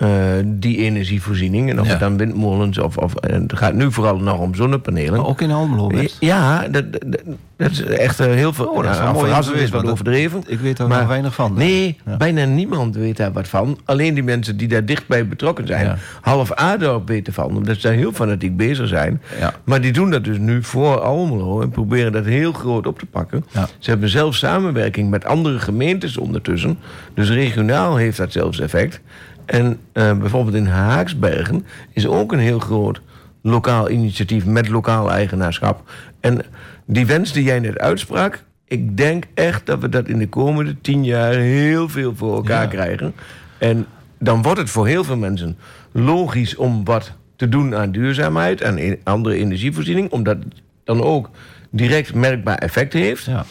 eh, 0.00 0.08
die 0.44 0.76
energievoorziening. 0.78 1.70
En 1.70 1.80
of 1.80 1.84
Ja. 1.86 1.90
het 1.90 2.00
dan 2.00 2.16
windmolens 2.16 2.78
of, 2.78 2.96
of 2.96 3.14
en 3.14 3.42
het 3.42 3.58
gaat 3.58 3.74
nu 3.74 3.92
vooral 3.92 4.16
nog 4.18 4.38
om 4.38 4.54
zonnepanelen. 4.54 5.18
Maar 5.20 5.28
ook 5.28 5.40
in 5.40 5.50
Almelo. 5.50 5.86
Bert. 5.86 6.16
Ja, 6.20 6.68
dat, 6.68 6.92
dat, 6.92 7.20
dat 7.56 7.70
is 7.70 7.82
echt 7.82 8.20
eh, 8.20 8.26
heel 8.26 8.52
veel. 8.52 8.66
Oh, 8.66 8.82
dat 8.82 8.92
is 8.92 8.98
nou, 8.98 9.12
mooi 9.12 9.26
verrassend 9.26 9.56
is 9.56 9.70
wat 9.70 9.90
overdreven. 9.90 10.42
Ik 10.46 10.60
weet 10.60 10.76
daar 10.76 10.88
nog 10.88 11.06
weinig 11.06 11.34
van. 11.34 11.54
Nee, 11.54 11.98
Ja. 12.06 12.16
bijna 12.16 12.44
niemand 12.44 12.96
weet 12.96 13.16
daar 13.16 13.32
wat 13.32 13.48
van. 13.48 13.78
Alleen 13.84 14.14
die 14.14 14.22
mensen 14.22 14.56
die 14.56 14.68
daar 14.68 14.84
dichtbij 14.84 15.26
betrokken 15.26 15.66
zijn. 15.66 15.84
Ja. 15.86 15.96
Half 16.20 16.52
Aardorp 16.52 17.08
weten 17.08 17.32
van, 17.32 17.56
omdat 17.56 17.76
ze 17.76 17.86
daar 17.86 17.96
heel 17.96 18.12
fanatiek 18.12 18.56
bezig 18.56 18.88
zijn. 18.88 19.20
Maar 19.64 19.80
die 19.80 19.92
doen 19.92 20.10
dat 20.10 20.24
dus 20.24 20.38
nu 20.38 20.62
voor 20.62 21.00
Almelo 21.00 21.60
en 21.60 21.68
proberen 21.70 22.12
dat 22.12 22.24
heel 22.24 22.52
groot 22.52 22.86
op 22.86 22.98
te 22.98 23.06
pakken. 23.06 23.44
Ze 23.78 23.90
hebben 23.90 24.08
zelfs 24.08 24.38
samenwerking 24.38 25.10
met 25.10 25.24
andere 25.24 25.58
gemeentes 25.58 26.16
ondertussen. 26.18 26.78
Dus 27.14 27.30
regionaal 27.30 27.96
heeft 27.96 28.16
dat 28.16 28.32
zelfs 28.32 28.60
effect. 28.60 29.00
En 29.50 29.78
eh, 29.92 30.18
bijvoorbeeld 30.18 30.56
in 30.56 30.66
Haaksbergen 30.66 31.66
is 31.92 32.06
ook 32.06 32.32
een 32.32 32.38
heel 32.38 32.58
groot 32.58 33.00
lokaal 33.42 33.90
initiatief 33.90 34.44
met 34.46 34.68
lokaal 34.68 35.10
eigenaarschap. 35.10 35.90
En 36.20 36.40
die 36.86 37.06
wens 37.06 37.32
die 37.32 37.44
jij 37.44 37.58
net 37.60 37.78
uitsprak, 37.78 38.44
ik 38.64 38.96
denk 38.96 39.24
echt 39.34 39.66
dat 39.66 39.80
we 39.80 39.88
dat 39.88 40.08
in 40.08 40.18
de 40.18 40.28
komende 40.28 40.80
tien 40.80 41.04
jaar 41.04 41.32
heel 41.34 41.88
veel 41.88 42.14
voor 42.16 42.34
elkaar 42.34 42.62
Ja. 42.62 42.68
krijgen. 42.68 43.14
En 43.58 43.86
dan 44.18 44.42
wordt 44.42 44.60
het 44.60 44.70
voor 44.70 44.86
heel 44.86 45.04
veel 45.04 45.16
mensen 45.16 45.56
logisch 45.92 46.56
om 46.56 46.84
wat 46.84 47.12
te 47.36 47.48
doen 47.48 47.74
aan 47.74 47.92
duurzaamheid 47.92 48.60
en 48.60 48.78
in- 48.78 49.00
andere 49.04 49.34
energievoorziening, 49.36 50.10
omdat 50.10 50.36
het 50.36 50.54
dan 50.84 51.02
ook 51.02 51.30
direct 51.70 52.14
merkbaar 52.14 52.58
effect 52.58 52.92
heeft. 52.92 53.24
Ja. 53.24 53.44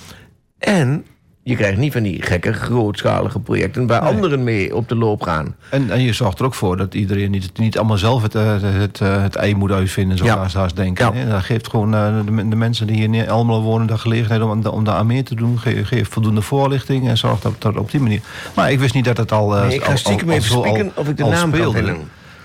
En 0.57 1.05
je 1.43 1.55
krijgt 1.55 1.77
niet 1.77 1.93
van 1.93 2.03
die 2.03 2.21
gekke 2.21 2.53
grootschalige 2.53 3.39
projecten 3.39 3.87
waar 3.87 3.99
anderen 3.99 4.43
mee 4.43 4.75
op 4.75 4.89
de 4.89 4.95
loop 4.95 5.21
gaan. 5.21 5.55
En, 5.69 5.91
en 5.91 6.01
je 6.01 6.13
zorgt 6.13 6.39
er 6.39 6.45
ook 6.45 6.53
voor 6.53 6.77
dat 6.77 6.93
iedereen 6.93 7.31
niet, 7.31 7.57
niet 7.57 7.77
allemaal 7.77 7.97
zelf 7.97 8.21
het, 8.21 8.35
eh, 8.35 8.55
het, 8.61 9.01
eh, 9.01 9.21
het 9.21 9.35
ei 9.35 9.55
moet 9.55 9.71
uitvinden, 9.71 10.17
zoals 10.17 10.53
Ja. 10.53 10.67
denken. 10.75 11.15
Ja. 11.17 11.25
Dat 11.25 11.43
geeft 11.43 11.67
gewoon 11.69 11.93
eh, 11.95 12.15
de, 12.25 12.47
de 12.47 12.55
mensen 12.55 12.87
die 12.87 12.95
hier 12.95 13.13
in 13.23 13.29
Almelo 13.29 13.61
wonen 13.61 13.87
de 13.87 13.97
gelegenheid 13.97 14.41
om, 14.41 14.65
om 14.65 14.83
daar 14.83 14.95
aan 14.95 15.07
mee 15.07 15.23
te 15.23 15.35
doen. 15.35 15.59
Ge, 15.59 15.85
geef 15.85 16.09
voldoende 16.09 16.41
voorlichting 16.41 17.07
en 17.07 17.17
zorgt 17.17 17.41
dat 17.41 17.53
dat 17.59 17.77
op 17.77 17.91
die 17.91 17.99
manier. 18.01 18.21
Maar 18.55 18.71
ik 18.71 18.79
wist 18.79 18.93
niet 18.93 19.05
dat 19.05 19.17
het 19.17 19.31
al. 19.31 19.49
Nee, 19.49 19.73
ik 19.73 19.83
ga 19.83 19.91
al- 19.91 19.97
stiekem 19.97 20.27
al- 20.29 20.35
al 20.35 20.65
even 20.65 20.91
of 20.95 21.07
ik 21.07 21.17
de 21.17 21.23
naam 21.23 21.51
kan 21.51 21.73
vinden. 21.73 21.97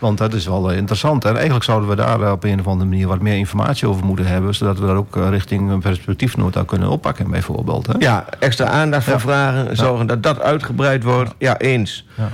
Want 0.04 0.18
dat 0.18 0.34
is 0.34 0.46
wel 0.46 0.70
eh, 0.70 0.76
interessant. 0.76 1.24
En 1.24 1.34
eigenlijk 1.34 1.64
zouden 1.64 1.88
we 1.88 1.96
daar 1.96 2.20
eh, 2.20 2.30
op 2.30 2.44
een 2.44 2.60
of 2.60 2.66
andere 2.66 2.90
manier 2.90 3.06
wat 3.06 3.20
meer 3.20 3.36
informatie 3.36 3.88
over 3.88 4.04
moeten 4.04 4.26
hebben. 4.26 4.54
Zodat 4.54 4.78
we 4.78 4.86
daar 4.86 4.96
ook 4.96 5.16
eh, 5.16 5.28
richting 5.28 5.70
een 5.70 5.80
perspectiefnota 5.80 6.62
kunnen 6.62 6.88
oppakken, 6.88 7.30
bijvoorbeeld. 7.30 7.86
Hè? 7.86 7.92
Ja, 7.98 8.24
extra 8.38 8.66
aandacht 8.66 9.04
voor 9.04 9.12
Ja. 9.12 9.18
vragen, 9.18 9.76
zorgen 9.76 10.06
dat 10.06 10.22
dat 10.22 10.40
uitgebreid 10.40 11.02
wordt. 11.02 11.34
Ja, 11.38 11.58
eens. 11.58 12.06
Ja. 12.16 12.28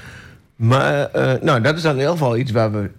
Maar 0.57 1.11
nou, 1.43 1.61
dat 1.61 1.77
is 1.77 1.83
dan 1.83 1.93
in 1.93 1.99
ieder 1.99 2.13
geval 2.13 2.37
iets 2.37 2.51
waar 2.51 2.73
we 2.73 2.91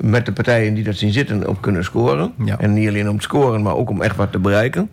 met 0.00 0.26
de 0.26 0.32
partijen 0.32 0.74
die 0.74 0.84
dat 0.84 0.96
zien 0.96 1.12
zitten 1.12 1.48
op 1.48 1.60
kunnen 1.60 1.84
scoren. 1.84 2.32
Ja. 2.44 2.58
En 2.58 2.72
niet 2.72 2.88
alleen 2.88 3.08
om 3.08 3.16
te 3.16 3.22
scoren, 3.22 3.62
maar 3.62 3.76
ook 3.76 3.90
om 3.90 4.02
echt 4.02 4.16
wat 4.16 4.32
te 4.32 4.38
bereiken. 4.38 4.90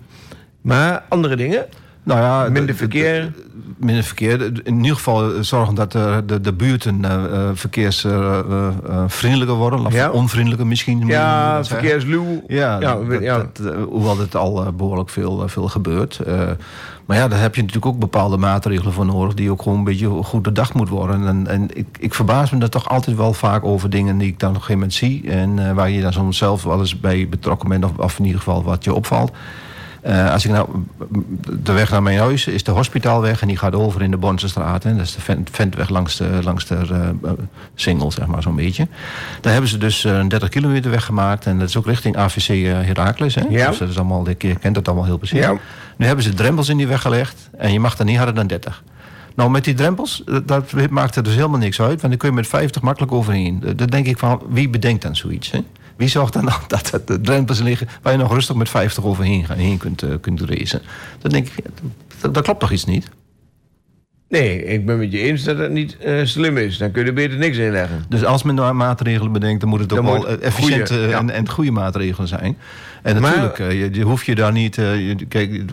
Maar 0.62 1.04
andere 1.10 1.36
dingen, 1.36 1.66
Nou 2.08 2.20
ja, 2.20 2.44
minder 2.44 2.62
de- 2.62 2.68
de- 2.72 2.78
verkeer. 2.78 3.34
Minder 3.78 4.04
verkeer. 4.04 4.42
In 4.64 4.78
ieder 4.78 4.96
geval 4.96 5.34
eh, 5.34 5.42
zorgen 5.42 5.76
dat 5.76 5.96
eh, 5.96 6.18
de, 6.26 6.42
de 6.42 6.54
buurten 6.54 7.06
verkeersvriendelijker 7.54 9.56
worden. 9.56 9.86
Of 9.86 9.94
Ja. 9.94 10.10
onvriendelijker 10.10 10.68
misschien. 10.68 11.08
Ja, 11.08 11.56
dat 11.56 11.68
verkeersluw. 11.68 12.44
Ja, 12.48 12.80
Ja, 12.80 12.96
dat, 12.96 13.22
ja. 13.22 13.38
dat, 13.38 13.60
eh, 13.74 13.84
hoewel 13.90 14.18
het 14.20 14.36
al 14.36 14.66
eh, 14.66 14.72
behoorlijk 14.74 15.10
veel, 15.10 15.44
eh, 15.44 15.50
veel 15.50 15.68
gebeurt. 15.68 16.20
Eh, 16.20 16.42
maar 17.06 17.18
ja, 17.18 17.28
daar 17.28 17.40
heb 17.42 17.56
je 17.56 17.62
natuurlijk 17.62 17.94
ook 17.94 18.00
bepaalde 18.00 18.38
maatregelen 18.38 18.94
voor 18.94 19.06
nodig... 19.06 19.34
die 19.34 19.52
ook 19.52 19.62
gewoon 19.62 19.78
een 19.78 19.84
beetje 19.84 20.08
goed 20.10 20.42
bedacht 20.42 20.74
moet 20.74 20.90
worden. 20.90 21.28
En, 21.28 21.48
en 21.48 21.68
ik, 21.74 21.88
ik 22.00 22.14
verbaas 22.14 22.52
me 22.52 22.60
daar 22.60 22.70
toch 22.70 22.90
altijd 22.90 23.18
wel 23.18 23.34
vaak 23.34 23.64
over 23.66 23.90
dingen... 23.90 24.18
die 24.18 24.28
ik 24.28 24.40
dan 24.40 24.50
op 24.50 24.56
een 24.56 24.62
gegeven 24.62 24.80
moment 24.82 24.98
zie... 24.98 25.30
en 25.32 25.68
eh, 25.70 25.74
waar 25.74 25.90
je 25.90 26.02
dan 26.02 26.14
soms 26.14 26.38
zelf 26.38 26.64
wel 26.64 26.80
eens 26.80 27.00
bij 27.00 27.28
betrokken 27.30 27.70
bent... 27.70 27.84
of, 27.84 27.92
of 27.98 28.20
in 28.20 28.26
ieder 28.26 28.40
geval 28.40 28.64
wat 28.64 28.84
je 28.84 28.94
opvalt. 28.94 29.32
Eh, 30.08 30.32
als 30.32 30.46
ik 30.46 30.52
nou, 30.52 30.70
de 31.64 31.72
weg 31.72 31.90
naar 31.90 32.04
mijn 32.04 32.20
huis 32.20 32.48
is 32.48 32.64
de 32.64 32.72
hospitaalweg 32.72 33.42
en 33.42 33.48
die 33.48 33.58
gaat 33.58 33.76
over 33.76 34.02
in 34.02 34.12
de 34.12 34.18
Bonsestraat. 34.18 34.84
Hè. 34.84 34.96
Dat 34.96 35.06
is 35.06 35.16
de 35.16 35.22
vent, 35.22 35.50
ventweg 35.52 35.90
langs 35.90 36.18
de, 36.18 36.40
langs 36.44 36.66
de 36.66 36.76
eh, 36.76 37.08
eh, 37.10 37.32
singel, 37.76 38.12
zeg 38.12 38.26
maar, 38.26 38.42
zo'n 38.42 38.56
beetje. 38.56 38.88
Daar 39.42 39.52
hebben 39.52 39.70
ze 39.70 39.78
dus 39.78 40.04
een 40.04 40.28
30 40.28 40.50
kilometer 40.50 40.92
weg 40.92 41.06
gemaakt. 41.06 41.46
En 41.46 41.60
dat 41.60 41.70
is 41.70 41.78
ook 41.78 41.86
richting 41.86 42.18
AVC 42.18 42.48
Heracles. 42.86 43.36
Hè. 43.36 43.42
Ja. 43.50 43.70
Dus 43.70 43.78
dat 43.78 43.90
is 43.90 43.98
allemaal, 43.98 44.30
je 44.38 44.56
kent 44.56 44.76
dat 44.76 44.88
allemaal 44.88 45.06
heel 45.06 45.18
precies. 45.18 45.40
Ja. 45.40 45.58
Nu 45.98 46.06
hebben 46.06 46.24
ze 46.24 46.34
drempels 46.34 46.70
in 46.70 46.78
die 46.78 46.88
weg 46.88 47.02
gelegd 47.02 47.50
en 47.58 47.74
je 47.74 47.80
mag 47.80 47.96
daar 47.96 48.08
niet 48.08 48.18
harder 48.18 48.36
dan 48.36 48.48
30. 48.48 48.84
Nou, 49.36 49.50
met 49.50 49.64
die 49.64 49.74
drempels, 49.74 50.24
dat 50.46 50.90
maakt 50.90 51.16
er 51.16 51.24
dus 51.24 51.36
helemaal 51.36 51.60
niks 51.60 51.82
uit. 51.82 52.02
Want 52.02 52.02
dan 52.02 52.18
kun 52.18 52.30
je 52.30 52.36
met 52.36 52.48
50 52.48 52.82
makkelijk 52.82 53.12
overheen. 53.12 53.64
Dan 53.76 53.88
denk 53.88 54.06
ik 54.06 54.18
van, 54.18 54.42
wie 54.50 54.70
bedenkt 54.70 55.02
dan 55.02 55.16
zoiets? 55.16 55.52
Hè? 55.52 55.60
Wie 55.98 56.08
zorgt 56.08 56.34
dan 56.34 56.50
dat 56.68 56.92
er 56.94 57.02
de 57.06 57.22
drempels 57.22 57.60
liggen... 57.60 57.88
waar 58.02 58.12
je 58.14 58.20
nog 58.20 58.34
rustig 58.34 58.56
met 58.56 58.70
50 58.70 59.04
overheen 59.04 59.46
gaan, 59.46 59.58
heen 59.58 59.78
kunt, 59.78 60.02
eh, 60.02 60.10
kunt 60.22 60.42
racen? 60.42 60.82
Dan 61.22 61.32
denk 61.32 61.48
ik, 61.48 61.54
ja, 61.64 62.30
dat, 62.32 62.44
klopt 62.44 62.60
toch 62.60 62.72
iets 62.72 62.86
niet? 62.86 63.10
Nee, 64.30 64.64
ik 64.64 64.86
ben 64.86 64.98
met 64.98 65.12
je 65.12 65.20
eens 65.20 65.44
dat 65.44 65.58
het 65.58 65.72
niet 65.72 65.98
eh, 65.98 66.20
slim 66.24 66.58
is. 66.58 66.78
Dan 66.78 66.92
kun 66.92 67.02
je 67.02 67.08
er 67.08 67.14
beter 67.14 67.38
niks 67.38 67.58
in 67.58 67.72
leggen. 67.72 68.06
Dus 68.10 68.24
als 68.24 68.44
men 68.44 68.56
nou 68.56 68.74
maatregelen 68.74 69.32
bedenkt, 69.32 69.60
dan 69.62 69.70
moet 69.70 69.80
het 69.80 69.94
ook 69.94 70.06
Dan 70.06 70.14
wel 70.14 70.28
eh, 70.28 70.46
efficiënte 70.46 70.96
ja. 70.96 71.18
en, 71.18 71.30
en 71.30 71.50
goede 71.50 71.72
maatregelen 71.72 72.28
zijn. 72.28 72.58
En 73.04 73.22
Maar- 73.22 73.38
natuurlijk, 73.38 73.58
je, 73.74 74.00
je 74.00 74.06
hoef 74.06 74.24
je 74.24 74.36
daar 74.36 74.52
niet... 74.52 74.76
je- 74.76 75.26
kijk, 75.28 75.64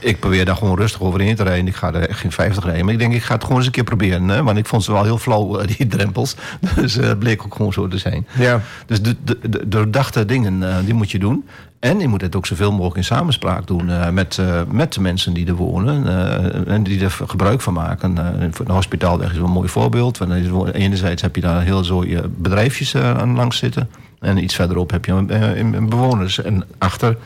ik 0.00 0.20
probeer 0.20 0.44
daar 0.44 0.56
gewoon 0.56 0.76
rustig 0.78 1.00
overheen 1.00 1.36
te 1.36 1.42
rijden. 1.42 1.66
Ik 1.66 1.74
ga 1.74 1.92
er 1.92 2.08
echt 2.08 2.18
geen 2.18 2.32
50 2.32 2.64
rijden. 2.64 2.84
Maar 2.84 2.94
ik 2.94 3.00
denk, 3.00 3.14
ik 3.14 3.22
ga 3.22 3.34
het 3.34 3.42
gewoon 3.42 3.56
eens 3.58 3.66
een 3.66 3.72
keer 3.72 3.84
proberen. 3.84 4.28
Hè? 4.28 4.42
Want 4.42 4.58
ik 4.58 4.66
vond 4.66 4.84
ze 4.84 4.92
wel 4.92 5.04
heel 5.04 5.18
flauw, 5.18 5.58
eh, 5.58 5.76
die 5.76 5.86
drempels. 5.96 6.36
Dus 6.74 6.96
eh, 6.96 7.06
het 7.08 7.18
bleek 7.18 7.44
ook 7.44 7.54
gewoon 7.54 7.72
zo 7.72 7.88
te 7.88 7.98
zijn. 7.98 8.26
Ja. 8.38 8.60
Dus 8.86 9.02
de, 9.02 9.16
de, 9.24 9.38
de 9.50 9.68
doordachte 9.68 10.24
dingen, 10.24 10.68
eh, 10.68 10.76
die 10.84 10.94
moet 10.94 11.10
je 11.10 11.18
doen. 11.18 11.44
En 11.80 11.98
je 12.00 12.08
moet 12.08 12.20
het 12.20 12.36
ook 12.36 12.46
zoveel 12.46 12.72
mogelijk 12.72 12.96
in 12.96 13.04
samenspraak 13.04 13.66
doen 13.66 13.90
eh, 13.90 14.08
met, 14.10 14.38
eh, 14.38 14.60
met 14.70 14.92
de 14.92 15.00
mensen 15.00 15.32
die 15.32 15.46
er 15.46 15.54
wonen. 15.54 16.06
eh, 16.06 16.72
en 16.74 16.82
die 16.82 17.04
er 17.04 17.10
gebruik 17.26 17.60
van 17.60 17.72
maken. 17.72 18.18
Eh, 18.18 18.66
de 18.66 18.72
hospitaalweg 18.72 19.30
is 19.30 19.36
wel 19.36 19.46
een 19.46 19.52
mooi 19.52 19.68
voorbeeld. 19.68 20.18
Want 20.18 20.30
er 20.30 20.74
enerzijds 20.74 21.22
heb 21.22 21.34
je 21.34 21.40
daar 21.40 21.62
heel 21.62 21.84
zo 21.84 22.04
je 22.04 22.28
bedrijfjes 22.36 22.94
eh, 22.94 23.18
aan 23.18 23.34
langs 23.36 23.56
zitten. 23.58 23.88
En 24.20 24.42
iets 24.42 24.54
verderop 24.54 24.90
heb 24.90 25.04
je 25.04 25.24
eh, 25.28 25.88
bewoners. 25.88 26.42
En 26.42 26.64
achter 26.78 27.16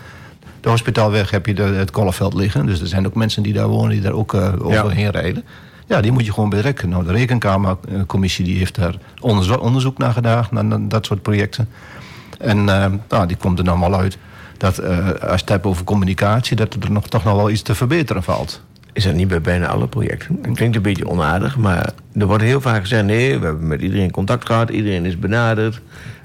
de 0.60 0.68
hospitaalweg 0.68 1.30
heb 1.30 1.46
je 1.46 1.54
de, 1.54 1.62
het 1.62 1.90
kolenveld 1.90 2.34
liggen. 2.34 2.66
Dus 2.66 2.80
er 2.80 2.86
zijn 2.86 3.06
ook 3.06 3.14
mensen 3.14 3.42
die 3.42 3.52
daar 3.52 3.68
wonen 3.68 3.90
die 3.90 4.00
daar 4.00 4.12
ook 4.12 4.34
eh, 4.34 4.52
overheen 4.58 5.10
rijden. 5.10 5.44
Ja, 5.86 6.00
die 6.00 6.12
moet 6.12 6.26
je 6.26 6.32
gewoon 6.32 6.48
betrekken. 6.48 6.88
Nou, 6.88 7.04
de 7.04 7.12
Rekenkamercommissie 7.12 8.44
die 8.44 8.58
heeft 8.58 8.74
daar 8.74 8.94
onderzo- 9.20 9.54
onderzoek 9.54 9.98
naar 9.98 10.12
gedaan, 10.12 10.46
naar, 10.50 10.64
naar 10.64 10.88
dat 10.88 11.06
soort 11.06 11.22
projecten. 11.22 11.68
En 12.38 12.68
eh, 12.68 12.92
nou, 13.08 13.26
die 13.26 13.36
komt 13.36 13.58
er 13.58 13.64
dan 13.64 13.80
wel 13.80 13.94
uit 13.94 14.18
dat 14.56 14.78
eh, 14.78 14.98
als 15.08 15.20
je 15.20 15.26
het 15.26 15.48
hebt 15.48 15.66
over 15.66 15.84
communicatie, 15.84 16.56
dat 16.56 16.74
er 16.74 16.90
nog, 16.90 17.08
toch 17.08 17.24
nog 17.24 17.34
wel 17.34 17.50
iets 17.50 17.62
te 17.62 17.74
verbeteren 17.74 18.22
valt. 18.22 18.62
Is 18.92 19.04
dat 19.04 19.14
niet 19.14 19.28
bij 19.28 19.40
bijna 19.40 19.66
alle 19.66 19.88
projecten? 19.88 20.38
Het 20.42 20.56
klinkt 20.56 20.76
een 20.76 20.82
beetje 20.82 21.08
onaardig, 21.08 21.56
maar 21.56 21.92
er 22.14 22.26
wordt 22.26 22.42
heel 22.42 22.60
vaak 22.60 22.80
gezegd... 22.80 23.04
nee, 23.04 23.38
we 23.38 23.44
hebben 23.44 23.66
met 23.66 23.80
iedereen 23.80 24.10
contact 24.10 24.46
gehad, 24.46 24.70
iedereen 24.70 25.04
is 25.04 25.18
benaderd. 25.18 25.80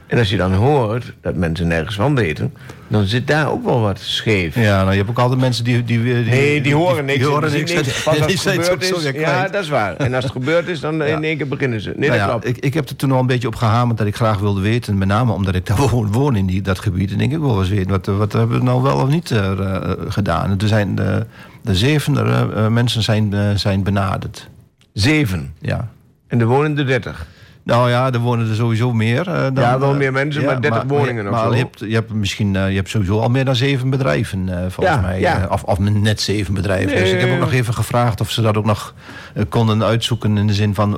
En 0.07 0.17
als 0.17 0.29
je 0.29 0.37
dan 0.37 0.53
hoort 0.53 1.13
dat 1.21 1.35
mensen 1.35 1.67
nergens 1.67 1.95
van 1.95 2.15
weten... 2.15 2.53
dan 2.87 3.05
zit 3.05 3.27
daar 3.27 3.51
ook 3.51 3.63
wel 3.63 3.81
wat 3.81 3.99
scheef. 3.99 4.55
Ja, 4.55 4.77
nou, 4.77 4.91
je 4.91 4.97
hebt 4.97 5.09
ook 5.09 5.19
altijd 5.19 5.39
mensen 5.39 5.63
die... 5.63 5.83
die, 5.83 6.03
die 6.03 6.13
Nee, 6.13 6.61
die 6.61 6.75
horen 6.75 7.05
niks. 7.05 7.17
Die 7.17 7.27
horen 7.27 7.51
niks. 7.51 7.73
niks. 7.75 8.03
Pas 8.03 8.21
als 8.21 8.27
Die 8.27 8.51
het 8.51 8.67
gebeurd 8.67 8.83
is, 8.97 9.03
ja, 9.03 9.11
kwijt. 9.11 9.53
dat 9.53 9.63
is 9.63 9.69
waar. 9.69 9.95
En 9.95 10.13
als 10.13 10.23
het 10.23 10.33
gebeurd 10.39 10.67
is, 10.67 10.79
dan 10.79 11.03
in 11.03 11.23
één 11.23 11.37
keer 11.37 11.47
beginnen 11.47 11.81
ze. 11.81 11.93
Nee, 11.95 12.09
Nou 12.09 12.11
dat 12.11 12.19
ja, 12.19 12.27
klopt. 12.27 12.47
ik, 12.47 12.57
ik 12.57 12.73
heb 12.73 12.89
er 12.89 12.95
toen 12.95 13.11
al 13.11 13.19
een 13.19 13.25
beetje 13.27 13.47
op 13.47 13.55
gehamerd 13.55 13.97
dat 13.97 14.07
ik 14.07 14.15
graag 14.15 14.39
wilde 14.39 14.61
weten. 14.61 14.97
Met 14.97 15.07
name 15.07 15.31
omdat 15.31 15.55
ik 15.55 15.65
daar 15.65 15.77
woon, 15.89 16.11
woon 16.11 16.35
in 16.35 16.45
die, 16.45 16.61
dat 16.61 16.79
gebied. 16.79 17.11
En 17.11 17.17
denk 17.17 17.31
ik 17.31 17.39
wil 17.39 17.59
eens 17.59 17.69
weten, 17.69 17.89
wat, 17.89 18.05
wat 18.05 18.33
hebben 18.33 18.57
we 18.57 18.63
nou 18.63 18.81
wel 18.81 18.97
of 18.97 19.09
niet 19.09 19.31
eh, 19.31 19.51
eh, 19.51 19.91
gedaan? 20.07 20.59
Er 20.59 20.67
zijn 20.67 20.95
de, 20.95 21.25
de 21.61 21.75
zeven 21.75 22.17
eh, 22.17 22.41
eh, 22.65 22.71
mensen 22.71 23.03
zijn, 23.03 23.33
eh, 23.33 23.49
zijn 23.55 23.83
benaderd. 23.83 24.49
Zeven. 24.93 25.53
Ja. 25.59 25.87
En 26.27 26.39
er 26.39 26.45
wonen 26.45 26.77
er 26.77 26.85
dertig. 26.85 27.27
Nou 27.66 27.89
ja, 27.89 28.11
er 28.13 28.20
wonen 28.20 28.49
er 28.49 28.55
sowieso 28.55 28.93
meer. 28.93 29.28
eh, 29.28 29.41
dan, 29.43 29.63
Ja, 29.63 29.80
wel 29.80 29.91
eh, 29.91 29.97
meer 29.97 30.11
mensen, 30.11 30.45
maar 30.45 30.61
30 30.61 30.84
woningen 30.88 31.26
of 31.26 31.32
maar 31.32 31.43
zo. 31.45 31.51
Je 31.51 31.57
hebt, 31.57 31.80
je 31.80 31.93
hebt 31.93 32.13
misschien 32.13 32.55
eh, 32.55 32.70
je 32.70 32.76
hebt 32.76 32.89
sowieso 32.89 33.20
al 33.20 33.30
meer 33.30 33.45
dan 33.45 33.55
zeven 33.55 33.89
bedrijven, 33.89 34.47
volgens 34.72 34.95
Ja, 34.95 35.01
mij. 35.01 35.20
ja. 35.20 35.47
of, 35.51 35.63
of 35.63 35.80
net 35.80 36.22
zeven 36.22 36.53
bedrijven. 36.53 36.95
Dus 36.97 37.11
ik 37.11 37.20
heb 37.20 37.32
ook 37.34 37.39
nog 37.39 37.51
even 37.53 37.74
gevraagd 37.74 38.22
of 38.22 38.32
ze 38.32 38.41
dat 38.41 38.57
ook 38.57 38.66
nog 38.66 38.93
konden 39.49 39.84
uitzoeken... 39.84 40.38
in 40.38 40.47
de 40.47 40.53
zin 40.53 40.74
van, 40.76 40.97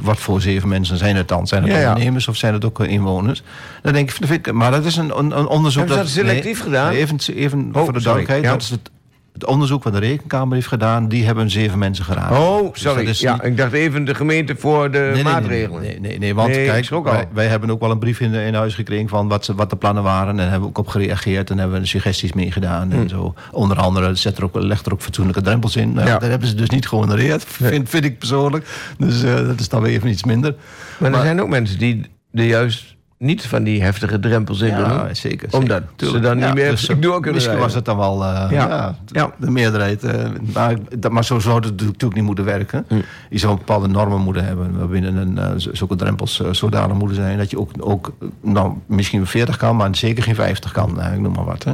wat 0.00 0.18
voor 0.18 0.40
zeven 0.40 0.68
mensen 0.68 0.96
zijn 0.96 1.16
het 1.16 1.28
dan? 1.28 1.46
Zijn 1.46 1.62
het 1.62 1.72
ondernemers 1.86 2.28
of 2.28 2.36
zijn 2.36 2.52
het 2.52 2.64
ook 2.64 2.80
inwoners? 2.80 3.42
Dan 3.82 3.92
denk 3.92 4.10
ik, 4.10 4.20
dat 4.20 4.28
vind 4.28 4.46
ik 4.46 4.52
maar 4.52 4.70
dat 4.70 4.84
is 4.84 4.96
een, 4.96 5.18
een, 5.18 5.38
een 5.38 5.46
onderzoek... 5.46 5.88
Hebben 5.88 6.08
ze 6.08 6.16
dat 6.22 6.26
selectief 6.28 6.60
gedaan? 6.62 6.92
Even, 6.92 7.18
even 7.34 7.68
Oh, 7.72 7.82
voor 7.84 7.92
de 7.92 8.00
duidelijkheid, 8.02 8.44
ja. 8.44 8.50
dat 8.50 8.62
is 8.62 8.70
het, 8.70 8.90
het 9.32 9.46
onderzoek 9.46 9.82
wat 9.82 9.92
de 9.92 9.98
Rekenkamer 9.98 10.54
heeft 10.54 10.66
gedaan... 10.66 11.08
die 11.08 11.24
hebben 11.24 11.50
zeven 11.50 11.78
mensen 11.78 12.04
geraden. 12.04 12.38
Oh, 12.38 12.72
Dus 12.72 12.80
sorry. 12.82 13.06
is 13.06 13.20
ja, 13.20 13.32
niet- 13.32 13.44
ik 13.44 13.56
dacht 13.56 13.72
even 13.72 14.04
de 14.04 14.14
gemeente 14.14 14.56
voor 14.56 14.90
de 14.90 14.98
Nee, 14.98 15.04
nee, 15.12 15.22
nee, 15.22 15.32
maatregelen. 15.32 15.80
Nee, 15.80 16.00
nee, 16.00 16.18
nee, 16.18 16.34
want 16.34 16.50
kijk, 16.52 16.88
wij, 17.04 17.28
wij 17.32 17.46
hebben 17.46 17.70
ook 17.70 17.80
wel 17.80 17.90
een 17.90 17.98
brief 17.98 18.20
in, 18.20 18.34
in 18.34 18.54
huis 18.54 18.74
gekregen 18.74 19.08
van 19.08 19.28
wat, 19.28 19.44
ze, 19.44 19.54
wat 19.54 19.70
de 19.70 19.76
plannen 19.76 20.02
waren. 20.02 20.38
En 20.40 20.50
hebben 20.50 20.68
ook 20.68 20.78
op 20.78 20.88
gereageerd 20.88 21.50
en 21.50 21.58
hebben 21.58 21.86
suggesties 21.86 22.32
meegedaan. 22.32 22.92
En 22.92 23.08
zo. 23.08 23.34
Onder 23.50 23.76
andere 23.76 24.14
zet 24.14 24.36
er 24.36 24.44
ook, 24.44 24.54
legt 24.54 24.86
er 24.86 24.92
ook 24.92 25.02
fatsoenlijke 25.02 25.42
drempels 25.42 25.76
in. 25.76 25.88
Nou, 25.92 26.00
Hmm. 26.00 26.08
Ja. 26.12 26.18
Daar 26.18 26.30
hebben 26.30 26.48
ze 26.48 26.54
dus 26.54 26.70
niet 26.70 26.88
gehonoreerd, 26.88 27.44
vind, 27.44 27.88
vind 27.88 28.04
ik 28.04 28.18
persoonlijk. 28.18 28.66
Dus 28.98 29.22
eh, 29.22 29.34
dat 29.34 29.60
is 29.60 29.68
dan 29.68 29.82
weer 29.82 29.92
even 29.92 30.08
iets 30.08 30.24
minder. 30.24 30.54
Maar, 30.98 31.10
er 31.10 31.16
Maar- 31.16 31.24
zijn 31.26 31.40
ook 31.42 31.48
mensen 31.48 31.78
die 31.78 32.02
er 32.32 32.44
juist 32.44 32.94
niet 33.22 33.46
van 33.46 33.62
die 33.62 33.82
heftige 33.82 34.18
drempels 34.20 34.60
in 34.60 34.76
doen. 34.76 34.88
Zeker. 35.12 35.48
Omdat 35.50 35.82
zeker, 35.96 36.14
ze 36.14 36.20
dan 36.20 36.36
niet 36.38 36.54
meer 36.54 36.70
dus, 36.70 36.86
doe 36.86 37.12
ook 37.12 37.22
kunnen 37.22 37.32
Misschien 37.32 37.42
rijden. 37.58 37.60
was 37.60 37.74
het 37.74 37.84
dan 37.84 37.96
wel 37.96 38.24
eh, 38.24 38.46
Ja. 38.50 38.94
ja. 39.06 39.32
De 39.38 39.50
meerderheid. 39.50 40.04
eh, 40.04 40.24
maar, 40.54 40.74
dat- 40.98 41.12
maar 41.12 41.24
zo 41.24 41.38
zou 41.38 41.54
het 41.66 41.80
natuurlijk 41.80 42.14
niet 42.14 42.24
moeten 42.24 42.44
werken. 42.44 42.84
Hm. 42.88 42.94
Je 43.30 43.38
zou 43.38 43.56
bepaalde 43.56 43.88
normen 43.88 44.20
moeten 44.20 44.44
hebben. 44.44 44.78
Waarbinnen 44.78 45.16
een, 45.16 45.38
eh, 45.38 45.50
zulke 45.56 45.96
drempels 45.96 46.40
eh, 46.42 46.52
zodanig 46.52 46.96
moeten 46.96 47.16
zijn... 47.16 47.38
dat 47.38 47.50
je 47.50 47.58
ook, 47.58 47.70
ook 47.78 48.12
eh, 48.20 48.28
nou, 48.40 48.72
misschien 48.86 49.26
40 49.26 49.56
kan, 49.56 49.76
maar 49.76 49.96
zeker 49.96 50.22
geen 50.22 50.34
50 50.34 50.72
kan. 50.72 51.00
eh, 51.00 51.12
ik 51.14 51.20
noem 51.20 51.32
maar 51.32 51.44
wat. 51.44 51.64
Hè? 51.64 51.72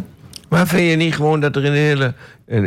Maar 0.48 0.66
vind 0.66 0.90
je 0.90 0.96
niet 0.96 1.14
gewoon 1.14 1.40
dat 1.40 1.56
er 1.56 1.64
in 1.64 1.72
de 1.72 1.78
hele... 1.78 2.14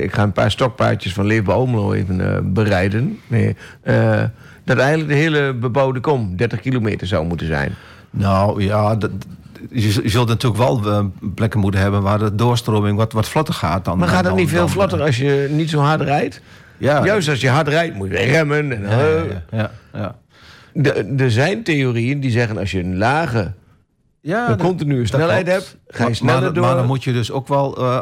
Ik 0.02 0.14
ga 0.14 0.24
een 0.24 0.32
paar 0.32 0.52
stokpaardjes 0.52 1.14
van 1.14 1.26
Leefbaar 1.26 1.56
Almelo 1.56 1.94
even 1.94 2.34
eh, 2.36 2.40
bereiden. 2.44 3.20
Nee, 3.28 3.56
eh, 3.82 4.24
dat 4.66 4.78
eigenlijk 4.78 5.10
de 5.10 5.16
hele 5.16 5.54
bebouwde 5.54 6.00
kom 6.00 6.36
30 6.38 6.60
kilometer 6.60 7.08
zou 7.08 7.26
moeten 7.26 7.48
zijn. 7.48 7.74
Nou 8.12 8.64
ja, 8.64 8.96
dat- 8.96 9.12
je, 9.70 10.02
zult 10.06 10.28
natuurlijk 10.28 10.62
wel 10.62 10.86
eh, 10.86 11.06
plekken 11.36 11.60
moeten 11.60 11.82
hebben... 11.82 12.02
waar 12.02 12.20
de 12.20 12.36
doorstroming 12.36 12.98
wat, 12.98 13.14
wat 13.14 13.28
vlotter 13.30 13.54
gaat. 13.54 13.86
Dan, 13.86 13.98
Maar 13.98 14.08
gaat 14.08 14.26
het 14.26 14.36
niet 14.36 14.50
veel 14.50 14.68
vlotter 14.68 15.02
als 15.02 15.18
je 15.18 15.48
niet 15.52 15.70
zo 15.70 15.80
hard 15.80 16.02
rijdt? 16.02 16.42
Ja, 16.78 17.06
Juist 17.06 17.30
als 17.30 17.42
je 17.42 17.50
hard 17.50 17.68
rijdt 17.68 17.96
moet 17.96 18.10
je 18.10 18.16
remmen. 18.18 18.72
En, 18.72 18.82
Ja, 18.82 19.00
eh, 19.00 19.32
ja, 19.52 19.72
ja, 19.94 20.16
ja. 20.74 20.96
Er 21.18 21.32
zijn 21.32 21.64
theorieën 21.64 22.20
die 22.20 22.32
zeggen 22.32 22.58
als 22.58 22.72
je 22.72 22.80
een 22.80 22.98
lage, 22.98 23.52
Ja, 24.22 24.50
een 24.50 24.58
continue 24.58 25.06
snelheid 25.08 25.48
hebt... 25.48 25.78
ga 25.88 26.08
je 26.08 26.14
sneller 26.14 26.42
maar, 26.42 26.54
door... 26.54 26.64
Maar 26.66 26.76
dan 26.76 26.86
moet 26.86 27.04
je 27.04 27.14
dus 27.14 27.32
ook 27.32 27.48
wel 27.48 27.78
eh, 27.78 28.00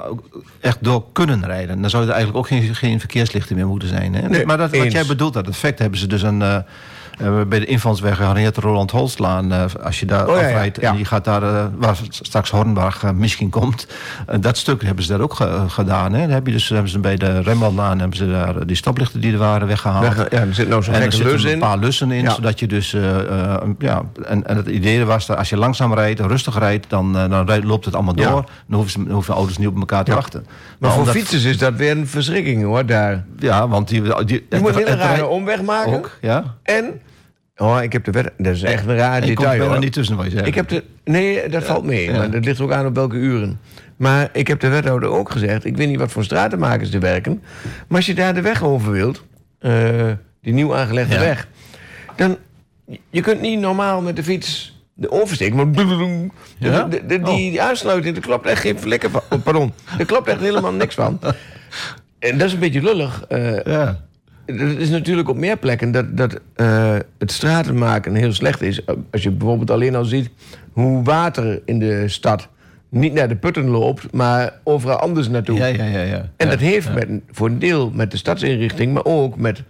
echt 0.60 0.78
door 0.82 1.04
kunnen 1.12 1.46
rijden. 1.46 1.82
Dan 1.82 1.90
zou 1.90 2.04
er 2.04 2.10
eigenlijk 2.10 2.38
ook 2.38 2.48
geen, 2.48 2.76
geen 2.76 3.00
verkeerslichten 3.00 3.56
meer 3.56 3.68
moeten 3.68 3.88
zijn. 3.90 4.14
Hè? 4.16 4.30
Nee, 4.30 4.46
maar 4.46 4.58
dat, 4.58 4.72
wat 4.72 4.80
eens. 4.84 4.94
jij 4.94 5.06
bedoelt, 5.06 5.34
dat 5.34 5.48
effect 5.48 5.80
hebben 5.80 6.00
ze 6.00 6.08
dus 6.08 6.22
een... 6.22 6.42
eh, 6.42 6.58
eh, 7.20 7.42
bij 7.48 7.60
de 7.60 7.66
invalsweg 7.66 8.18
Henriette 8.18 8.62
Roland 8.62 8.92
Holslaan, 8.92 9.52
eh, 9.54 9.64
als 9.84 10.00
je 10.00 10.06
daar 10.06 10.28
Oh, 10.28 10.36
ja, 10.40 10.46
afrijdt 10.46 10.82
ja. 10.82 10.90
en 10.90 10.96
die 10.96 11.06
gaat 11.06 11.24
daar, 11.26 11.44
eh, 11.44 11.66
waar 11.78 11.98
straks 12.10 12.50
Hornbach 12.50 13.04
eh, 13.04 13.12
misschien 13.12 13.50
komt, 13.50 13.88
eh, 14.28 14.36
dat 14.42 14.58
stuk 14.58 14.84
hebben 14.84 15.04
ze 15.04 15.12
daar 15.12 15.20
ook 15.22 15.34
ge- 15.34 15.64
gedaan. 15.68 16.14
Hè? 16.14 16.28
Heb 16.28 16.46
je 16.46 16.52
dus, 16.52 16.70
hebben 16.70 16.90
ze 16.92 17.00
bij 17.00 17.16
de 17.16 17.42
Rembrandtlaan 17.42 18.00
hebben 18.00 18.18
ze 18.18 18.32
daar 18.32 18.56
eh, 18.56 18.62
die 18.66 18.76
stoplichten 18.76 19.22
die 19.22 19.32
er 19.32 19.38
waren 19.38 19.68
weggehaald. 19.68 20.16
Weg- 20.16 20.32
ja, 20.32 20.40
er 20.40 20.54
zit 20.54 20.68
nou 20.70 20.84
zo'n 20.84 20.94
En 20.94 21.02
er 21.02 21.12
zitten 21.12 21.40
een 21.46 21.52
in. 21.52 21.60
paar 21.60 21.78
lussen 21.78 22.12
in, 22.12 22.22
Ja. 22.24 22.34
zodat 22.34 22.60
je 22.60 22.68
dus... 22.68 22.94
eh, 22.94 23.20
eh, 23.20 23.62
ja, 23.80 24.02
en, 24.26 24.48
en 24.48 24.58
het 24.58 24.68
idee 24.68 25.06
was 25.06 25.26
dat 25.26 25.38
als 25.38 25.50
je 25.50 25.58
langzaam 25.58 25.94
rijdt, 25.94 26.20
rustig 26.20 26.60
rijdt... 26.60 26.86
dan, 26.90 27.18
eh, 27.18 27.46
dan 27.46 27.66
loopt 27.66 27.86
het 27.86 27.94
allemaal 27.96 28.16
door. 28.16 28.26
Dan 28.68 28.80
hoeven, 28.80 28.92
ze, 28.92 29.12
hoeven 29.14 29.34
auto's 29.34 29.58
niet 29.58 29.68
op 29.68 29.80
elkaar 29.80 30.04
te 30.04 30.14
wachten. 30.14 30.46
Maar 30.80 30.90
voor 30.92 31.00
omdat- 31.00 31.16
fietsers 31.16 31.44
is 31.44 31.58
dat 31.58 31.74
weer 31.76 31.92
een 31.92 32.08
verschrikking 32.08 32.64
hoor, 32.64 32.86
daar. 32.86 33.24
Ja, 33.40 33.68
want 33.68 33.88
die... 33.88 34.02
die 34.26 34.46
Je 34.50 34.60
moet 34.60 34.70
een 34.70 34.76
hele 34.78 34.96
rare 34.96 35.28
omweg 35.28 35.62
maken. 35.62 35.94
Ook, 35.94 36.18
ja. 36.22 36.44
En... 36.64 37.02
Oh, 37.60 37.82
ik 37.84 37.94
heb 37.94 38.04
de 38.04 38.12
wet... 38.12 38.32
Dat 38.38 38.56
is 38.56 38.62
echt 38.64 38.88
een 38.88 38.96
raar 38.96 39.22
detail 39.22 39.50
bijna 39.50 39.66
hoor. 39.66 39.80
niet 39.80 39.94
tussen 39.94 40.16
wat 40.16 40.26
je 40.26 40.32
zegt. 40.32 40.48
Ik 40.48 40.56
heb 40.56 40.68
de... 40.68 40.84
Nee, 41.04 41.50
dat 41.50 41.64
valt 41.64 41.84
mee. 41.84 42.06
Ja. 42.12 42.18
Maar 42.18 42.32
dat 42.32 42.46
ligt 42.46 42.62
ook 42.62 42.72
aan 42.72 42.86
op 42.86 42.96
welke 42.96 43.16
uren. 43.16 43.60
Maar 43.96 44.30
ik 44.34 44.48
heb 44.48 44.60
de 44.60 44.68
wethouder 44.70 45.10
ook 45.10 45.32
gezegd... 45.32 45.66
Ik 45.66 45.78
weet 45.78 45.88
niet 45.88 46.00
wat 46.00 46.12
voor 46.12 46.24
stratenmakers 46.24 46.94
er 46.94 47.00
werken. 47.00 47.42
Maar 47.88 47.98
als 47.98 48.06
je 48.06 48.14
daar 48.14 48.34
de 48.34 48.42
weg 48.42 48.64
over 48.64 48.92
wilt... 48.92 49.24
eh, 49.60 49.72
die 50.42 50.54
nieuw 50.54 50.76
aangelegde 50.76 51.14
Ja. 51.14 51.20
weg... 51.20 51.48
Dan... 52.16 52.38
Je 53.10 53.22
kunt 53.22 53.42
niet 53.42 53.60
normaal 53.60 54.02
met 54.02 54.16
de 54.16 54.24
fiets... 54.24 54.78
De 54.94 55.12
oversteek, 55.12 55.54
maar 55.54 55.68
bloedeloem. 55.68 56.32
De- 56.60 56.70
Ja? 56.70 56.84
de- 56.84 57.06
de- 57.06 57.22
die, 57.22 57.50
die 57.52 57.62
aansluiting, 57.62 58.14
daar 58.16 58.24
klopt 58.24 58.46
echt 58.48 58.62
geen 58.62 58.80
flikker 58.80 59.10
van. 59.10 59.22
Oh, 59.30 59.44
pardon, 59.44 59.74
daar 59.98 60.06
klopt 60.06 60.28
echt 60.28 60.40
helemaal 60.40 60.72
niks 60.74 60.96
van. 60.96 61.20
En 62.20 62.38
dat 62.38 62.48
is 62.48 62.54
een 62.54 62.60
beetje 62.60 62.82
lullig. 62.82 63.24
eh, 63.28 63.64
Ja. 63.64 64.00
Het 64.58 64.78
is 64.78 64.90
natuurlijk 64.90 65.30
op 65.30 65.38
meer 65.38 65.58
plekken 65.58 65.92
dat, 65.92 66.18
dat 66.18 66.40
eh, 66.56 66.96
het 67.18 67.32
straten 67.32 67.78
maken 67.78 68.16
heel 68.16 68.34
slecht 68.34 68.62
is. 68.62 68.82
Als 69.12 69.24
je 69.24 69.32
bijvoorbeeld 69.32 69.72
alleen 69.72 69.96
al 69.96 70.06
ziet 70.06 70.30
hoe 70.72 71.04
water 71.04 71.62
in 71.66 71.80
de 71.80 72.08
stad 72.08 72.50
niet 72.90 73.14
naar 73.14 73.28
de 73.28 73.36
putten 73.36 73.68
loopt, 73.68 74.12
maar 74.12 74.60
overal 74.64 74.98
anders 74.98 75.30
naartoe. 75.30 75.58
Ja, 75.58 75.66
ja, 75.66 75.84
ja, 75.84 76.02
ja. 76.02 76.30
En 76.38 76.50
dat 76.50 76.60
heeft 76.60 76.94
met, 76.94 77.08
voor 77.32 77.48
een 77.48 77.60
deel 77.60 77.92
met 77.94 78.12
de 78.12 78.18
stadsinrichting, 78.18 78.94
maar 78.94 79.06
ook 79.06 79.38
met 79.38 79.64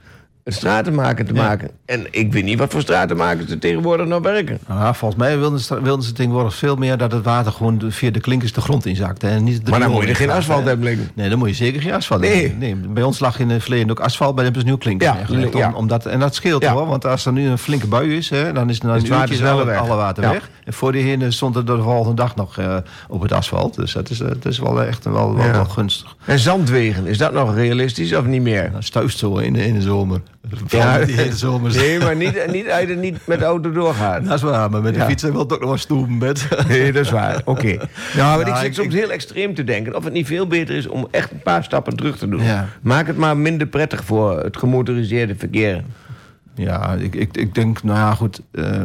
het 0.49 0.57
stratenmaken 0.57 1.25
te 1.25 1.33
maken. 1.33 1.69
En 1.85 2.05
ik 2.11 2.33
weet 2.33 2.43
niet 2.43 2.59
wat 2.59 2.71
voor 2.71 2.81
stratenmakers 2.81 3.51
er 3.51 3.59
tegenwoordig 3.59 4.07
nou 4.07 4.21
werken. 4.21 4.59
Nou, 4.67 4.95
volgens 4.95 5.19
mij 5.21 5.37
wilden 5.39 5.59
ze, 5.59 5.81
wilden 5.81 6.05
ze 6.05 6.11
tegenwoordig 6.11 6.55
veel 6.55 6.75
meer 6.75 6.97
dat 6.97 7.11
het 7.11 7.23
water 7.23 7.51
gewoon 7.51 7.77
de- 7.77 7.91
via 7.91 8.09
de 8.11 8.19
klinkers 8.19 8.53
de 8.53 8.61
grond 8.61 8.85
inzakte. 8.85 9.27
En 9.27 9.43
niet 9.43 9.65
de 9.65 9.71
Maar 9.71 9.79
dan 9.79 9.91
moet 9.91 10.03
je 10.03 10.09
er 10.09 10.15
geen 10.15 10.29
asfalt 10.29 10.65
hebben 10.65 10.85
liggen. 10.85 11.09
Nee, 11.13 11.29
dan 11.29 11.37
moet 11.39 11.47
je 11.49 11.55
zeker 11.55 11.81
geen 11.81 11.93
asfalt 11.93 12.21
Nee. 12.21 12.41
hebben. 12.41 12.57
Nee, 12.59 12.75
bij 12.75 13.03
ons 13.03 13.19
lag 13.19 13.39
in 13.39 13.49
het 13.49 13.61
verleden 13.61 13.89
ook 13.89 13.99
asfalt, 13.99 14.35
dan 14.35 14.43
hebben 14.43 14.61
ze 14.61 14.67
nu 14.67 14.77
klinkers 14.77 15.11
Ja. 15.29 15.35
Om, 15.47 15.57
ja. 15.57 15.71
omdat, 15.75 16.05
en 16.05 16.19
dat 16.19 16.35
scheelt 16.35 16.65
hoor, 16.65 16.87
want 16.87 17.05
als 17.05 17.25
er 17.25 17.31
nu 17.31 17.47
een 17.47 17.57
flinke 17.57 17.87
bui 17.87 18.15
is, 18.17 18.29
hè, 18.29 18.53
dan 18.53 18.69
is 18.69 18.79
er 18.79 18.85
na 18.85 18.95
Is 18.95 19.01
het 19.01 19.11
water 19.11 19.29
uurtje 19.31 19.49
alle, 19.49 19.65
weg. 19.65 19.77
alle 19.79 19.95
water 19.95 20.23
Ja. 20.23 20.31
weg. 20.31 20.49
En 20.65 20.73
voor 20.73 20.91
die 20.91 21.03
heen 21.03 21.33
stond 21.33 21.55
het 21.55 21.67
de 21.67 21.81
volgende 21.81 22.15
dag 22.15 22.35
nog 22.35 22.57
eh, 22.57 22.75
op 23.07 23.21
het 23.21 23.31
asfalt. 23.31 23.75
Dus 23.75 23.93
dat 23.93 24.09
is, 24.09 24.19
eh, 24.19 24.27
dat 24.27 24.45
is 24.45 24.59
wel 24.59 24.83
echt 24.83 25.03
wel, 25.05 25.35
wel, 25.35 25.65
gunstig. 25.65 26.15
En 26.25 26.39
zandwegen, 26.39 27.07
is 27.07 27.17
dat 27.17 27.33
nog 27.33 27.55
realistisch 27.55 28.13
of 28.15 28.25
niet 28.25 28.41
meer? 28.41 28.71
Dat 28.71 28.83
stuift 28.83 29.17
zo 29.17 29.37
in 29.37 29.53
de, 29.53 29.65
in 29.65 29.73
de 29.73 29.81
zomer. 29.81 30.21
Vooral 30.65 31.05
die 31.05 31.15
hele 31.15 31.35
zomers. 31.35 31.75
Nee, 31.75 31.99
maar 31.99 32.15
niet, 32.15 32.45
niet, 32.51 32.95
niet 32.97 33.27
met 33.27 33.39
de 33.39 33.45
auto 33.45 33.71
doorgaan. 33.71 34.23
Dat 34.23 34.33
is 34.35 34.41
waar, 34.41 34.69
maar 34.69 34.81
met 34.81 34.93
de 34.93 34.99
Ja. 34.99 35.05
fiets 35.05 35.23
wil 35.23 35.39
het 35.39 35.53
ook 35.53 35.59
nog 35.59 35.69
wel 35.69 35.77
stoem 35.77 36.17
met. 36.17 36.47
Nee, 36.67 36.91
dat 36.91 37.05
is 37.05 37.11
waar. 37.11 37.41
Oké. 37.45 37.77
Nou, 38.17 38.37
maar 38.37 38.39
ik 38.39 38.47
Ja, 38.47 38.55
zit 38.57 38.67
ik- 38.67 38.73
soms 38.73 38.93
ik- 38.93 38.99
heel 38.99 39.11
extreem 39.11 39.55
te 39.55 39.63
denken 39.63 39.95
of 39.95 40.03
het 40.03 40.13
niet 40.13 40.27
veel 40.27 40.47
beter 40.47 40.75
is 40.75 40.87
om 40.87 41.07
echt 41.11 41.31
een 41.31 41.41
paar 41.41 41.63
stappen 41.63 41.95
terug 41.95 42.17
te 42.17 42.29
doen. 42.29 42.43
Ja. 42.43 42.67
Maak 42.81 43.07
het 43.07 43.17
maar 43.17 43.37
minder 43.37 43.67
prettig 43.67 44.03
voor 44.03 44.39
het 44.39 44.57
gemotoriseerde 44.57 45.35
verkeer. 45.35 45.83
Ja, 46.55 46.93
ik, 46.93 47.15
ik, 47.15 47.37
ik 47.37 47.55
denk, 47.55 47.83
nou 47.83 47.97
ja, 47.97 48.13
goed. 48.13 48.41
eh, 48.51 48.81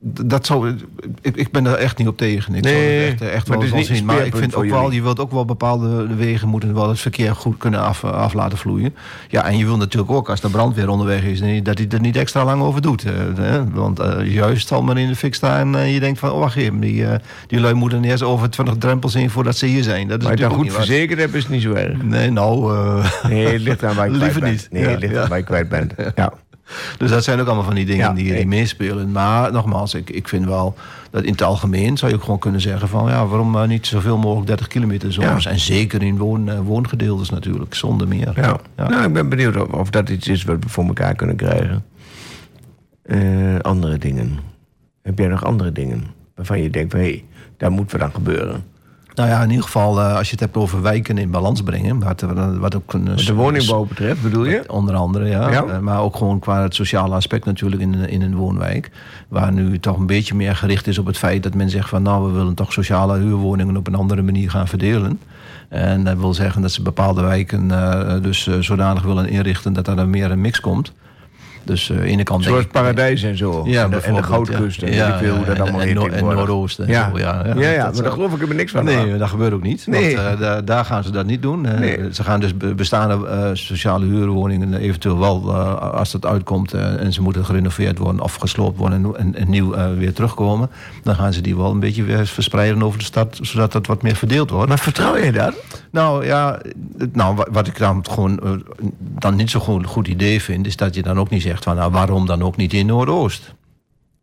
dat 0.00 0.46
zou, 0.46 0.74
ik, 1.20 1.36
ik 1.36 1.50
ben 1.50 1.66
er 1.66 1.74
echt 1.74 1.98
niet 1.98 2.08
op 2.08 2.16
tegen. 2.16 2.54
Ik 2.54 2.64
zou 2.66 2.76
Nee, 2.76 3.14
echt, 3.14 3.48
wel, 3.48 3.62
zien. 3.84 4.04
Maar 4.04 4.26
ik 4.26 4.36
vind 4.36 4.54
ook 4.54 4.64
wel, 4.64 4.90
je 4.90 5.02
wilt 5.02 5.20
ook 5.20 5.32
wel 5.32 5.44
bepaalde 5.44 6.14
wegen 6.16 6.48
moeten 6.48 6.74
wel 6.74 6.88
het 6.88 7.00
verkeer 7.00 7.34
goed 7.34 7.56
kunnen 7.56 7.80
af, 7.80 8.04
af 8.04 8.32
laten 8.32 8.58
vloeien. 8.58 8.94
Ja, 9.28 9.44
en 9.44 9.58
je 9.58 9.64
wil 9.64 9.76
natuurlijk 9.76 10.12
ook 10.12 10.30
als 10.30 10.40
de 10.40 10.50
brandweer 10.50 10.88
onderweg 10.88 11.22
is, 11.22 11.62
dat 11.62 11.78
hij 11.78 11.86
er 11.88 12.00
niet 12.00 12.16
extra 12.16 12.44
lang 12.44 12.62
over 12.62 12.82
doet. 12.82 13.04
eh, 13.04 13.12
hè. 13.36 13.70
Want 13.70 13.98
eh, 14.00 14.32
juist 14.32 14.72
al 14.72 14.82
maar 14.82 14.98
in 14.98 15.08
de 15.08 15.16
fik 15.16 15.34
staan 15.34 15.76
en 15.76 15.88
je 15.88 16.00
denkt 16.00 16.18
van, 16.18 16.30
oh 16.30 16.38
wacht 16.38 16.56
even, 16.56 16.80
die, 16.80 17.06
eh, 17.06 17.18
die 17.46 17.60
lui 17.60 17.74
moeten 17.74 18.04
eerst 18.04 18.22
over 18.22 18.50
20 18.50 18.76
drempels 18.76 19.14
in 19.14 19.30
voordat 19.30 19.56
ze 19.56 19.66
hier 19.66 19.82
zijn. 19.82 20.08
Dat 20.08 20.20
is 20.20 20.26
Maar 20.26 20.38
je 20.38 20.50
goed 20.50 20.72
verzekerd 20.72 21.18
hebt, 21.20 21.34
is 21.34 21.42
het 21.42 21.52
niet 21.52 21.62
zo 21.62 21.72
erg. 21.72 22.02
Nee, 22.02 22.30
nou... 22.30 22.74
eh, 22.74 23.04
Nee, 23.28 23.46
het 23.46 23.60
ligt 23.60 23.84
aan 23.84 23.94
waar 23.94 24.10
je 24.10 24.16
kwijt 24.16 24.22
Liever 24.22 24.40
bent. 24.40 24.52
niet. 24.52 24.68
Nee, 24.70 24.90
het 24.90 25.00
ligt 25.00 25.16
aan 25.16 25.28
waar 25.28 25.38
je 25.38 25.44
kwijt 25.44 25.68
bent. 25.68 25.92
Ja. 26.14 26.32
Dus 26.98 27.10
dat 27.10 27.24
zijn 27.24 27.40
ook 27.40 27.46
allemaal 27.46 27.64
van 27.64 27.74
die 27.74 27.86
dingen 27.86 28.06
Ja, 28.06 28.12
die, 28.12 28.34
die 28.34 28.46
meespelen. 28.46 29.12
Maar 29.12 29.52
nogmaals, 29.52 29.94
ik, 29.94 30.10
ik 30.10 30.28
vind 30.28 30.44
wel 30.44 30.74
dat 31.10 31.24
in 31.24 31.32
het 31.32 31.42
algemeen 31.42 31.96
zou 31.96 32.10
je 32.10 32.16
ook 32.16 32.24
gewoon 32.24 32.38
kunnen 32.38 32.60
zeggen 32.60 32.88
van 32.88 33.08
ja, 33.08 33.26
waarom 33.26 33.56
eh, 33.56 33.68
niet 33.68 33.86
zoveel 33.86 34.18
mogelijk 34.18 34.46
30 34.46 34.66
kilometer. 34.66 35.20
Ja. 35.20 35.38
En 35.44 35.60
zeker 35.60 36.02
in 36.02 36.16
woon, 36.16 36.48
eh, 36.48 36.58
woongedeeltes 36.60 37.30
natuurlijk, 37.30 37.74
zonder 37.74 38.08
meer. 38.08 38.32
Ja. 38.34 38.60
Ja. 38.76 38.88
Nou, 38.88 39.04
ik 39.04 39.12
ben 39.12 39.28
benieuwd 39.28 39.56
of, 39.56 39.68
of 39.68 39.90
dat 39.90 40.08
iets 40.08 40.28
is 40.28 40.44
wat 40.44 40.56
we 40.60 40.68
voor 40.68 40.84
elkaar 40.84 41.14
kunnen 41.14 41.36
krijgen. 41.36 41.84
Eh, 43.02 43.58
andere 43.60 43.98
dingen. 43.98 44.38
Heb 45.02 45.18
jij 45.18 45.28
nog 45.28 45.44
andere 45.44 45.72
dingen? 45.72 46.14
waarvan 46.36 46.62
je 46.62 46.70
denkt 46.70 46.92
hé, 46.92 47.24
daar 47.56 47.70
moet 47.70 47.92
wat 47.92 48.00
aan 48.00 48.14
gebeuren? 48.14 48.64
Nou 49.16 49.28
ja, 49.28 49.42
in 49.42 49.48
ieder 49.48 49.64
geval, 49.64 50.00
eh, 50.00 50.16
als 50.16 50.26
je 50.26 50.30
het 50.30 50.40
hebt 50.40 50.56
over 50.56 50.82
wijken 50.82 51.18
in 51.18 51.30
balans 51.30 51.62
brengen, 51.62 51.98
wat, 52.04 52.20
wat 52.58 52.76
ook 52.76 52.92
een. 52.92 53.08
Wat 53.08 53.18
de 53.18 53.34
woningbouw 53.34 53.84
betreft, 53.84 54.22
bedoel 54.22 54.44
je? 54.44 54.64
Onder 54.66 54.94
andere, 54.94 55.28
ja. 55.28 55.50
Ja. 55.50 55.64
Eh, 55.64 55.78
Maar 55.78 56.00
ook 56.00 56.16
gewoon 56.16 56.38
qua 56.38 56.62
het 56.62 56.74
sociale 56.74 57.14
aspect 57.14 57.44
natuurlijk 57.44 57.82
in, 57.82 57.94
in 57.94 58.22
een 58.22 58.34
woonwijk. 58.36 58.90
Waar 59.28 59.52
nu 59.52 59.78
toch 59.78 59.98
een 59.98 60.06
beetje 60.06 60.34
meer 60.34 60.56
gericht 60.56 60.86
is 60.86 60.98
op 60.98 61.06
het 61.06 61.18
feit 61.18 61.42
dat 61.42 61.54
men 61.54 61.70
zegt 61.70 61.88
van 61.88 62.02
nou, 62.02 62.26
we 62.26 62.32
willen 62.32 62.54
toch 62.54 62.72
sociale 62.72 63.18
huurwoningen 63.18 63.76
op 63.76 63.86
een 63.86 63.94
andere 63.94 64.22
manier 64.22 64.50
gaan 64.50 64.68
verdelen. 64.68 65.20
En 65.68 66.04
dat 66.04 66.16
wil 66.18 66.34
zeggen 66.34 66.62
dat 66.62 66.72
ze 66.72 66.82
bepaalde 66.82 67.22
wijken 67.22 67.70
eh, 67.70 68.22
dus 68.22 68.48
zodanig 68.60 69.02
willen 69.02 69.28
inrichten 69.28 69.72
dat 69.72 69.88
er 69.88 69.96
dan 69.96 70.10
meer 70.10 70.30
een 70.30 70.40
mix 70.40 70.60
komt. 70.60 70.92
Dus 71.66 71.90
eh, 71.90 71.96
aan 71.96 72.02
de 72.02 72.08
ene 72.08 72.22
kant 72.22 72.44
Zoals 72.44 72.62
ik- 72.62 72.70
Paradijs 72.70 73.22
en 73.22 73.36
zo. 73.36 73.62
Ja, 73.66 73.84
en, 73.84 73.90
de, 73.90 73.96
en 73.96 74.14
de 74.14 74.20
bijvoorbeeld, 74.20 74.26
Goudkust. 74.26 74.80
ja. 74.80 74.86
En 74.86 75.12
ik 75.12 75.18
veel 75.18 75.36
hoe 75.36 75.44
dat 75.44 75.60
allemaal 75.60 75.80
en, 75.80 76.12
en. 76.12 76.24
Noordoosten. 76.24 76.84
en 76.86 76.90
Ja. 76.92 77.10
zo, 77.12 77.18
ja, 77.18 77.42
Ja, 77.56 77.70
ja, 77.70 77.90
maar 77.94 78.02
daar 78.02 78.12
geloof 78.12 78.32
ik 78.40 78.48
er 78.48 78.54
niks 78.54 78.72
van. 78.72 78.84
Nee, 78.84 79.16
dat 79.16 79.28
gebeurt 79.28 79.52
ook 79.52 79.62
niet. 79.62 79.86
Nee. 79.86 80.16
Want, 80.16 80.40
eh, 80.40 80.56
daar, 80.64 80.84
gaan 80.84 81.02
ze 81.04 81.10
dat 81.10 81.26
niet 81.26 81.42
doen. 81.42 81.66
Eh, 81.66 81.78
Nee. 81.78 81.98
Ze 82.14 82.22
gaan 82.24 82.40
dus 82.40 82.56
be- 82.56 82.74
bestaande 82.74 83.26
eh, 83.28 83.50
sociale 83.52 84.04
huurwoningen 84.06 84.74
eventueel 84.74 85.18
wel, 85.18 85.42
eh, 85.48 85.92
als 85.92 86.12
dat 86.12 86.26
uitkomt... 86.26 86.72
eh, 86.72 87.00
en 87.02 87.12
ze 87.12 87.22
moeten 87.22 87.44
gerenoveerd 87.44 87.98
worden 87.98 88.20
of 88.20 88.34
gesloopt 88.34 88.78
worden... 88.78 89.14
en, 89.16 89.34
en, 89.34 89.50
nieuw 89.50 89.72
eh, 89.74 89.84
weer 89.98 90.12
terugkomen... 90.12 90.70
dan 91.02 91.14
gaan 91.14 91.32
ze 91.32 91.40
die 91.40 91.56
wel 91.56 91.70
een 91.70 91.80
beetje 91.80 92.02
weer 92.02 92.26
verspreiden 92.26 92.82
over 92.82 92.98
de 92.98 93.04
stad... 93.04 93.38
zodat 93.42 93.72
dat 93.72 93.86
wat 93.86 94.02
meer 94.02 94.16
verdeeld 94.16 94.50
wordt. 94.50 94.68
Maar 94.68 94.78
vertrouw 94.78 95.16
je 95.16 95.32
dat? 95.32 95.54
Nou 95.96 96.24
ja, 96.26 96.60
nou, 97.12 97.36
wa- 97.36 97.46
wat 97.50 97.66
ik 97.66 97.78
dan 97.78 98.06
gewoon 98.10 98.38
eh, 98.38 98.50
dan 98.98 99.36
niet 99.36 99.50
zo'n 99.50 99.60
goed, 99.60 99.86
goed 99.86 100.08
idee 100.08 100.42
vind... 100.42 100.66
is 100.66 100.76
dat 100.76 100.94
je 100.94 101.02
dan 101.02 101.18
ook 101.18 101.30
niet 101.30 101.42
zegt 101.42 101.64
van... 101.64 101.76
nou, 101.76 101.92
waarom 101.92 102.26
dan 102.26 102.42
ook 102.42 102.56
niet 102.56 102.72
in 102.72 102.86
Noordoost? 102.86 103.54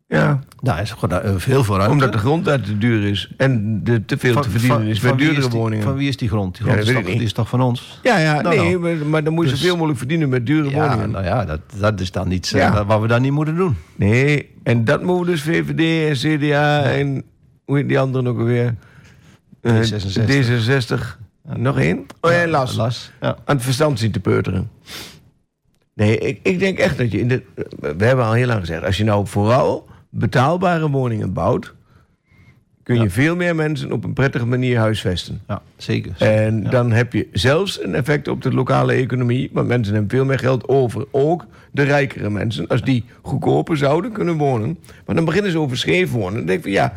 Ja. 0.08 0.40
Daar 0.60 0.82
is 0.82 0.92
gewoon 0.92 1.22
eh, 1.22 1.32
veel 1.38 1.64
voor 1.64 1.76
ruimte. 1.78 1.94
Omdat 1.94 2.12
de 2.12 2.18
grond 2.18 2.46
daar 2.46 2.62
te 2.62 2.78
duur 2.78 3.04
is. 3.10 3.32
En 3.38 3.84
de 3.84 4.06
te 4.06 4.18
veel 4.18 4.42
te 4.42 4.50
verdienen 4.50 4.82
is 4.88 5.00
bij 5.00 5.16
duurdere 5.16 5.40
is 5.46 5.50
die- 5.50 5.60
woningen. 5.60 5.84
Van 5.84 5.96
wie 5.96 6.08
is 6.08 6.18
die 6.18 6.30
grond? 6.30 6.56
Die 6.58 6.64
grond 6.66 6.80
is, 7.22 7.34
toch, 7.34 7.44
is 7.44 7.50
van 7.50 7.62
ons? 7.62 8.00
Ja, 8.04 8.18
ja, 8.18 8.42
Nou, 8.42 8.56
nee, 8.58 8.78
nou. 8.78 8.80
maar, 8.98 9.06
maar 9.08 9.24
dan 9.24 9.34
moet 9.34 9.46
je 9.46 9.52
Dus- 9.52 9.60
zoveel 9.60 9.76
mogelijk 9.76 10.00
verdienen 10.00 10.30
met 10.30 10.46
dure 10.46 10.70
Ja, 10.70 10.76
woningen. 10.88 11.12
nou 11.12 11.26
ja, 11.26 11.46
dat, 11.46 11.60
dat 11.80 12.00
is 12.00 12.12
dan 12.12 12.32
iets 12.32 12.54
eh, 12.54 12.86
wat 12.88 13.02
we 13.02 13.08
dan 13.08 13.22
niet 13.22 13.32
moeten 13.32 13.56
doen. 13.56 13.76
Nee, 13.96 14.50
en 14.64 14.86
dat 14.86 15.04
moeten 15.04 15.34
dus 15.34 15.42
VVD 15.42 16.10
en 16.26 16.38
CDA 16.40 16.84
en 16.84 17.24
hoe 17.66 17.78
heet 17.78 17.88
die 17.88 18.00
anderen 18.00 18.28
ook 18.28 18.38
alweer? 18.40 18.76
Eh, 19.62 19.76
D66. 19.80 20.26
D66. 20.28 21.22
Nog 21.44 21.80
één? 21.80 22.06
Oh 22.22 22.32
ja, 22.32 22.48
Las. 22.48 22.76
Las. 22.76 23.12
Ja. 23.22 23.38
Aan 23.46 23.56
het 23.56 23.64
verstand 23.66 24.00
zien 24.00 24.12
te 24.12 24.20
peuteren. 24.20 24.70
Nee, 25.94 26.18
ik, 26.18 26.40
ik 26.44 26.60
denk 26.60 26.78
echt 26.78 26.98
dat 26.98 27.12
je 27.12 27.20
in 27.20 27.28
de. 27.28 27.44
We 27.80 28.06
hebben 28.06 28.26
al 28.26 28.34
heel 28.34 28.48
lang 28.48 28.60
gezegd, 28.60 28.84
als 28.84 28.98
je 28.98 29.04
nou 29.04 29.28
vooral 29.28 29.88
betaalbare 30.10 30.90
woningen 30.90 31.34
bouwt, 31.34 31.74
kun 32.84 32.96
je 32.96 33.02
Ja. 33.02 33.10
veel 33.10 33.36
meer 33.36 33.56
mensen 33.56 33.92
op 33.92 34.04
een 34.04 34.14
prettige 34.14 34.46
manier 34.46 34.78
huisvesten. 34.78 35.42
ja, 35.48 35.62
zeker. 35.78 36.14
En 36.18 36.62
Ja. 36.64 36.70
dan 36.70 36.92
heb 36.92 37.14
je 37.14 37.28
zelfs 37.32 37.84
een 37.84 37.96
effect 37.96 38.28
op 38.28 38.42
de 38.42 38.54
lokale 38.54 38.94
economie. 38.94 39.50
Want 39.54 39.68
mensen 39.68 39.94
hebben 39.94 40.12
veel 40.12 40.26
meer 40.26 40.40
geld 40.40 40.68
over. 40.68 41.06
Ook 41.12 41.46
de 41.72 41.84
rijkere 41.84 42.30
mensen. 42.30 42.68
Als 42.68 42.82
die 42.82 43.04
goedkoper 43.22 43.78
zouden 43.78 44.12
kunnen 44.12 44.38
wonen. 44.38 44.78
Maar 45.06 45.16
dan 45.16 45.26
beginnen 45.26 45.52
ze 45.52 45.60
over 45.60 45.78
scheef 45.78 46.12
wonen. 46.12 46.34
Dan 46.38 46.46
denk 46.46 46.58
ik 46.58 46.64
van 46.64 46.72
ja. 46.74 46.94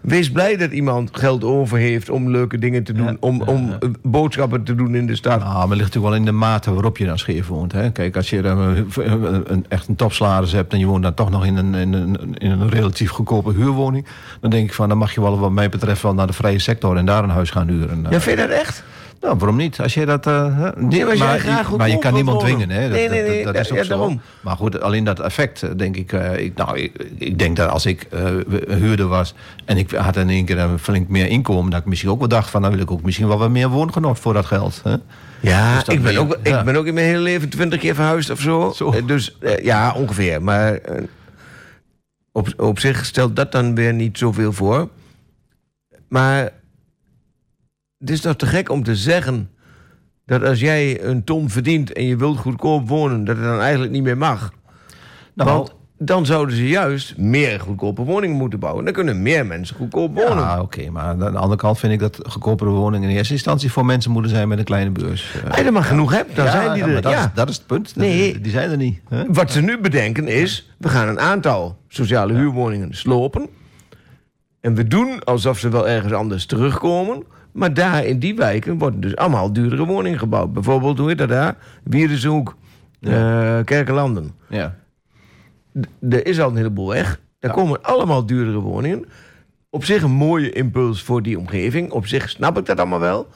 Wees 0.00 0.30
blij 0.30 0.56
dat 0.56 0.70
iemand 0.70 1.10
geld 1.12 1.44
over 1.44 1.78
heeft 1.78 2.10
om 2.10 2.30
leuke 2.30 2.58
dingen 2.58 2.82
te 2.82 2.92
doen. 2.92 3.06
Ja, 3.06 3.16
om 3.20 3.42
om 3.42 3.66
ja. 3.66 3.78
eh, 3.80 3.88
boodschappen 4.02 4.62
te 4.62 4.74
doen 4.74 4.94
in 4.94 5.06
de 5.06 5.16
stad. 5.16 5.38
Nou, 5.38 5.52
maar 5.52 5.60
het 5.60 5.68
ligt 5.68 5.80
natuurlijk 5.80 6.06
wel 6.06 6.14
in 6.14 6.24
de 6.24 6.32
mate 6.32 6.72
waarop 6.72 6.96
je 6.96 7.06
dan 7.06 7.18
scheef 7.18 7.46
woont. 7.46 7.72
Hè? 7.72 7.90
Kijk, 7.90 8.16
als 8.16 8.30
je 8.30 8.42
eh, 8.42 8.76
een, 8.94 9.52
een, 9.52 9.64
echt 9.68 9.88
een 9.88 9.96
topsalaris 9.96 10.52
hebt... 10.52 10.72
en 10.72 10.78
je 10.78 10.86
woont 10.86 11.02
dan 11.02 11.14
toch 11.14 11.30
nog 11.30 11.46
in 11.46 11.56
een, 11.56 11.74
in, 11.74 11.92
een, 11.92 12.34
in 12.34 12.50
een 12.50 12.68
relatief 12.68 13.10
goedkope 13.10 13.52
huurwoning... 13.52 14.06
dan 14.40 14.50
denk 14.50 14.68
ik 14.68 14.74
van, 14.74 14.88
dan 14.88 14.98
mag 14.98 15.14
je 15.14 15.20
wel 15.20 15.38
wat 15.38 15.50
mij 15.50 15.68
betreft... 15.68 16.02
wel 16.02 16.14
naar 16.14 16.26
de 16.26 16.32
vrije 16.32 16.58
sector 16.58 16.96
en 16.96 17.04
daar 17.06 17.24
een 17.24 17.30
huis 17.30 17.50
gaan 17.50 17.68
huren. 17.68 18.06
Ja, 18.10 18.20
vind 18.20 18.38
je 18.38 18.46
dat 18.46 18.56
echt? 18.56 18.84
Nou, 19.20 19.36
waarom 19.38 19.56
niet? 19.56 19.80
Als 19.80 19.94
je 19.94 20.06
dat. 20.06 20.26
eh, 20.26 20.58
niet- 20.76 21.00
maar 21.00 21.08
als 21.10 21.18
jij 21.18 21.26
maar, 21.28 21.38
graag 21.38 21.70
je- 21.70 21.76
maar 21.76 21.86
je 21.86 21.92
goedkoop 21.92 22.00
kan 22.00 22.14
niemand 22.14 22.40
dwingen, 22.40 22.70
hè? 22.70 22.80
Dat, 22.82 22.90
Nee, 22.90 23.08
nee, 23.08 23.20
dat- 23.22 23.28
nee, 23.30 23.44
dat, 23.44 23.54
is 23.54 23.68
ja, 23.68 23.76
ook 23.76 23.82
zo. 23.82 23.88
daarom. 23.88 24.20
Maar 24.40 24.56
goed, 24.56 24.80
alleen 24.80 25.04
dat 25.04 25.20
effect, 25.20 25.78
denk 25.78 25.96
ik. 25.96 26.12
eh, 26.12 26.38
ik 26.38 26.54
nou, 26.56 26.78
ik, 26.78 27.06
ik 27.18 27.38
denk 27.38 27.56
dat 27.56 27.70
als 27.70 27.86
ik 27.86 28.06
een 28.10 28.72
huurder 28.78 29.06
was 29.06 29.34
en 29.64 29.76
ik 29.76 29.90
had 29.90 30.16
in 30.16 30.28
één 30.28 30.44
keer 30.44 30.58
een 30.58 30.78
flink 30.78 31.08
meer 31.08 31.26
inkomen, 31.26 31.70
dat 31.70 31.80
ik 31.80 31.86
misschien 31.86 32.10
ook 32.10 32.18
wel 32.18 32.28
dacht 32.28 32.50
van, 32.50 32.62
dan 32.62 32.70
wil 32.70 32.80
ik 32.80 32.90
ook 32.90 33.02
misschien 33.02 33.28
wel 33.28 33.38
wat 33.38 33.50
meer 33.50 33.68
woongenot 33.68 34.18
voor 34.18 34.32
dat 34.34 34.46
geld. 34.46 34.80
Hè? 34.84 34.96
Ja, 35.40 35.74
Dus 35.74 35.84
dat 35.84 35.94
ik 35.94 36.02
ben, 36.02 36.16
ook, 36.16 36.38
ja. 36.42 36.58
ik 36.58 36.64
ben 36.64 36.76
ook 36.76 36.86
in 36.86 36.94
mijn 36.94 37.06
hele 37.06 37.18
leven 37.18 37.48
twintig 37.48 37.80
keer 37.80 37.94
verhuisd 37.94 38.30
of 38.30 38.40
zo. 38.40 38.72
Zo. 38.76 39.04
Dus 39.04 39.36
ja, 39.62 39.92
ongeveer. 39.96 40.42
Maar 40.42 40.78
op, 42.32 42.48
op 42.56 42.78
zich 42.78 43.04
stelt 43.04 43.36
dat 43.36 43.52
dan 43.52 43.74
weer 43.74 43.92
niet 43.94 44.18
zoveel 44.18 44.52
voor. 44.52 44.88
Maar 46.08 46.50
het 48.00 48.10
is 48.10 48.20
toch 48.20 48.36
te 48.36 48.46
gek 48.46 48.70
om 48.70 48.82
te 48.82 48.96
zeggen 48.96 49.50
dat 50.26 50.44
als 50.44 50.60
jij 50.60 51.04
een 51.04 51.24
ton 51.24 51.50
verdient 51.50 51.92
en 51.92 52.04
je 52.04 52.16
wilt 52.16 52.38
goedkoop 52.38 52.88
wonen, 52.88 53.24
dat 53.24 53.36
het 53.36 53.44
dan 53.44 53.60
eigenlijk 53.60 53.92
niet 53.92 54.02
meer 54.02 54.18
mag. 54.18 54.52
Nou, 55.34 55.50
Want 55.50 55.74
dan 55.98 56.26
zouden 56.26 56.56
ze 56.56 56.68
juist 56.68 57.16
meer 57.16 57.60
goedkope 57.60 58.02
woningen 58.02 58.36
moeten 58.36 58.58
bouwen. 58.58 58.84
Dan 58.84 58.92
kunnen 58.94 59.22
meer 59.22 59.46
mensen 59.46 59.76
goedkoop 59.76 60.14
wonen. 60.14 60.36
Ja, 60.36 60.60
oké, 60.60 60.90
maar 60.90 61.02
aan 61.02 61.18
de 61.18 61.30
andere 61.30 61.56
kant 61.56 61.78
vind 61.78 61.92
ik 61.92 61.98
dat 61.98 62.18
goedkopere 62.28 62.70
woningen 62.70 63.10
in 63.10 63.16
eerste 63.16 63.32
instantie 63.32 63.72
voor 63.72 63.84
mensen 63.84 64.10
moeten 64.10 64.30
zijn 64.30 64.48
met 64.48 64.58
een 64.58 64.64
kleine 64.64 64.90
beurs. 64.90 65.34
Als 65.48 65.58
je 65.58 65.64
er 65.64 65.72
maar 65.72 65.84
genoeg 65.84 66.12
hebt, 66.12 66.36
dan 66.36 66.44
ja, 66.44 66.50
zijn 66.50 66.72
die 66.72 66.78
ja, 66.78 66.86
er. 66.86 66.92
maar 66.92 67.02
dat, 67.02 67.12
ja. 67.12 67.24
is, 67.24 67.30
dat 67.34 67.48
is 67.48 67.56
het 67.56 67.66
punt. 67.66 67.96
Nee. 67.96 68.40
Die 68.40 68.52
zijn 68.52 68.70
er 68.70 68.76
niet. 68.76 69.00
Hè? 69.08 69.24
Wat 69.28 69.52
ze 69.52 69.60
nu 69.60 69.78
bedenken 69.78 70.28
is, 70.28 70.70
we 70.78 70.88
gaan 70.88 71.08
een 71.08 71.20
aantal 71.20 71.78
sociale 71.88 72.34
huurwoningen 72.34 72.94
slopen. 72.94 73.48
En 74.60 74.74
we 74.74 74.88
doen 74.88 75.24
alsof 75.24 75.58
ze 75.58 75.68
wel 75.68 75.88
ergens 75.88 76.12
anders 76.12 76.46
terugkomen. 76.46 77.24
Maar 77.52 77.74
daar 77.74 78.04
in 78.04 78.18
die 78.18 78.34
wijken 78.34 78.78
worden 78.78 79.00
dus 79.00 79.16
allemaal 79.16 79.52
duurdere 79.52 79.84
woningen 79.86 80.18
gebouwd. 80.18 80.52
Bijvoorbeeld, 80.52 80.98
hoe 80.98 81.08
heet 81.08 81.18
dat 81.18 81.28
daar? 81.28 81.56
Wierdensehoek, 81.84 82.56
eh 83.00 83.58
Kerkenlanden. 83.64 84.30
Ja. 84.48 84.74
Er 86.10 86.26
is 86.26 86.40
al 86.40 86.50
een 86.50 86.56
heleboel 86.56 86.88
weg. 86.88 87.20
Daar 87.38 87.50
Ja. 87.50 87.56
komen 87.62 87.82
allemaal 87.82 88.26
duurdere 88.26 88.58
woningen. 88.58 89.04
Op 89.70 89.84
zich 89.84 90.02
een 90.02 90.10
mooie 90.10 90.52
impuls 90.52 91.02
voor 91.02 91.22
die 91.22 91.38
omgeving. 91.38 91.90
Op 91.90 92.06
zich 92.06 92.28
snap 92.30 92.58
ik 92.58 92.66
dat 92.66 92.78
allemaal 92.78 93.00
wel. 93.00 93.26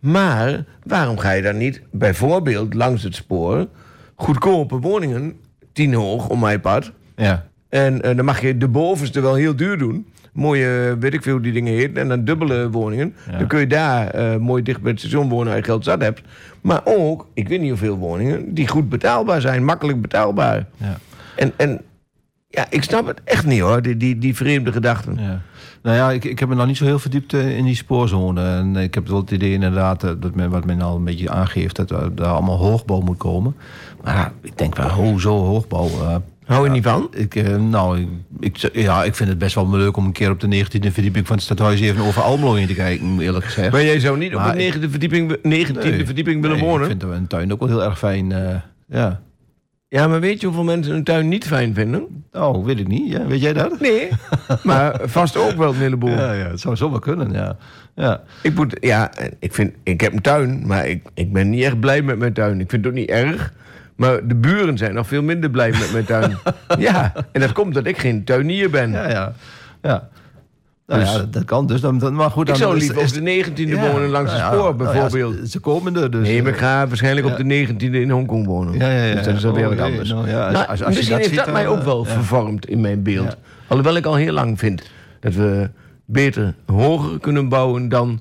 Maar 0.00 0.64
waarom 0.82 1.18
ga 1.18 1.30
je 1.30 1.42
dan 1.42 1.56
niet 1.56 1.82
bijvoorbeeld 1.90 2.74
langs 2.74 3.02
het 3.02 3.14
spoor... 3.14 3.66
goedkope 4.14 4.78
woningen, 4.78 5.36
tien 5.72 5.94
hoog 5.94 6.28
om 6.28 6.40
mijn 6.40 6.60
pad... 6.60 6.92
ja. 7.16 7.46
En 7.68 8.02
eh, 8.02 8.16
dan 8.16 8.24
mag 8.24 8.40
je 8.40 8.56
de 8.56 8.68
bovenste 8.68 9.20
wel 9.20 9.34
heel 9.34 9.56
duur 9.56 9.78
doen. 9.78 10.06
Mooie, 10.36 10.88
eh, 10.88 11.00
weet 11.00 11.14
ik 11.14 11.22
veel 11.22 11.32
hoe 11.32 11.42
die 11.42 11.52
dingen 11.52 11.72
heet. 11.72 11.96
En 11.96 12.08
dan 12.08 12.24
dubbele 12.24 12.70
woningen. 12.70 13.14
Ja. 13.30 13.38
Dan 13.38 13.46
kun 13.46 13.60
je 13.60 13.66
daar 13.66 14.08
eh, 14.08 14.36
mooi 14.36 14.62
dicht 14.62 14.80
bij 14.80 14.90
het 14.90 15.00
station 15.00 15.28
wonen 15.28 15.48
als 15.48 15.56
je 15.56 15.64
geld 15.64 15.84
zat 15.84 16.02
hebt. 16.02 16.20
Maar 16.60 16.80
ook, 16.84 17.26
ik 17.34 17.48
weet 17.48 17.60
niet 17.60 17.68
hoeveel 17.68 17.96
woningen, 17.96 18.54
die 18.54 18.68
goed 18.68 18.88
betaalbaar 18.88 19.40
zijn. 19.40 19.64
Makkelijk 19.64 20.00
betaalbaar. 20.00 20.66
ja. 20.76 20.98
En, 21.36 21.52
en 21.56 21.80
ja, 22.48 22.66
ik 22.70 22.82
snap 22.82 23.06
het 23.06 23.20
echt 23.24 23.46
niet 23.46 23.60
hoor, 23.60 23.82
die, 23.82 23.96
die, 23.96 24.18
die 24.18 24.36
vreemde 24.36 24.72
gedachten. 24.72 25.16
Ja. 25.20 25.40
Nou 25.82 25.96
ja, 25.96 26.10
ik, 26.10 26.24
ik 26.24 26.38
heb 26.38 26.48
me 26.48 26.54
nog 26.54 26.66
niet 26.66 26.76
zo 26.76 26.84
heel 26.84 26.98
verdiept 26.98 27.32
eh, 27.34 27.56
in 27.56 27.64
die 27.64 27.74
spoorzone. 27.74 28.42
En 28.42 28.76
ik 28.76 28.94
heb 28.94 29.08
wel 29.08 29.20
het 29.20 29.30
idee 29.30 29.52
inderdaad, 29.52 30.04
eh, 30.04 30.10
dat 30.18 30.34
men, 30.34 30.50
wat 30.50 30.64
men 30.64 30.80
al 30.80 30.96
een 30.96 31.04
beetje 31.04 31.30
aangeeft... 31.30 31.76
dat 31.76 31.90
er 31.90 32.14
daar 32.14 32.26
allemaal 32.26 32.58
hoogbouw 32.58 33.00
moet 33.00 33.16
komen. 33.16 33.56
Maar 34.02 34.14
ja, 34.14 34.32
ik 34.40 34.58
denk 34.58 34.76
wel, 34.76 34.88
hoezo 34.90 35.44
hoogbouw? 35.44 35.86
eh, 35.86 36.16
Hou 36.46 36.64
je 36.64 36.70
niet 36.70 36.82
van? 36.84 37.08
ik, 37.14 37.34
eh, 37.34 37.56
nou, 37.56 38.00
ik, 38.00 38.08
ik, 38.40 38.56
ja, 38.72 39.04
ik 39.04 39.14
vind 39.14 39.28
het 39.28 39.38
best 39.38 39.54
wel 39.54 39.70
leuk 39.70 39.96
om 39.96 40.04
een 40.04 40.12
keer 40.12 40.30
op 40.30 40.40
de 40.40 40.64
19e 40.64 40.92
verdieping 40.92 41.26
van 41.26 41.36
het 41.36 41.44
stadhuis... 41.44 41.80
even 41.80 42.04
over 42.04 42.22
Almelo 42.22 42.54
heen 42.54 42.66
te 42.66 42.74
kijken, 42.74 43.20
eerlijk 43.20 43.44
gezegd. 43.44 43.72
Maar 43.72 43.84
jij 43.84 44.00
zou 44.00 44.18
niet 44.18 44.34
op 44.34 44.44
de 44.44 44.52
negende 44.54 44.90
verdieping, 44.90 45.36
19e 45.36 45.40
Nee. 45.42 46.04
verdieping 46.06 46.42
willen 46.42 46.56
Nee, 46.56 46.66
wonen? 46.66 46.90
Ik 46.90 46.96
vind 47.00 47.12
een 47.12 47.26
tuin 47.26 47.52
ook 47.52 47.58
wel 47.58 47.68
heel 47.68 47.82
erg 47.84 47.98
fijn. 47.98 48.32
eh, 48.32 48.54
ja. 48.88 49.20
Ja, 49.88 50.08
maar 50.08 50.20
weet 50.20 50.40
je 50.40 50.46
hoeveel 50.46 50.64
mensen 50.64 50.94
een 50.94 51.04
tuin 51.04 51.28
niet 51.28 51.46
fijn 51.46 51.74
vinden? 51.74 52.24
Oh, 52.32 52.64
weet 52.64 52.78
ik 52.80 52.88
niet. 52.88 53.12
Ja, 53.12 53.26
weet 53.26 53.40
jij 53.40 53.52
dat? 53.52 53.80
Nee, 53.80 54.08
maar 54.62 55.00
vast 55.04 55.36
ook 55.36 55.56
wel 55.56 55.68
een 55.68 55.78
heleboel. 55.78 56.10
Ja, 56.10 56.32
ja, 56.32 56.46
het 56.50 56.60
zou 56.60 56.76
zomaar 56.76 57.00
kunnen, 57.00 57.32
ja. 57.32 57.56
ja. 57.94 58.22
Ik, 58.42 58.54
moet, 58.54 58.76
ja, 58.80 59.10
ik, 59.38 59.54
vind, 59.54 59.74
ik 59.82 60.00
heb 60.00 60.12
een 60.12 60.20
tuin, 60.20 60.66
maar 60.66 60.88
ik, 60.88 61.02
ik 61.14 61.32
ben 61.32 61.50
niet 61.50 61.62
echt 61.64 61.80
blij 61.80 62.02
met 62.02 62.18
mijn 62.18 62.32
tuin. 62.32 62.60
Ik 62.60 62.70
vind 62.70 62.84
het 62.84 62.92
ook 62.92 62.98
niet 62.98 63.08
erg. 63.08 63.52
Maar 63.96 64.26
de 64.26 64.34
buren 64.34 64.78
zijn 64.78 64.94
nog 64.94 65.06
veel 65.06 65.22
minder 65.22 65.50
blij 65.50 65.70
met 65.70 65.92
mijn 65.92 66.04
tuin. 66.04 66.38
ja, 66.78 67.12
en 67.32 67.40
dat 67.40 67.52
komt 67.52 67.74
dat 67.74 67.86
ik 67.86 67.98
geen 67.98 68.24
tuinier 68.24 68.70
ben. 68.70 68.90
Ja, 68.90 69.08
ja. 69.10 69.32
ja. 69.82 70.08
Nou 70.86 71.00
Dus- 71.00 71.12
ja, 71.12 71.18
dat, 71.18 71.32
dat 71.32 71.44
kan 71.44 71.66
dus. 71.66 71.80
Dan, 71.80 72.14
maar 72.14 72.30
goed, 72.30 72.42
ik 72.42 72.46
dan 72.48 72.56
zou 72.56 72.76
is- 72.76 72.82
liever 72.82 73.02
op 73.02 73.08
de 73.12 73.20
19e 73.44 73.68
ja, 73.68 73.90
wonen 73.90 74.08
langs 74.08 74.30
nou 74.32 74.42
het 74.42 74.52
ja, 74.52 74.58
spoor, 74.58 74.76
nou 74.76 74.82
ja, 74.96 75.00
bijvoorbeeld. 75.00 75.34
ze, 75.36 75.48
ze 75.48 75.58
komen 75.58 75.96
er 75.96 76.10
dus. 76.10 76.26
nee, 76.28 76.42
maar 76.42 76.52
ik 76.52 76.56
eh, 76.58 76.62
ga 76.62 76.86
waarschijnlijk 76.86 77.26
ja. 77.26 77.32
op 77.32 77.38
de 77.38 77.66
19e 77.74 77.90
in 77.94 78.10
Hongkong 78.10 78.46
wonen. 78.46 78.74
Ja, 78.74 78.90
ja, 78.90 79.02
ja. 79.04 79.14
Dus 79.14 79.24
dat 79.24 79.34
is 79.36 79.44
alweer 79.46 79.64
Oh, 79.68 79.76
wat 79.76 79.80
anders. 79.80 80.08
nou 80.08 80.28
ja, 80.28 80.44
als- 80.44 80.52
Nou, 80.52 80.66
als- 80.66 80.68
als 80.68 80.78
je 80.78 80.86
misschien 80.86 81.10
dat 81.18 81.26
heeft 81.26 81.36
dat 81.44 81.52
mij 81.52 81.66
ook 81.66 81.82
wel 81.82 82.04
ja. 82.06 82.12
vervormd 82.12 82.66
in 82.66 82.80
mijn 82.80 83.02
beeld. 83.02 83.36
Alhoewel 83.66 83.96
ik 83.96 84.06
al 84.06 84.14
heel 84.14 84.32
lang 84.32 84.58
vind 84.58 84.82
dat 85.20 85.34
we 85.34 85.70
beter 86.04 86.54
hoger 86.66 87.20
kunnen 87.20 87.48
bouwen 87.48 87.88
dan 87.88 88.20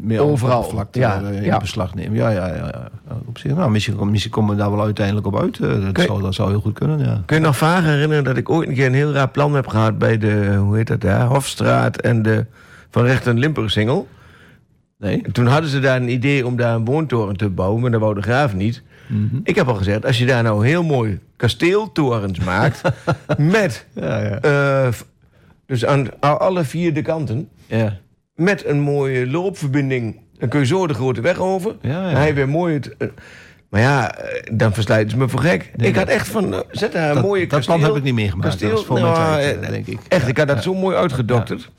meer 0.00 0.20
overal. 0.20 0.86
Ja, 0.92 1.22
eh, 1.22 1.36
in 1.36 1.42
ja. 1.42 1.58
beslag 1.58 1.94
nemen. 1.94 2.14
Ja, 2.16 2.28
ja, 2.30 2.54
ja. 2.54 2.90
Op 3.24 3.38
zich, 3.38 3.54
nou, 3.54 3.70
misschien, 3.70 4.10
misschien 4.10 4.32
komen 4.32 4.50
we 4.56 4.60
daar 4.62 4.70
wel 4.70 4.82
uiteindelijk 4.84 5.26
op 5.26 5.40
uit. 5.40 5.58
Eh, 5.60 5.68
Dat, 5.68 5.92
Kun 5.92 6.04
zou, 6.04 6.22
dat 6.22 6.34
zou 6.34 6.50
heel 6.50 6.60
goed 6.60 6.72
kunnen, 6.72 6.98
ja. 6.98 7.22
Kun 7.26 7.36
je 7.36 7.42
nog 7.42 7.56
vaag 7.56 7.84
herinneren 7.84 8.24
dat 8.24 8.36
ik 8.36 8.50
ooit 8.50 8.68
een 8.68 8.74
keer 8.74 8.86
een 8.86 8.94
heel 8.94 9.12
raar 9.12 9.28
plan 9.28 9.54
heb 9.54 9.66
gehad... 9.66 9.98
bij 9.98 10.18
de, 10.18 10.54
hoe 10.58 10.76
heet 10.76 10.86
dat 10.86 11.00
daar, 11.00 11.26
Hofstraat 11.26 12.00
en 12.00 12.22
de 12.22 12.46
Van 12.90 13.04
Recht 13.04 13.26
en 13.26 13.38
Limburgsingel? 13.38 14.08
Nee? 14.98 15.22
En 15.22 15.32
Toen 15.32 15.46
hadden 15.46 15.70
ze 15.70 15.80
daar 15.80 15.96
een 15.96 16.08
idee 16.12 16.46
om 16.46 16.56
daar 16.56 16.74
een 16.74 16.84
woontoren 16.84 17.36
te 17.36 17.48
bouwen... 17.48 17.80
maar 17.80 17.90
dat 17.90 18.00
wou 18.00 18.14
de 18.14 18.22
graaf 18.22 18.54
niet. 18.54 18.82
Mhm. 19.06 19.36
Ik 19.42 19.54
heb 19.54 19.68
al 19.68 19.74
gezegd, 19.74 20.06
als 20.06 20.18
je 20.18 20.26
daar 20.26 20.42
nou 20.42 20.66
heel 20.66 20.82
mooi 20.82 21.18
kasteeltorens 21.36 22.38
maakt... 22.38 22.80
met, 23.38 23.86
Ja, 23.94 24.18
ja. 24.18 24.38
eh, 24.40 24.92
dus 25.66 25.84
aan 25.84 26.06
aan 26.20 26.38
alle 26.40 26.64
vier 26.64 26.94
de 26.94 27.02
kanten... 27.02 27.48
ja. 27.66 27.96
Met 28.34 28.64
een 28.66 28.80
mooie 28.80 29.26
loopverbinding... 29.30 30.20
dan 30.38 30.48
kun 30.48 30.60
je 30.60 30.66
zo 30.66 30.86
de 30.86 30.94
grote 30.94 31.20
weg 31.20 31.38
over. 31.38 31.76
Ja, 31.80 32.02
hij 32.08 32.34
weer 32.34 32.48
mooi... 32.48 32.74
Het, 32.74 32.94
eh, 32.98 33.08
maar 33.68 33.80
ja, 33.82 34.14
eh, 34.16 34.42
dan 34.56 34.72
verslijten 34.74 35.10
ze 35.10 35.16
me 35.16 35.28
voor 35.28 35.40
gek. 35.40 35.70
Nee, 35.76 35.88
ik 35.88 35.96
had 35.96 36.08
echt 36.08 36.28
van, 36.28 36.54
eh, 36.54 36.60
zet 36.70 36.92
daar 36.92 37.08
een 37.08 37.14
Dat, 37.14 37.24
mooie 37.24 37.40
dat 37.46 37.48
plan 37.48 37.60
kasteel- 37.62 37.86
heb 37.86 37.96
ik 37.96 38.02
niet 38.02 38.14
meegemaakt. 38.14 38.48
kasteel- 38.48 38.70
dat 38.70 38.84
voor 38.84 39.00
nou, 39.00 39.14
tijd, 39.40 39.68
denk 39.70 39.86
ik. 39.86 39.98
Echt, 40.08 40.28
ik 40.28 40.38
had 40.38 40.48
dat 40.48 40.62
zo 40.62 40.74
mooi 40.74 40.96
uitgedokterd. 40.96 41.70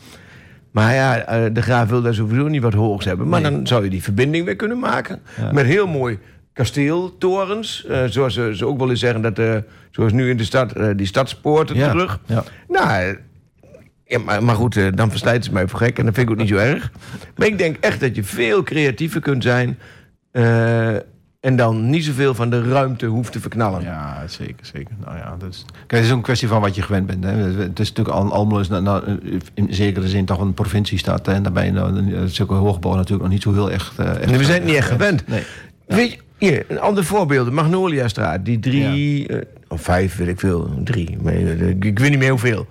Maar 0.72 0.94
ja, 0.94 1.50
de 1.50 1.62
graaf 1.62 1.90
wil 1.90 2.02
daar 2.02 2.14
sowieso 2.14 2.48
niet 2.48 2.62
wat 2.62 2.74
hoogs 2.74 3.06
hebben. 3.06 3.28
Maar 3.30 3.42
Nee. 3.42 3.52
dan 3.52 3.68
zou 3.68 3.84
je 3.84 3.90
die 3.90 4.04
verbinding 4.04 4.46
weer 4.46 4.56
kunnen 4.56 4.80
maken. 4.80 5.22
Met 5.52 5.66
heel 5.66 5.88
mooi 5.88 6.20
kasteeltorens. 6.54 7.88
zoals 8.06 8.34
ze, 8.34 8.52
ze 8.56 8.66
ook 8.66 8.78
wel 8.80 8.90
eens 8.90 9.00
zeggen, 9.00 9.34
dat, 9.34 9.64
zoals 9.92 10.12
nu 10.12 10.30
in 10.30 10.38
de 10.38 10.44
stad, 10.44 10.74
die 10.96 11.06
stadspoorten 11.08 11.76
Ja, 11.76 11.90
terug. 11.90 12.20
ja. 12.26 12.44
Nou, 12.68 13.18
ja, 14.06 14.20
maar, 14.20 14.44
maar 14.44 14.56
goed, 14.56 14.78
eh, 14.78 14.88
dan 14.96 15.10
verslijten 15.10 15.44
ze 15.44 15.52
mij 15.52 15.68
voor 15.68 15.80
gek. 15.80 16.00
En 16.00 16.06
dat 16.06 16.14
vind 16.14 16.28
ik 16.28 16.34
ook 16.34 16.40
niet 16.40 16.50
zo 16.50 16.56
erg. 16.56 16.92
Maar 17.36 17.48
ik 17.48 17.58
denk 17.58 17.78
echt 17.80 18.00
dat 18.00 18.16
je 18.16 18.24
veel 18.24 18.64
creatiever 18.64 19.22
kunt 19.22 19.44
zijn. 19.44 19.78
eh, 20.32 20.96
en 21.40 21.56
dan 21.56 21.90
niet 21.90 22.04
zoveel 22.04 22.34
van 22.36 22.50
de 22.50 22.64
ruimte 22.70 23.06
hoeft 23.06 23.32
te 23.32 23.40
verknallen. 23.40 23.82
Ja, 23.82 24.24
zeker, 24.28 24.66
zeker. 24.74 24.96
Nou 25.06 25.18
ja, 25.18 25.38
is... 25.50 25.66
Kijk, 25.72 25.92
het 25.92 26.04
is 26.04 26.10
ook 26.12 26.18
een 26.18 26.22
kwestie 26.24 26.48
van 26.48 26.62
wat 26.62 26.76
je 26.76 26.82
gewend 26.82 27.06
bent. 27.06 27.24
Hè. 27.24 27.32
Het 27.32 27.80
is 27.80 27.94
natuurlijk 27.94 28.18
Al- 28.18 28.34
Almelo 28.34 28.60
is 28.60 28.68
nou, 28.68 29.20
in 29.54 29.68
zekere 29.74 30.08
zin 30.08 30.26
toch 30.26 30.40
een 30.40 30.54
provinciestad. 30.54 31.26
Hè. 31.26 31.34
En 31.34 31.44
daarbij 31.44 31.72
nou, 31.72 32.28
zulke 32.30 32.54
hoogbouw 32.54 32.94
natuurlijk 32.96 33.22
nog 33.24 33.32
niet 33.32 33.42
zo 33.42 33.54
heel 33.54 33.72
echt... 33.72 34.00
eh, 34.00 34.10
echt 34.10 34.26
Nee, 34.26 34.38
we 34.38 34.44
zijn 34.44 34.58
het 34.58 34.66
niet 34.68 34.76
echt 34.76 34.88
gewend. 34.88 35.28
Nee. 35.28 35.44
Weet 35.88 36.12
je, 36.12 36.18
hier, 36.38 36.66
een 36.68 36.80
ander 36.80 37.04
voorbeeld. 37.06 37.46
De 37.46 37.52
Magnoliastraat. 37.52 38.46
Die 38.46 38.60
drie, 38.60 39.28
eh, 39.28 39.42
of 39.68 39.82
vijf, 39.82 40.16
weet 40.18 40.28
ik 40.28 40.40
veel. 40.40 40.80
Drie, 40.84 41.18
maar, 41.22 41.34
eh, 41.34 41.70
ik, 41.70 41.86
ik 41.86 42.00
weet 42.00 42.10
niet 42.10 42.20
meer 42.20 42.30
hoeveel. 42.30 42.68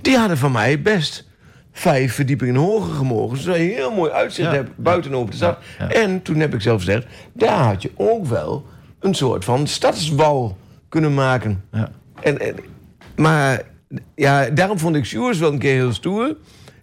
Die 0.00 0.16
hadden 0.16 0.38
van 0.38 0.52
mij 0.52 0.82
best 0.82 1.26
vijf 1.72 2.14
verdiepingen 2.14 2.54
hoger 2.54 2.94
gemogen. 2.94 3.38
Zodat 3.38 3.56
je 3.58 3.62
heel 3.62 3.92
mooi 3.92 4.10
uitzicht 4.10 4.48
Ja. 4.48 4.54
hebt 4.54 4.70
buitenop 4.76 5.30
de 5.30 5.36
stad. 5.36 5.58
Ja, 5.78 5.84
ja. 5.84 5.92
En 5.92 6.22
toen 6.22 6.36
heb 6.38 6.54
ik 6.54 6.60
zelf 6.60 6.78
gezegd... 6.84 7.06
daar 7.32 7.58
had 7.64 7.82
je 7.82 7.90
ook 7.96 8.26
wel 8.26 8.66
een 9.00 9.14
soort 9.14 9.44
van 9.44 9.66
stadswal 9.66 10.56
kunnen 10.88 11.14
maken. 11.14 11.64
Ja. 11.72 11.90
En, 12.20 12.38
en- 12.40 12.54
maar 13.16 13.62
ja, 14.14 14.50
daarom 14.50 14.78
vond 14.78 14.96
ik 14.96 15.04
Sjoers 15.04 15.38
wel 15.38 15.52
een 15.52 15.58
keer 15.58 15.74
heel 15.74 15.92
stoer. 15.92 16.36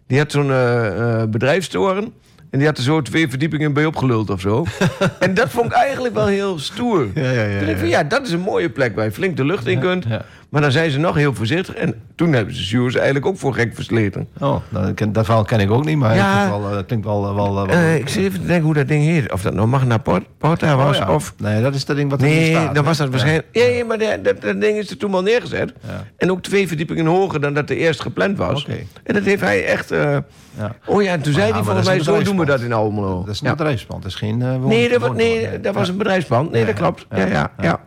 Die 0.08 0.18
had 0.18 0.32
zo'n 0.32 0.52
eh, 0.52 1.22
eh, 1.22 1.30
bedrijfstoren. 1.30 2.14
En 2.50 2.58
die 2.62 2.68
had 2.68 2.78
er 2.78 2.84
zo 2.84 3.02
twee 3.02 3.30
verdiepingen 3.30 3.74
bij 3.74 3.86
opgeluld 3.86 4.30
of 4.30 4.42
zo. 4.42 4.66
en 5.20 5.34
dat 5.34 5.50
vond 5.50 5.66
ik 5.66 5.72
eigenlijk 5.72 6.14
wel 6.14 6.26
heel 6.28 6.60
stoer. 6.60 7.08
Ja, 7.16 7.32
ja, 7.32 7.44
ja, 7.44 7.60
ik 7.60 7.78
van, 7.78 7.88
ja, 7.88 8.04
dat 8.04 8.26
is 8.26 8.32
een 8.32 8.40
mooie 8.40 8.70
plek 8.70 8.96
waar 8.96 9.06
je 9.06 9.12
flink 9.12 9.38
de 9.38 9.46
lucht 9.46 9.68
in 9.68 9.80
kunt. 9.80 10.06
Maar 10.50 10.62
dan 10.62 10.72
zijn 10.72 10.92
ze 10.92 11.00
nog 11.00 11.16
heel 11.16 11.34
voorzichtig. 11.34 11.76
En 11.76 11.94
toen 12.16 12.34
hebben 12.34 12.56
ze 12.56 12.64
Sjoers 12.64 12.96
eigenlijk 12.96 13.26
ook 13.26 13.38
voor 13.38 13.54
gek 13.54 13.76
versleten. 13.76 14.28
Oh, 14.40 14.56
dat 14.70 14.98
dat 15.14 15.26
verhaal 15.26 15.44
ken 15.44 15.60
ik 15.60 15.72
ook 15.72 15.86
niet, 15.86 15.98
maar 15.98 16.16
Ja. 16.16 16.40
het 16.40 16.50
wel... 16.50 16.78
eh, 16.78 16.84
klinkt 16.86 17.06
wel, 17.06 17.26
eh, 17.28 17.36
wel, 17.36 17.68
eh, 17.68 17.68
wel 17.68 17.96
ik 17.96 18.10
zit 18.10 18.24
even 18.24 18.40
te 18.42 18.46
denken 18.46 18.66
hoe 18.66 18.74
dat 18.74 18.88
ding 18.88 19.04
heet. 19.04 19.32
Of 19.32 19.42
dat 19.42 19.54
nou 19.54 19.68
Magna 19.68 19.98
Port- 19.98 20.26
Porta 20.38 20.76
was. 20.76 20.98
Oh, 21.00 21.08
ja. 21.08 21.14
of... 21.14 21.34
Nee, 21.38 21.62
dat 21.62 21.76
is 21.76 21.86
dat 21.86 21.96
ding 21.96 22.10
wat 22.10 22.22
er 22.22 22.28
Nee, 22.28 22.50
staat. 22.50 22.66
dan 22.66 22.76
hè? 22.76 22.84
was 22.84 22.98
dat 22.98 23.10
waarschijnlijk... 23.10 23.48
Ja, 23.52 23.64
ja, 23.66 23.86
maar 23.86 23.98
dat, 23.98 24.24
dat, 24.24 24.42
dat 24.42 24.62
ding 24.62 24.78
is 24.78 24.90
er 24.90 24.98
toen 24.98 25.14
al 25.14 25.22
neergezet. 25.22 25.74
En 26.18 26.32
ook 26.32 26.42
twee 26.42 26.68
verdiepingen 26.68 27.06
hoger 27.06 27.42
dan 27.42 27.54
dat 27.54 27.70
er 27.70 27.76
eerst 27.78 28.02
gepland 28.02 28.38
was. 28.38 28.68
En 29.04 29.14
dat 29.14 29.24
heeft 29.24 29.42
hij 29.42 29.66
echt... 29.66 29.90
Ja. 29.90 30.76
Oh 30.86 31.04
ja, 31.04 31.12
en 31.12 31.22
toen 31.22 31.34
zei 31.34 31.52
hij 31.52 31.64
volgens 31.64 31.86
dat 31.86 31.96
mij, 31.96 32.04
zo 32.04 32.22
doen 32.24 32.40
we 32.40 32.46
dat 32.46 32.62
in. 32.62 32.74
Almelo. 32.74 33.24
Dat 33.26 33.34
is 33.34 33.42
een 33.42 33.50
bedrijfspand, 33.52 34.02
dat 34.04 34.12
is 34.12 34.18
geen... 34.18 34.38
Nee, 34.68 34.90
dat, 34.90 35.16
nee, 35.16 35.60
dat 35.60 35.74
was 35.74 35.90
een 35.90 35.98
bedrijfspand. 35.98 36.52
Nee, 36.52 36.66
dat 36.66 36.76
klopt. 36.76 37.06
Ja, 37.16 37.26
ja. 37.26 37.52
ja. 37.62 37.80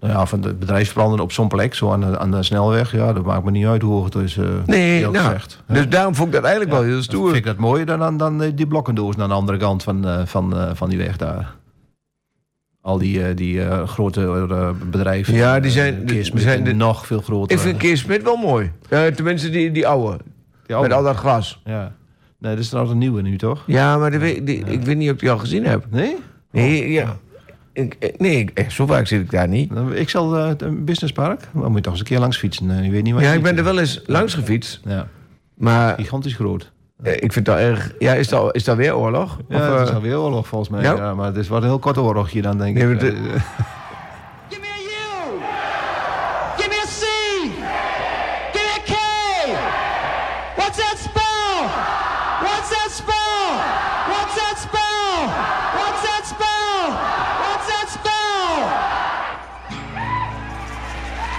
Nou 0.00 0.12
ja, 0.12 0.26
van 0.26 0.40
de 0.40 0.54
bedrijfsbranden 0.54 1.20
op 1.20 1.32
zo'n 1.32 1.48
plek, 1.48 1.74
zo 1.74 1.92
aan 1.92 2.00
de, 2.00 2.18
aan 2.18 2.30
de 2.30 2.42
snelweg, 2.42 2.92
ja, 2.92 3.12
dat 3.12 3.24
maakt 3.24 3.44
me 3.44 3.50
niet 3.50 3.66
uit 3.66 3.82
hoe 3.82 3.92
hoog 3.92 4.04
het 4.04 4.14
is. 4.14 4.36
eh, 4.36 4.44
Nee, 4.66 5.00
nou, 5.10 5.36
dus 5.66 5.88
daarom 5.88 6.14
vond 6.14 6.28
ik 6.28 6.34
dat 6.34 6.42
eigenlijk 6.44 6.74
wel 6.74 6.82
heel 6.82 7.02
stoer. 7.02 7.24
vind 7.26 7.36
ik 7.36 7.44
dat 7.44 7.56
mooier 7.56 7.86
dan, 7.86 7.98
dan, 7.98 8.16
dan 8.16 8.42
eh, 8.42 8.50
die 8.54 8.66
blokkendoos 8.66 9.18
aan 9.18 9.28
de 9.28 9.34
andere 9.34 9.58
kant 9.58 9.82
van, 9.82 10.06
eh, 10.08 10.20
van, 10.24 10.54
van 10.76 10.88
die 10.88 10.98
weg 10.98 11.16
daar. 11.16 11.54
Al 12.80 12.98
die, 12.98 13.34
die 13.34 13.86
grote 13.86 14.74
bedrijven. 14.90 15.34
Ja, 15.34 15.60
die 15.60 15.70
zijn- 15.70 16.04
die 16.04 16.14
Keersmit 16.14 16.42
zijn 16.42 16.64
de- 16.64 16.72
nog 16.74 17.06
veel 17.06 17.20
groter. 17.20 17.56
Ik 17.56 17.62
vind 17.62 17.76
Kees 17.78 18.00
Smit 18.00 18.22
wel 18.22 18.36
mooi. 18.36 18.72
Tenminste, 18.88 19.50
die, 19.50 19.70
die 19.72 19.86
oude. 19.86 20.18
Die 20.66 20.74
oude. 20.76 20.88
Met 20.88 20.98
al 20.98 21.04
dat 21.04 21.16
glas. 21.16 21.60
Ja. 21.64 21.92
Nee, 22.38 22.54
dat 22.54 22.60
is 22.62 22.68
trouwens 22.68 22.94
een 22.94 23.00
nieuwe 23.00 23.22
nu, 23.22 23.36
toch? 23.38 23.62
Ja, 23.66 23.98
maar 23.98 24.10
die, 24.10 24.42
ik 24.64 24.82
weet 24.82 24.96
niet 24.96 25.08
of 25.08 25.14
ik 25.14 25.20
die 25.20 25.30
al 25.30 25.38
gezien 25.38 25.64
heb. 25.66 25.84
Nee? 25.90 26.16
Nee, 26.50 26.90
ja. 26.92 27.16
Ik, 27.76 27.96
eh, 27.98 28.10
nee, 28.18 28.50
echt, 28.54 28.72
zo 28.72 28.86
vaak 28.86 29.06
zit 29.06 29.20
ik 29.20 29.30
daar 29.30 29.48
niet. 29.48 29.74
Dan- 29.74 29.94
Ik 29.94 30.08
zal 30.08 30.36
eh, 30.36 30.46
het 30.46 30.84
businesspark. 30.84 31.40
Dan 31.52 31.66
moet 31.66 31.76
je 31.76 31.80
toch 31.82 31.92
eens 31.92 32.00
een 32.00 32.06
keer 32.06 32.18
langs 32.18 32.38
fietsen. 32.38 32.70
eh, 32.70 32.84
Je 32.84 32.90
weet 32.90 33.02
niet 33.02 33.14
wat 33.14 33.22
Ja, 33.22 33.32
ik 33.32 33.42
ben 33.42 33.56
er 33.58 33.64
wel 33.64 33.78
eens 33.78 34.02
langs 34.06 34.34
gefietst. 34.34 34.80
Ja, 34.84 35.08
Maar 35.54 35.94
gigantisch 35.94 36.34
groot. 36.34 36.72
eh, 37.02 37.12
ik 37.16 37.32
vind 37.32 37.46
dat 37.46 37.58
erg... 37.58 37.92
Ja, 37.98 38.12
is 38.14 38.28
dat, 38.28 38.54
is 38.54 38.64
dat 38.64 38.76
weer 38.76 38.96
oorlog? 38.96 39.38
Ja, 39.48 39.56
Of, 39.56 39.72
het 39.72 39.82
is 39.82 39.88
eh, 39.88 39.94
alweer 39.94 40.18
oorlog 40.18 40.46
volgens 40.46 40.70
mij. 40.70 40.82
ja? 40.82 40.94
Ja. 40.94 41.14
maar 41.14 41.26
het 41.26 41.36
is 41.36 41.48
wat 41.48 41.62
een 41.62 41.68
heel 41.68 41.78
kort 41.78 41.98
oorlogje 41.98 42.42
dan, 42.42 42.58
denk 42.58 42.76
Nee, 42.76 42.94
ik. 42.94 43.00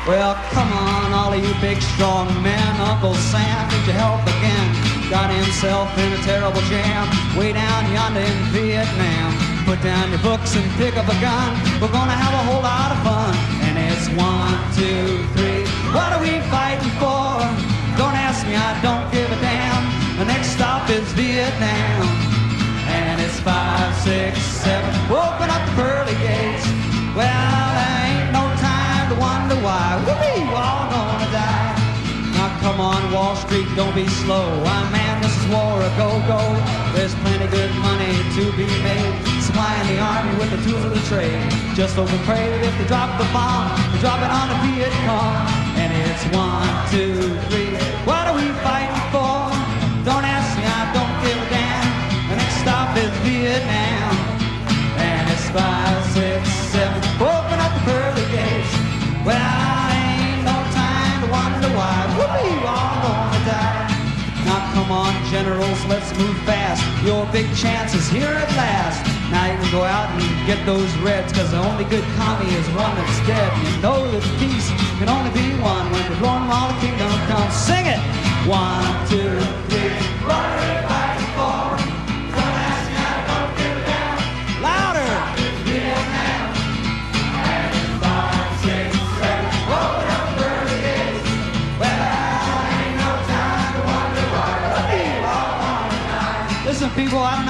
Well, 0.07 0.35
come 0.55 0.71
on, 0.71 1.11
all 1.11 1.33
of 1.33 1.43
you 1.43 1.53
big 1.59 1.81
strong 1.81 2.31
men. 2.41 2.71
Uncle 2.79 3.13
Sam 3.13 3.67
needs 3.67 3.87
your 3.87 3.99
help 3.99 4.23
again. 4.23 5.11
Got 5.11 5.27
himself 5.35 5.91
in 5.99 6.13
a 6.13 6.21
terrible 6.23 6.61
jam 6.71 7.03
way 7.35 7.51
down 7.51 7.91
yonder 7.91 8.21
in 8.23 8.39
Vietnam. 8.55 9.35
Put 9.65 9.83
down 9.83 10.07
your 10.09 10.23
books 10.23 10.55
and 10.55 10.63
pick 10.79 10.95
up 10.95 11.11
a 11.11 11.17
gun. 11.19 11.51
We're 11.83 11.91
gonna 11.91 12.15
have 12.15 12.33
a 12.39 12.43
whole 12.47 12.63
lot 12.63 12.95
of 12.95 12.99
fun. 13.03 13.35
And 13.67 13.75
it's 13.75 14.07
one, 14.15 14.55
two, 14.79 15.27
three. 15.35 15.67
What 15.91 16.15
are 16.15 16.23
we 16.23 16.39
fighting 16.47 16.95
for? 17.03 17.43
Don't 17.99 18.15
ask 18.15 18.47
me, 18.47 18.55
I 18.55 18.79
don't 18.79 19.11
give 19.11 19.27
a 19.27 19.39
damn. 19.43 19.83
The 20.19 20.23
next 20.23 20.55
stop 20.55 20.89
is 20.89 21.03
Vietnam. 21.19 22.07
And 22.95 23.19
it's 23.19 23.41
five, 23.41 23.91
six, 24.07 24.39
seven. 24.39 24.87
Open 25.11 25.51
up 25.51 25.67
the 25.67 25.73
pearly 25.75 26.15
gates. 26.23 26.63
Well, 27.11 28.06
why. 29.67 29.99
We're 30.07 30.55
all 30.55 30.87
gonna 30.87 31.29
die. 31.35 31.75
Now 32.35 32.49
come 32.63 32.79
on, 32.79 33.01
Wall 33.11 33.35
Street, 33.35 33.67
don't 33.75 33.93
be 33.93 34.07
slow. 34.23 34.47
I 34.63 34.77
man, 34.95 35.15
this 35.21 35.35
is 35.41 35.45
war 35.51 35.75
a 35.89 35.91
go-go. 35.99 36.41
There's 36.95 37.15
plenty 37.23 37.47
good 37.57 37.73
money 37.87 38.15
to 38.37 38.43
be 38.55 38.67
made. 38.87 39.13
Supplying 39.47 39.87
the 39.91 39.99
army 39.99 40.33
with 40.39 40.49
the 40.55 40.61
tools 40.65 40.83
of 40.87 40.93
the 40.97 41.03
trade. 41.11 41.41
Just 41.75 41.95
hope 41.99 42.11
and 42.17 42.23
pray 42.29 42.43
that 42.51 42.61
if 42.69 42.73
they 42.79 42.87
drop 42.93 43.11
the 43.19 43.27
bomb, 43.35 43.67
they 43.91 43.99
drop 44.05 44.19
it 44.23 44.31
on 44.39 44.45
the 44.51 44.57
Viet 44.63 44.95
Cong. 45.07 45.35
And 45.81 45.89
it's 46.07 46.23
one, 46.31 46.71
two, 46.93 47.15
three. 47.49 47.73
What 48.07 48.23
are 48.29 48.37
we 48.39 48.47
fighting 48.63 49.03
for? 49.11 49.35
Don't 50.07 50.25
ask 50.37 50.47
me, 50.55 50.63
I 50.63 50.83
don't 50.95 51.15
give 51.23 51.37
a 51.43 51.47
damn. 51.51 51.87
The 52.29 52.35
next 52.39 52.57
stop 52.63 52.89
is 53.03 53.11
Vietnam. 53.25 54.15
And 55.07 55.23
it's 55.33 55.47
five, 55.51 55.96
let's 65.87 66.11
move 66.17 66.37
fast. 66.43 66.83
Your 67.03 67.25
big 67.31 67.47
chance 67.55 67.93
is 67.93 68.07
here 68.09 68.27
at 68.27 68.49
last. 68.55 68.99
Now 69.31 69.51
you 69.51 69.57
can 69.59 69.71
go 69.71 69.83
out 69.83 70.09
and 70.11 70.47
get 70.47 70.65
those 70.65 70.87
reds, 70.99 71.31
cause 71.33 71.51
the 71.51 71.59
only 71.59 71.83
good 71.85 72.03
commie 72.15 72.51
is 72.53 72.67
one 72.75 72.95
that's 72.95 73.19
dead. 73.27 73.51
You 73.63 73.81
know 73.81 73.99
that 74.11 74.23
peace 74.39 74.67
can 74.99 75.09
only 75.09 75.31
be 75.31 75.47
one 75.59 75.91
when 75.91 76.03
the 76.11 76.15
blowing 76.19 76.47
all 76.51 76.71
the 76.71 76.79
kingdom 76.79 77.11
comes. 77.27 77.53
Sing 77.55 77.85
it! 77.87 77.99
One, 78.47 78.87
two, 79.11 79.26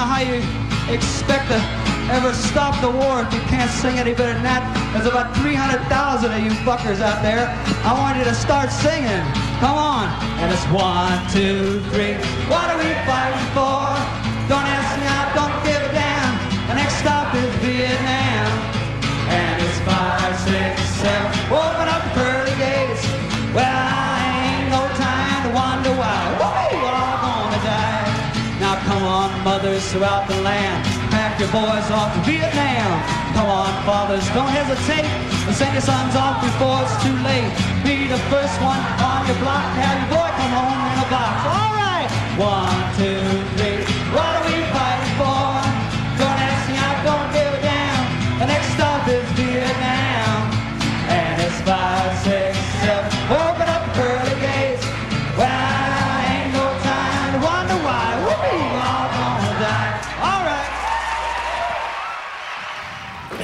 how 0.08 0.24
you 0.24 0.40
expect 0.88 1.52
to 1.52 1.60
ever 2.16 2.32
stop 2.32 2.72
the 2.80 2.88
war 2.88 3.20
if 3.20 3.28
you 3.36 3.44
can't 3.52 3.70
sing 3.70 4.00
any 4.00 4.14
better 4.16 4.32
than 4.32 4.42
that. 4.42 4.64
There's 4.96 5.04
about 5.04 5.36
300,000 5.36 5.84
of 6.32 6.40
you 6.40 6.48
fuckers 6.64 7.04
out 7.04 7.20
there. 7.20 7.44
I 7.84 7.92
want 7.92 8.16
you 8.16 8.24
to 8.24 8.32
start 8.32 8.72
singing. 8.72 9.20
Come 9.60 9.76
on. 9.76 10.08
And 10.40 10.48
it's 10.48 10.64
one, 10.72 11.20
two, 11.28 11.84
three. 11.92 12.16
What 12.48 12.72
are 12.72 12.80
we 12.80 12.88
fighting 13.04 13.48
for? 13.52 13.84
Don't 14.48 14.64
ask 14.64 14.96
me, 14.96 15.04
I 15.04 15.28
don't 15.36 15.56
give 15.68 15.76
a 15.76 15.92
damn. 15.92 16.32
The 16.72 16.74
next 16.80 17.04
stop 17.04 17.28
is 17.36 17.52
Vietnam. 17.60 18.48
And 19.28 19.60
it's 19.60 19.78
five, 19.84 20.32
six, 20.48 20.80
seven. 21.04 21.52
Open 21.52 21.67
mothers 29.48 29.90
throughout 29.90 30.28
the 30.28 30.38
land. 30.42 30.84
Pack 31.08 31.40
your 31.40 31.48
boys 31.48 31.88
off 31.96 32.12
to 32.12 32.20
Vietnam. 32.28 32.88
Come 33.32 33.48
on, 33.48 33.70
fathers, 33.88 34.26
don't 34.36 34.52
hesitate. 34.60 35.08
And 35.48 35.56
send 35.56 35.72
your 35.72 35.86
sons 35.90 36.14
off 36.14 36.36
before 36.44 36.76
it's 36.84 36.96
too 37.00 37.16
late. 37.24 37.48
Be 37.80 37.96
the 38.12 38.20
first 38.28 38.56
one 38.60 38.82
on 39.08 39.20
your 39.26 39.38
block. 39.40 39.64
Have 39.80 39.98
your 40.04 40.10
boy 40.20 40.28
come 40.40 40.52
home 40.60 40.80
in 40.92 40.96
a 41.00 41.08
box. 41.08 41.36
All 41.56 41.72
right. 41.80 42.08
One, 42.36 42.78
two, 43.00 43.24
three. 43.56 43.77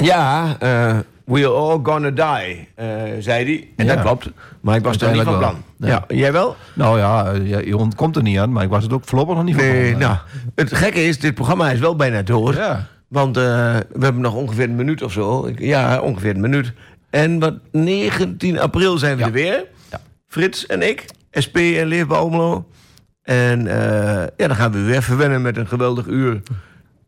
Ja, 0.05 0.57
eh 0.59 0.99
we're 1.25 1.49
all 1.49 1.79
gonna 1.83 2.11
die, 2.11 2.69
eh, 2.75 2.87
zei 3.19 3.45
hij. 3.45 3.69
En 3.77 3.87
dat 3.87 4.01
klopt. 4.01 4.31
Maar 4.61 4.77
ik 4.77 4.83
was 4.83 4.97
er 5.01 5.13
niet 5.13 5.23
van 5.23 5.39
plan. 5.39 5.63
Ja, 5.77 6.05
jij 6.09 6.33
wel? 6.33 6.57
Nou 6.75 6.99
ja, 6.99 7.33
eh, 7.33 7.67
je, 7.67 7.77
ontkomt 7.77 8.17
er 8.17 8.23
niet 8.23 8.39
aan, 8.39 8.53
maar 8.53 8.65
ik 8.65 8.71
was 8.71 8.83
het 8.83 8.93
ook 8.93 9.05
voorlopig 9.05 9.35
nog 9.35 9.45
niet 9.45 9.55
van 9.55 9.65
Nee, 9.65 9.89
plan. 9.89 10.01
nou, 10.01 10.17
het 10.55 10.75
gekke 10.75 11.05
is, 11.05 11.19
dit 11.21 11.35
programma 11.35 11.71
is 11.71 11.79
wel 11.79 11.97
bijna 11.97 12.23
door. 12.23 12.55
Ja. 12.55 12.87
Want 13.09 13.37
eh, 13.37 13.43
we 13.93 14.05
hebben 14.05 14.21
nog 14.23 14.35
ongeveer 14.35 14.65
een 14.65 14.75
minuut 14.77 15.03
of 15.03 15.13
zo. 15.13 15.51
Ja, 15.57 16.01
ongeveer 16.01 16.35
een 16.35 16.41
minuut. 16.41 16.73
En 17.11 17.39
wat 17.39 17.55
19 17.71 18.59
april 18.61 18.99
zijn 18.99 19.15
we 19.17 19.21
Ja. 19.21 19.27
er 19.27 19.33
weer. 19.33 19.65
Ja. 19.91 20.01
Frits 20.29 20.67
en 20.67 20.89
ik, 20.89 21.05
SP 21.45 21.57
en 21.57 21.87
Leefbaar 21.87 22.19
Almelo. 22.19 22.67
En 23.23 23.67
eh, 23.67 24.27
ja, 24.37 24.47
dan 24.47 24.57
gaan 24.57 24.73
we 24.73 24.83
weer 24.83 25.03
verwennen 25.03 25.43
met 25.43 25.57
een 25.57 25.67
geweldig 25.67 26.07
uur. 26.07 26.41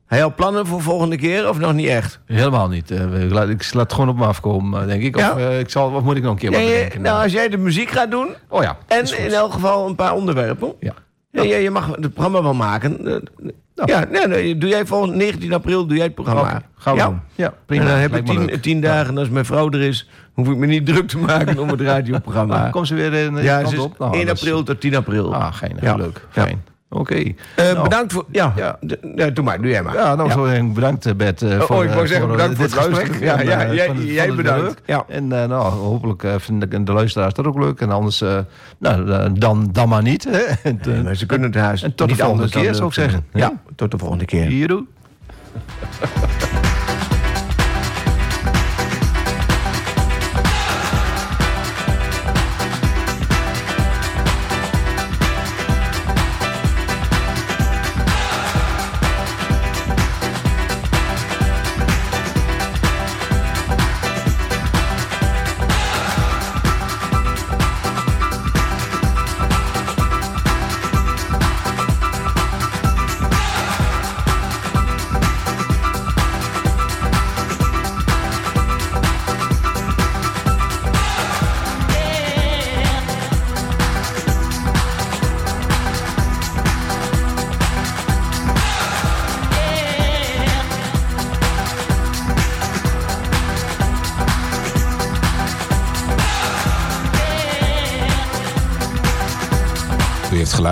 Hij 0.07 0.24
al 0.24 0.34
plannen 0.34 0.66
voor 0.66 0.82
volgende 0.82 1.16
keer 1.16 1.48
of 1.48 1.59
nog 1.59 1.72
niet 1.72 1.86
echt? 1.88 2.20
Helemaal 2.26 2.68
niet. 2.68 2.90
Eh, 2.90 3.24
ik 3.24 3.30
laat, 3.32 3.48
ik 3.48 3.72
laat 3.74 3.82
het 3.82 3.92
gewoon 3.92 4.09
op 4.09 4.16
me 4.16 4.24
afkomen, 4.26 4.80
eh, 4.80 4.86
denk 4.86 5.02
ik. 5.02 5.16
Of, 5.16 5.22
Ja. 5.22 5.36
eh, 5.36 5.59
ik 5.59 5.70
zal, 5.70 5.90
of 5.90 6.02
moet 6.02 6.16
ik 6.16 6.22
nog 6.22 6.32
een 6.32 6.38
keer 6.38 6.50
wat 6.50 6.61
Nee, 6.61 6.72
bedenken? 6.74 7.00
nou, 7.02 7.22
als 7.22 7.32
jij 7.32 7.48
de 7.48 7.57
muziek 7.57 7.90
gaat 7.90 8.11
doen 8.11 8.28
oh 8.48 8.62
ja. 8.62 8.76
en 8.86 9.18
in 9.24 9.32
elk 9.32 9.52
geval 9.52 9.88
een 9.88 9.94
paar 9.94 10.14
onderwerpen. 10.14 10.72
Ja. 10.80 10.92
Ja, 11.30 11.42
je, 11.42 11.54
je 11.54 11.70
mag 11.70 11.86
het 11.86 12.12
programma 12.12 12.42
wel 12.42 12.54
maken. 12.54 13.22
Ja, 13.84 14.04
nee, 14.11 14.26
nee, 14.26 14.59
doe 14.59 14.68
jij 14.68 14.86
volgende 14.86 15.16
19 15.16 15.52
april 15.52 15.86
doe 15.86 15.96
jij 15.96 16.07
het 16.07 16.14
programma. 16.14 16.40
Oké, 16.42 16.61
gaan 16.76 16.94
we 16.94 17.00
ja. 17.00 17.07
doen. 17.07 17.20
Ja, 17.34 17.54
prima. 17.66 17.82
En 17.84 17.88
dan 17.90 17.98
heb 17.98 18.16
ik 18.16 18.26
tien, 18.26 18.61
tien 18.61 18.80
dagen, 18.80 19.09
en 19.09 19.18
als 19.18 19.28
mijn 19.28 19.44
vrouw 19.44 19.70
er 19.70 19.80
is, 19.82 20.09
hoef 20.32 20.48
ik 20.48 20.57
me 20.57 20.66
niet 20.66 20.86
druk 20.86 21.09
te 21.09 21.18
maken 21.18 21.59
om 21.59 21.68
het 21.68 21.80
radioprogramma. 21.90 22.59
Nou, 22.59 22.70
kom 22.70 22.84
ze 22.84 22.94
weer 22.94 23.12
in 23.12 23.34
de 23.34 23.42
ja, 23.42 23.62
op. 23.78 23.98
Nou, 23.98 24.16
1 24.16 24.26
dat 24.26 24.34
is- 24.36 24.40
april 24.42 24.62
tot 24.62 24.80
10 24.80 24.96
april. 24.96 25.34
Ah, 25.34 25.52
geinig. 25.54 25.82
Ja. 25.82 25.94
Leuk. 25.94 26.26
Fijn. 26.30 26.64
Oké. 26.91 27.14
Eh, 27.14 27.32
Nou, 27.57 27.82
Bedankt 27.82 28.12
voor... 28.12 28.24
Ja, 28.30 28.53
Ja. 28.57 28.78
Ja, 29.16 29.30
doe 29.30 29.45
maar, 29.45 29.61
doe 29.61 29.70
jij 29.70 29.82
maar. 29.82 29.95
Ja, 29.95 30.14
nou, 30.14 30.30
zo 30.30 30.45
eh, 30.45 30.64
bedankt 30.72 31.07
eh, 31.07 31.14
Bert. 31.14 31.39
voor, 31.41 31.76
oh, 31.76 31.84
ik 31.84 31.91
wou 31.91 32.07
zeggen 32.07 32.26
voor, 32.26 32.37
bedankt 32.37 32.61
eh, 32.61 32.66
voor 32.68 32.82
het 32.82 32.95
gesprek. 32.99 33.20
Ja, 33.22 33.39
En, 33.41 33.47
ja, 33.47 33.72
jij- 34.03 34.26
het- 34.26 34.37
bedankt. 34.37 34.80
Ja. 34.87 35.05
En 35.09 35.32
eh, 35.43 35.49
nou, 35.49 35.62
hopelijk 35.72 36.24
vinden 36.39 36.84
de 36.84 36.93
luisteraars 36.93 37.34
dat 37.34 37.47
ook 37.47 37.59
leuk. 37.59 37.80
En 37.80 37.91
anders, 37.91 38.24
nou, 38.78 39.32
dan, 39.39 39.68
dan 39.72 39.89
maar 39.89 40.03
niet. 40.03 40.24
Hè. 40.30 40.39
En, 40.62 40.80
Nee, 40.87 41.03
maar 41.03 41.14
ze 41.14 41.26
kunnen 41.26 41.51
het 41.53 41.61
haast 41.61 41.84
en 41.84 41.95
tot 41.95 42.09
de 42.09 42.14
volgende 42.16 42.49
keer, 42.49 42.74
zou 42.74 42.87
ik 42.89 42.95
zeggen. 42.95 43.24
Ja, 43.32 43.53
tot 43.76 43.91
de 43.91 43.99
volgende 43.99 44.24
keer. 44.24 44.47
Hier 44.47 44.68
doe. 44.68 44.84